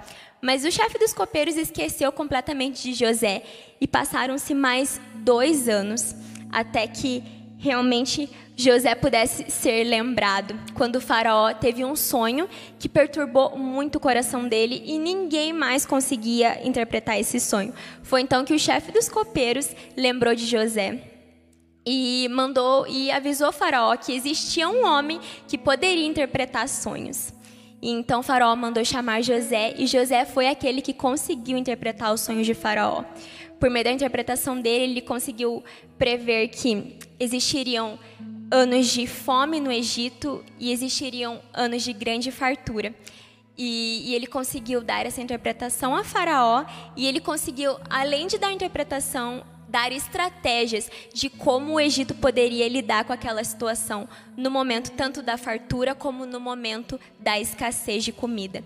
Mas 0.46 0.64
o 0.64 0.70
chefe 0.70 0.96
dos 0.96 1.12
copeiros 1.12 1.56
esqueceu 1.56 2.12
completamente 2.12 2.80
de 2.80 2.94
José 2.94 3.42
e 3.80 3.88
passaram-se 3.88 4.54
mais 4.54 5.00
dois 5.16 5.68
anos 5.68 6.14
até 6.52 6.86
que 6.86 7.20
realmente 7.58 8.30
José 8.54 8.94
pudesse 8.94 9.50
ser 9.50 9.82
lembrado, 9.82 10.56
quando 10.72 10.96
o 10.96 11.00
faraó 11.00 11.52
teve 11.52 11.84
um 11.84 11.96
sonho 11.96 12.48
que 12.78 12.88
perturbou 12.88 13.58
muito 13.58 13.96
o 13.96 14.00
coração 14.00 14.46
dele 14.46 14.84
e 14.86 15.00
ninguém 15.00 15.52
mais 15.52 15.84
conseguia 15.84 16.64
interpretar 16.64 17.18
esse 17.18 17.40
sonho. 17.40 17.74
Foi 18.04 18.20
então 18.20 18.44
que 18.44 18.54
o 18.54 18.58
chefe 18.58 18.92
dos 18.92 19.08
copeiros 19.08 19.68
lembrou 19.96 20.32
de 20.32 20.46
José 20.46 21.02
e 21.84 22.28
mandou 22.30 22.86
e 22.86 23.10
avisou 23.10 23.48
o 23.48 23.52
faraó 23.52 23.96
que 23.96 24.12
existia 24.12 24.68
um 24.68 24.86
homem 24.86 25.20
que 25.48 25.58
poderia 25.58 26.06
interpretar 26.06 26.68
sonhos. 26.68 27.34
E 27.80 27.90
então 27.90 28.22
faraó 28.22 28.54
mandou 28.56 28.84
chamar 28.84 29.22
José 29.22 29.74
e 29.76 29.86
José 29.86 30.24
foi 30.24 30.48
aquele 30.48 30.80
que 30.80 30.92
conseguiu 30.92 31.58
interpretar 31.58 32.12
os 32.12 32.20
sonhos 32.20 32.46
de 32.46 32.54
faraó. 32.54 33.04
Por 33.60 33.70
meio 33.70 33.84
da 33.84 33.92
interpretação 33.92 34.60
dele, 34.60 34.92
ele 34.92 35.00
conseguiu 35.00 35.64
prever 35.98 36.48
que 36.48 36.98
existiriam 37.18 37.98
anos 38.50 38.86
de 38.88 39.06
fome 39.06 39.60
no 39.60 39.72
Egito 39.72 40.44
e 40.58 40.70
existiriam 40.70 41.40
anos 41.52 41.82
de 41.82 41.92
grande 41.92 42.30
fartura. 42.30 42.94
E, 43.58 44.10
e, 44.10 44.14
ele 44.14 44.26
conseguiu 44.26 44.82
dar 44.82 45.06
essa 45.06 45.22
interpretação 45.22 45.96
a 45.96 46.04
Faraó, 46.04 46.66
e 46.94 47.06
ele 47.06 47.20
conseguiu, 47.20 47.78
além 47.88 48.26
de 48.26 48.36
dar 48.36 48.48
a 48.48 48.52
interpretação, 48.52 49.42
dar 49.68 49.92
estratégias 49.92 50.90
de 51.12 51.28
como 51.28 51.74
o 51.74 51.80
Egito 51.80 52.14
poderia 52.14 52.68
lidar 52.68 53.04
com 53.04 53.12
aquela 53.12 53.42
situação, 53.44 54.08
no 54.36 54.50
momento 54.50 54.90
tanto 54.92 55.22
da 55.22 55.36
fartura 55.36 55.94
como 55.94 56.26
no 56.26 56.40
momento 56.40 57.00
da 57.18 57.38
escassez 57.38 58.04
de 58.04 58.12
comida. 58.12 58.62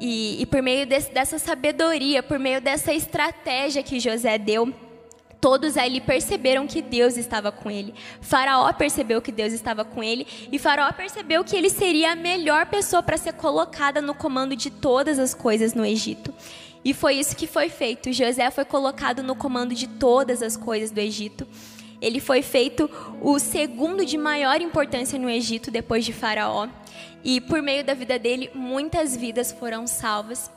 E, 0.00 0.42
e 0.42 0.46
por 0.46 0.62
meio 0.62 0.86
desse, 0.86 1.12
dessa 1.12 1.38
sabedoria, 1.38 2.22
por 2.22 2.38
meio 2.38 2.60
dessa 2.60 2.92
estratégia 2.92 3.82
que 3.82 4.00
José 4.00 4.38
deu, 4.38 4.72
Todos 5.42 5.76
ali 5.76 6.00
perceberam 6.00 6.68
que 6.68 6.80
Deus 6.80 7.16
estava 7.16 7.50
com 7.50 7.68
ele. 7.68 7.92
Faraó 8.20 8.72
percebeu 8.72 9.20
que 9.20 9.32
Deus 9.32 9.52
estava 9.52 9.84
com 9.84 10.00
ele 10.00 10.24
e 10.52 10.56
Faraó 10.56 10.92
percebeu 10.92 11.42
que 11.42 11.56
ele 11.56 11.68
seria 11.68 12.12
a 12.12 12.14
melhor 12.14 12.66
pessoa 12.66 13.02
para 13.02 13.16
ser 13.16 13.32
colocada 13.32 14.00
no 14.00 14.14
comando 14.14 14.54
de 14.54 14.70
todas 14.70 15.18
as 15.18 15.34
coisas 15.34 15.74
no 15.74 15.84
Egito. 15.84 16.32
E 16.84 16.92
foi 16.92 17.14
isso 17.14 17.36
que 17.36 17.46
foi 17.46 17.68
feito. 17.68 18.12
José 18.12 18.50
foi 18.50 18.64
colocado 18.64 19.22
no 19.22 19.36
comando 19.36 19.74
de 19.74 19.86
todas 19.86 20.42
as 20.42 20.56
coisas 20.56 20.90
do 20.90 20.98
Egito. 20.98 21.46
Ele 22.00 22.18
foi 22.18 22.42
feito 22.42 22.90
o 23.20 23.38
segundo 23.38 24.04
de 24.04 24.18
maior 24.18 24.60
importância 24.60 25.18
no 25.18 25.30
Egito 25.30 25.70
depois 25.70 26.04
de 26.04 26.12
Faraó. 26.12 26.68
E 27.22 27.40
por 27.40 27.62
meio 27.62 27.84
da 27.84 27.94
vida 27.94 28.18
dele, 28.18 28.50
muitas 28.54 29.16
vidas 29.16 29.52
foram 29.52 29.86
salvas 29.86 30.50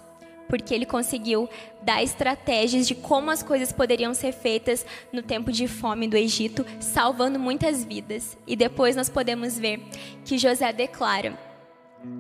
porque 0.47 0.73
ele 0.73 0.85
conseguiu 0.85 1.49
dar 1.81 2.03
estratégias 2.03 2.87
de 2.87 2.95
como 2.95 3.31
as 3.31 3.41
coisas 3.41 3.71
poderiam 3.71 4.13
ser 4.13 4.31
feitas 4.31 4.85
no 5.11 5.21
tempo 5.21 5.51
de 5.51 5.67
fome 5.67 6.07
do 6.07 6.15
Egito, 6.15 6.65
salvando 6.79 7.39
muitas 7.39 7.83
vidas. 7.83 8.37
E 8.45 8.55
depois 8.55 8.95
nós 8.95 9.09
podemos 9.09 9.57
ver 9.57 9.81
que 10.23 10.37
José 10.37 10.71
declara 10.71 11.37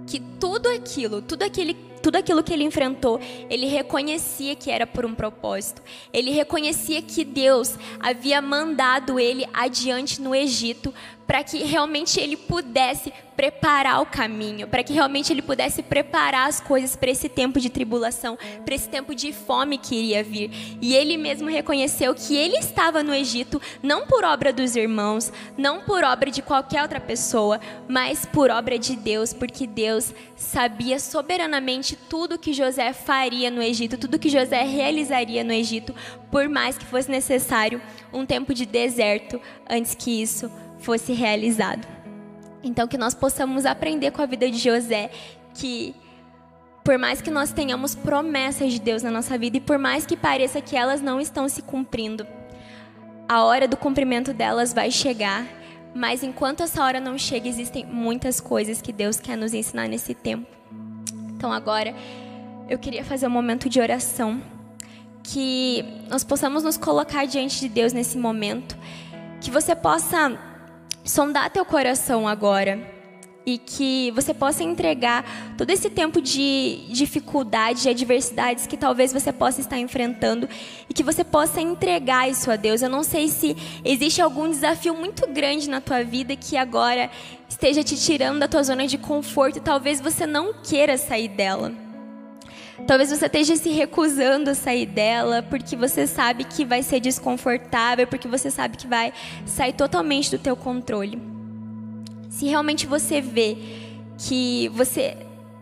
que 0.07 0.19
tudo 0.19 0.67
aquilo, 0.69 1.21
tudo 1.21 1.43
aquele 1.43 1.75
tudo 2.05 2.17
aquilo 2.17 2.43
que 2.43 2.53
ele 2.53 2.63
enfrentou, 2.63 3.19
ele 3.49 3.65
reconhecia 3.65 4.55
que 4.55 4.69
era 4.69 4.85
por 4.85 5.07
um 5.07 5.15
propósito. 5.15 5.81
Ele 6.13 6.29
reconhecia 6.29 7.01
que 7.01 7.25
Deus 7.25 7.79
havia 7.99 8.39
mandado 8.43 9.19
ele 9.19 9.43
adiante 9.51 10.21
no 10.21 10.35
Egito 10.35 10.93
para 11.27 11.43
que 11.43 11.63
realmente 11.63 12.19
ele 12.19 12.37
pudesse 12.37 13.11
preparar 13.35 14.01
o 14.01 14.05
caminho, 14.05 14.67
para 14.67 14.83
que 14.83 14.93
realmente 14.93 15.33
ele 15.33 15.41
pudesse 15.41 15.83
preparar 15.83 16.47
as 16.47 16.61
coisas 16.61 16.95
para 16.95 17.09
esse 17.09 17.27
tempo 17.27 17.59
de 17.59 17.69
tribulação, 17.69 18.37
para 18.63 18.75
esse 18.75 18.87
tempo 18.87 19.13
de 19.13 19.33
fome 19.33 19.77
que 19.77 19.95
iria 19.95 20.23
vir. 20.23 20.51
E 20.81 20.95
ele 20.95 21.17
mesmo 21.17 21.49
reconheceu 21.49 22.13
que 22.15 22.35
ele 22.35 22.57
estava 22.57 23.03
no 23.03 23.13
Egito 23.13 23.61
não 23.83 24.05
por 24.05 24.23
obra 24.23 24.53
dos 24.53 24.75
irmãos, 24.75 25.33
não 25.57 25.81
por 25.81 26.03
obra 26.03 26.31
de 26.31 26.41
qualquer 26.41 26.81
outra 26.83 26.99
pessoa, 26.99 27.59
mas 27.87 28.25
por 28.25 28.49
obra 28.49 28.79
de 28.79 28.95
Deus, 28.95 29.33
porque 29.33 29.67
Deus 29.67 30.13
sabia 30.35 30.99
soberanamente 30.99 31.94
tudo 31.95 32.37
que 32.37 32.53
José 32.53 32.93
faria 32.93 33.49
no 33.49 33.61
Egito, 33.61 33.97
tudo 33.97 34.19
que 34.19 34.29
José 34.29 34.63
realizaria 34.63 35.43
no 35.43 35.53
Egito, 35.53 35.93
por 36.31 36.47
mais 36.49 36.77
que 36.77 36.85
fosse 36.85 37.09
necessário 37.09 37.81
um 38.13 38.25
tempo 38.25 38.53
de 38.53 38.65
deserto 38.65 39.39
antes 39.69 39.95
que 39.95 40.21
isso 40.21 40.51
fosse 40.79 41.13
realizado. 41.13 41.87
Então, 42.63 42.87
que 42.87 42.97
nós 42.97 43.13
possamos 43.13 43.65
aprender 43.65 44.11
com 44.11 44.21
a 44.21 44.25
vida 44.25 44.49
de 44.49 44.57
José 44.57 45.11
que, 45.53 45.95
por 46.83 46.97
mais 46.97 47.21
que 47.21 47.29
nós 47.29 47.51
tenhamos 47.51 47.93
promessas 47.95 48.73
de 48.73 48.79
Deus 48.79 49.03
na 49.03 49.11
nossa 49.11 49.37
vida 49.37 49.57
e 49.57 49.61
por 49.61 49.77
mais 49.77 50.05
que 50.05 50.17
pareça 50.17 50.61
que 50.61 50.75
elas 50.75 51.01
não 51.01 51.19
estão 51.21 51.47
se 51.47 51.61
cumprindo, 51.61 52.25
a 53.27 53.43
hora 53.43 53.67
do 53.67 53.77
cumprimento 53.77 54.33
delas 54.33 54.73
vai 54.73 54.91
chegar. 54.91 55.45
Mas 55.93 56.23
enquanto 56.23 56.61
essa 56.61 56.83
hora 56.83 56.99
não 56.99 57.17
chega, 57.17 57.47
existem 57.47 57.85
muitas 57.85 58.41
coisas 58.41 58.81
que 58.81 58.91
Deus 58.91 59.19
quer 59.19 59.37
nos 59.37 59.53
ensinar 59.53 59.87
nesse 59.87 60.13
tempo. 60.13 60.47
Então, 61.45 61.53
agora, 61.53 61.93
eu 62.67 62.79
queria 62.79 63.05
fazer 63.05 63.27
um 63.27 63.29
momento 63.29 63.69
de 63.69 63.79
oração. 63.79 64.41
Que 65.21 65.85
nós 66.09 66.23
possamos 66.23 66.63
nos 66.63 66.75
colocar 66.75 67.25
diante 67.25 67.59
de 67.59 67.69
Deus 67.69 67.93
nesse 67.93 68.17
momento. 68.17 68.75
Que 69.39 69.51
você 69.51 69.75
possa 69.75 70.35
sondar 71.03 71.51
teu 71.51 71.63
coração 71.63 72.27
agora 72.27 72.94
e 73.45 73.57
que 73.57 74.11
você 74.11 74.33
possa 74.33 74.63
entregar 74.63 75.53
todo 75.57 75.69
esse 75.69 75.89
tempo 75.89 76.19
de 76.21 76.85
dificuldade, 76.89 77.87
e 77.87 77.91
adversidades 77.91 78.65
que 78.65 78.75
talvez 78.75 79.13
você 79.13 79.31
possa 79.31 79.61
estar 79.61 79.77
enfrentando 79.77 80.49
e 80.89 80.93
que 80.93 81.03
você 81.03 81.23
possa 81.23 81.61
entregar 81.61 82.29
isso 82.29 82.49
a 82.49 82.55
Deus. 82.55 82.81
Eu 82.81 82.89
não 82.89 83.03
sei 83.03 83.27
se 83.27 83.55
existe 83.83 84.21
algum 84.21 84.49
desafio 84.49 84.95
muito 84.95 85.27
grande 85.27 85.69
na 85.69 85.79
tua 85.79 86.03
vida 86.03 86.35
que 86.35 86.57
agora 86.57 87.09
esteja 87.47 87.83
te 87.83 87.95
tirando 87.95 88.39
da 88.39 88.47
tua 88.47 88.63
zona 88.63 88.87
de 88.87 88.97
conforto 88.97 89.57
e 89.57 89.61
talvez 89.61 90.01
você 90.01 90.25
não 90.25 90.53
queira 90.63 90.97
sair 90.97 91.27
dela. 91.27 91.71
Talvez 92.87 93.09
você 93.09 93.25
esteja 93.25 93.55
se 93.55 93.69
recusando 93.69 94.49
a 94.49 94.55
sair 94.55 94.85
dela 94.85 95.41
porque 95.43 95.75
você 95.75 96.05
sabe 96.05 96.43
que 96.43 96.65
vai 96.65 96.83
ser 96.83 96.99
desconfortável, 96.99 98.05
porque 98.05 98.27
você 98.27 98.51
sabe 98.51 98.75
que 98.75 98.87
vai 98.87 99.13
sair 99.45 99.73
totalmente 99.73 100.31
do 100.31 100.39
teu 100.39 100.55
controle. 100.55 101.34
Se 102.35 102.45
realmente 102.47 102.85
você 102.85 103.21
vê 103.21 103.57
que 104.17 104.67
você 104.73 105.15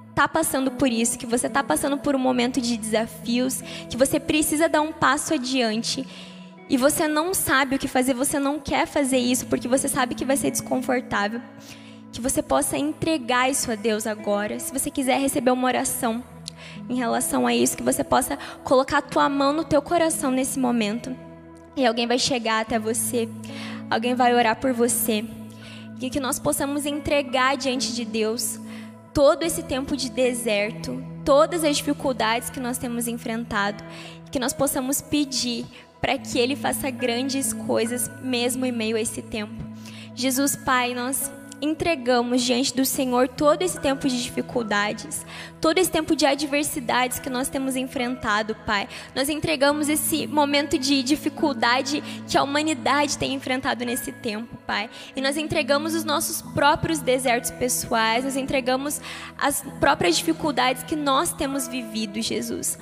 está 0.10 0.28
passando 0.28 0.72
por 0.72 0.90
isso, 0.92 1.20
que 1.20 1.26
você 1.28 1.46
está 1.46 1.64
passando 1.64 2.00
por 2.00 2.16
um 2.16 2.20
momento 2.20 2.60
de 2.60 2.76
desafios, 2.76 3.62
que 3.88 3.96
você 3.96 4.20
precisa 4.20 4.68
dar 4.68 4.82
um 4.82 4.92
passo 4.92 5.36
adiante 5.36 6.04
e 6.68 6.76
você 6.76 7.08
não 7.08 7.32
sabe 7.32 7.76
o 7.76 7.80
que 7.80 7.88
fazer, 7.88 8.16
você 8.16 8.40
não 8.40 8.60
quer 8.60 8.88
fazer 8.88 9.20
isso 9.20 9.46
porque 9.46 9.68
você 9.68 9.88
sabe 9.88 10.16
que 10.16 10.26
vai 10.26 10.36
ser 10.36 10.50
desconfortável, 10.50 11.40
que 12.12 12.20
você 12.20 12.42
possa 12.42 12.76
entregar 12.76 13.52
isso 13.52 13.72
a 13.72 13.76
Deus 13.76 14.08
agora. 14.08 14.60
Se 14.60 14.74
você 14.74 14.90
quiser 14.90 15.20
receber 15.20 15.52
uma 15.52 15.68
oração, 15.68 16.24
em 16.90 16.96
relação 16.96 17.46
a 17.46 17.54
isso, 17.54 17.78
que 17.78 17.84
você 17.84 18.04
possa 18.04 18.36
colocar 18.64 18.98
a 18.98 19.02
tua 19.04 19.30
mão 19.30 19.54
no 19.54 19.64
teu 19.64 19.82
coração 19.82 20.32
nesse 20.32 20.58
momento. 20.58 21.16
E 21.76 21.86
alguém 21.86 22.08
vai 22.08 22.18
chegar 22.18 22.62
até 22.62 22.80
você, 22.80 23.30
alguém 23.92 24.16
vai 24.16 24.34
orar 24.34 24.56
por 24.56 24.74
você. 24.74 25.24
E 26.00 26.10
que 26.10 26.20
nós 26.20 26.40
possamos 26.40 26.86
entregar 26.86 27.56
diante 27.58 27.94
de 27.94 28.04
Deus 28.06 28.60
todo 29.14 29.44
esse 29.44 29.64
tempo 29.64 29.96
de 29.96 30.10
deserto, 30.10 31.04
todas 31.24 31.64
as 31.64 31.78
dificuldades 31.78 32.50
que 32.50 32.60
nós 32.60 32.78
temos 32.78 33.08
enfrentado, 33.08 33.84
que 34.32 34.40
nós 34.40 34.54
possamos 34.54 35.02
pedir 35.02 35.66
para 36.02 36.18
que 36.18 36.38
Ele 36.38 36.56
faça 36.56 36.90
grandes 36.90 37.54
coisas 37.54 38.10
mesmo 38.22 38.66
em 38.66 38.72
meio 38.72 38.98
a 38.98 39.02
esse 39.02 39.22
tempo. 39.22 39.54
Jesus 40.16 40.56
Pai, 40.56 40.94
nós 40.94 41.32
entregamos 41.64 42.42
diante 42.42 42.76
do 42.76 42.86
Senhor 42.86 43.30
todo 43.30 43.62
esse 43.62 43.80
tempo 43.80 44.08
de 44.10 44.22
dificuldades, 44.22 45.26
todo 45.62 45.78
esse 45.78 45.90
tempo 45.90 46.14
de 46.14 46.26
adversidades 46.26 47.20
que 47.20 47.30
nós 47.30 47.48
temos 47.48 47.78
enfrentado, 47.78 48.54
Pai. 48.66 48.88
Nós 49.16 49.30
entregamos 49.30 49.88
esse 49.88 50.28
momento 50.28 50.78
de 50.78 51.02
dificuldade 51.02 52.04
que 52.28 52.38
a 52.38 52.44
humanidade 52.44 53.18
tem 53.18 53.34
enfrentado 53.34 53.86
nesse 53.86 54.12
tempo, 54.12 54.58
Pai. 54.68 54.90
E 55.16 55.22
nós 55.22 55.38
entregamos 55.38 55.96
os 55.96 56.04
nossos 56.04 56.42
próprios 56.42 57.00
desertos 57.00 57.52
pessoais, 57.52 58.26
nós 58.26 58.36
entregamos 58.36 59.00
as 59.38 59.64
próprias 59.80 60.18
dificuldades 60.18 60.84
que 60.84 60.98
nós 60.98 61.32
temos 61.32 61.68
vivido, 61.68 62.22
Jesus. 62.22 62.78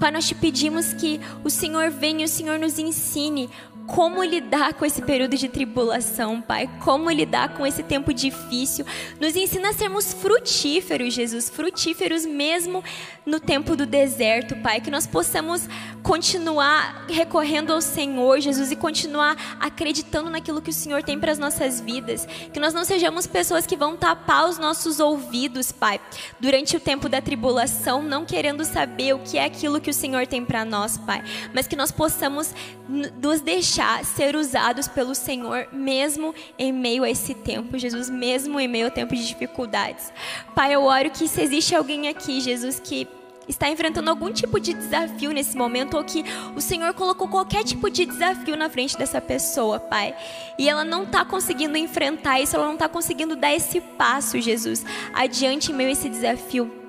Pai, 0.00 0.10
nós 0.10 0.26
te 0.26 0.34
pedimos 0.34 0.92
que 0.92 1.20
o 1.44 1.50
Senhor 1.50 1.88
venha 1.90 2.22
e 2.22 2.24
o 2.24 2.28
Senhor 2.28 2.58
nos 2.58 2.80
ensine 2.80 3.48
como 3.86 4.22
lidar 4.22 4.74
com 4.74 4.84
esse 4.84 5.02
período 5.02 5.36
de 5.36 5.48
tribulação, 5.48 6.40
Pai, 6.40 6.68
como 6.82 7.10
lidar 7.10 7.54
com 7.54 7.66
esse 7.66 7.82
tempo 7.82 8.12
difícil. 8.12 8.84
Nos 9.20 9.36
ensina 9.36 9.70
a 9.70 9.72
sermos 9.72 10.12
frutíferos, 10.12 11.14
Jesus, 11.14 11.50
frutíferos 11.50 12.24
mesmo 12.24 12.82
no 13.26 13.40
tempo 13.40 13.76
do 13.76 13.86
deserto, 13.86 14.56
Pai, 14.56 14.80
que 14.80 14.90
nós 14.90 15.06
possamos 15.06 15.68
continuar 16.02 17.06
recorrendo 17.08 17.72
ao 17.72 17.80
Senhor, 17.80 18.40
Jesus, 18.40 18.70
e 18.70 18.76
continuar 18.76 19.56
acreditando 19.58 20.30
naquilo 20.30 20.60
que 20.60 20.70
o 20.70 20.74
Senhor 20.74 21.02
tem 21.02 21.18
para 21.18 21.32
as 21.32 21.38
nossas 21.38 21.80
vidas, 21.80 22.26
que 22.52 22.60
nós 22.60 22.74
não 22.74 22.84
sejamos 22.84 23.26
pessoas 23.26 23.66
que 23.66 23.76
vão 23.76 23.96
tapar 23.96 24.48
os 24.48 24.58
nossos 24.58 25.00
ouvidos, 25.00 25.72
Pai, 25.72 26.00
durante 26.38 26.76
o 26.76 26.80
tempo 26.80 27.08
da 27.08 27.20
tribulação, 27.20 28.02
não 28.02 28.24
querendo 28.24 28.64
saber 28.64 29.14
o 29.14 29.18
que 29.20 29.38
é 29.38 29.44
aquilo 29.44 29.80
que 29.80 29.90
o 29.90 29.94
Senhor 29.94 30.26
tem 30.26 30.44
para 30.44 30.64
nós, 30.64 30.98
Pai, 30.98 31.22
mas 31.54 31.66
que 31.66 31.76
nós 31.76 31.90
possamos 31.90 32.54
nos 32.88 33.40
deixar 33.74 34.04
ser 34.04 34.36
usados 34.36 34.86
pelo 34.86 35.16
Senhor, 35.16 35.66
mesmo 35.72 36.32
em 36.56 36.72
meio 36.72 37.02
a 37.02 37.10
esse 37.10 37.34
tempo, 37.34 37.76
Jesus, 37.76 38.08
mesmo 38.08 38.60
em 38.60 38.68
meio 38.68 38.86
ao 38.86 38.90
tempo 38.90 39.16
de 39.16 39.26
dificuldades. 39.26 40.12
Pai, 40.54 40.72
eu 40.72 40.84
oro 40.84 41.10
que 41.10 41.26
se 41.26 41.40
existe 41.42 41.74
alguém 41.74 42.06
aqui, 42.06 42.40
Jesus, 42.40 42.78
que 42.78 43.08
está 43.48 43.68
enfrentando 43.68 44.08
algum 44.08 44.32
tipo 44.32 44.60
de 44.60 44.72
desafio 44.72 45.32
nesse 45.32 45.56
momento, 45.56 45.96
ou 45.96 46.04
que 46.04 46.24
o 46.54 46.60
Senhor 46.60 46.94
colocou 46.94 47.26
qualquer 47.26 47.64
tipo 47.64 47.90
de 47.90 48.06
desafio 48.06 48.56
na 48.56 48.70
frente 48.70 48.96
dessa 48.96 49.20
pessoa, 49.20 49.80
Pai, 49.80 50.14
e 50.56 50.68
ela 50.68 50.84
não 50.84 51.02
está 51.02 51.24
conseguindo 51.24 51.76
enfrentar 51.76 52.40
isso, 52.40 52.54
ela 52.54 52.66
não 52.66 52.74
está 52.74 52.88
conseguindo 52.88 53.34
dar 53.34 53.52
esse 53.52 53.80
passo, 53.80 54.40
Jesus, 54.40 54.86
adiante 55.12 55.72
em 55.72 55.74
meio 55.74 55.88
a 55.88 55.92
esse 55.92 56.08
desafio. 56.08 56.83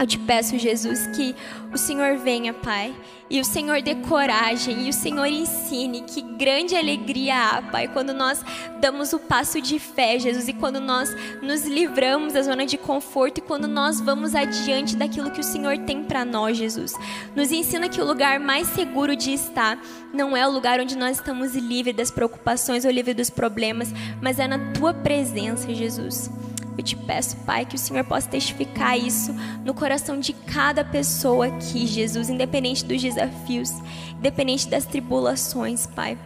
Eu 0.00 0.06
te 0.06 0.18
peço, 0.18 0.58
Jesus, 0.58 1.06
que 1.08 1.36
o 1.74 1.76
Senhor 1.76 2.16
venha, 2.16 2.54
Pai, 2.54 2.96
e 3.28 3.38
o 3.38 3.44
Senhor 3.44 3.82
dê 3.82 3.94
coragem, 3.96 4.86
e 4.86 4.88
o 4.88 4.94
Senhor 4.94 5.26
ensine 5.26 6.00
que 6.00 6.22
grande 6.22 6.74
alegria 6.74 7.34
há, 7.36 7.62
Pai, 7.62 7.86
quando 7.86 8.14
nós 8.14 8.42
damos 8.80 9.12
o 9.12 9.18
passo 9.18 9.60
de 9.60 9.78
fé, 9.78 10.18
Jesus, 10.18 10.48
e 10.48 10.54
quando 10.54 10.80
nós 10.80 11.14
nos 11.42 11.66
livramos 11.66 12.32
da 12.32 12.40
zona 12.40 12.64
de 12.64 12.78
conforto 12.78 13.38
e 13.38 13.42
quando 13.42 13.68
nós 13.68 14.00
vamos 14.00 14.34
adiante 14.34 14.96
daquilo 14.96 15.30
que 15.30 15.40
o 15.40 15.44
Senhor 15.44 15.76
tem 15.76 16.02
para 16.02 16.24
nós, 16.24 16.56
Jesus. 16.56 16.94
Nos 17.36 17.52
ensina 17.52 17.86
que 17.86 18.00
o 18.00 18.06
lugar 18.06 18.40
mais 18.40 18.68
seguro 18.68 19.14
de 19.14 19.34
estar 19.34 19.78
não 20.14 20.34
é 20.34 20.48
o 20.48 20.50
lugar 20.50 20.80
onde 20.80 20.96
nós 20.96 21.18
estamos 21.18 21.54
livres 21.54 21.94
das 21.94 22.10
preocupações 22.10 22.86
ou 22.86 22.90
livres 22.90 23.14
dos 23.14 23.28
problemas, 23.28 23.92
mas 24.22 24.38
é 24.38 24.48
na 24.48 24.72
tua 24.72 24.94
presença, 24.94 25.74
Jesus. 25.74 26.30
Eu 26.76 26.84
te 26.84 26.96
peço, 26.96 27.36
Pai, 27.38 27.64
que 27.64 27.74
o 27.74 27.78
Senhor 27.78 28.04
possa 28.04 28.28
testificar 28.28 28.98
isso 28.98 29.34
no 29.64 29.74
coração 29.74 30.18
de 30.18 30.32
cada 30.32 30.84
pessoa 30.84 31.46
aqui, 31.46 31.86
Jesus, 31.86 32.30
independente 32.30 32.84
dos 32.84 33.02
desafios, 33.02 33.70
independente 34.18 34.68
das 34.68 34.84
tribulações, 34.84 35.86
Pai. 35.86 36.18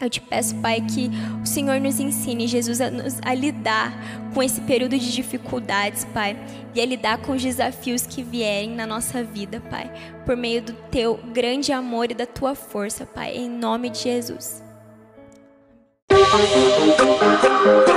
Eu 0.00 0.10
te 0.10 0.20
peço, 0.20 0.56
Pai, 0.56 0.80
que 0.80 1.08
o 1.40 1.46
Senhor 1.46 1.80
nos 1.80 2.00
ensine, 2.00 2.48
Jesus, 2.48 2.80
a, 2.80 2.90
nos, 2.90 3.20
a, 3.24 3.32
lidar 3.34 3.92
com 4.34 4.42
esse 4.42 4.60
período 4.62 4.98
de 4.98 5.12
dificuldades, 5.12 6.04
Pai, 6.06 6.36
e 6.74 6.80
a 6.80 6.86
lidar 6.86 7.18
com 7.18 7.32
os 7.32 7.42
desafios 7.42 8.04
que 8.04 8.20
vierem 8.20 8.70
na 8.70 8.84
nossa 8.84 9.22
vida, 9.22 9.60
Pai, 9.70 9.92
por 10.24 10.36
meio 10.36 10.60
do 10.60 10.72
teu 10.90 11.20
grande 11.32 11.70
amor 11.70 12.10
e 12.10 12.14
da 12.14 12.26
tua 12.26 12.56
força, 12.56 13.06
Pai, 13.06 13.36
em 13.36 13.48
nome 13.48 13.90
de 13.90 14.00
Jesus. 14.00 14.71
Huh. 16.34 17.92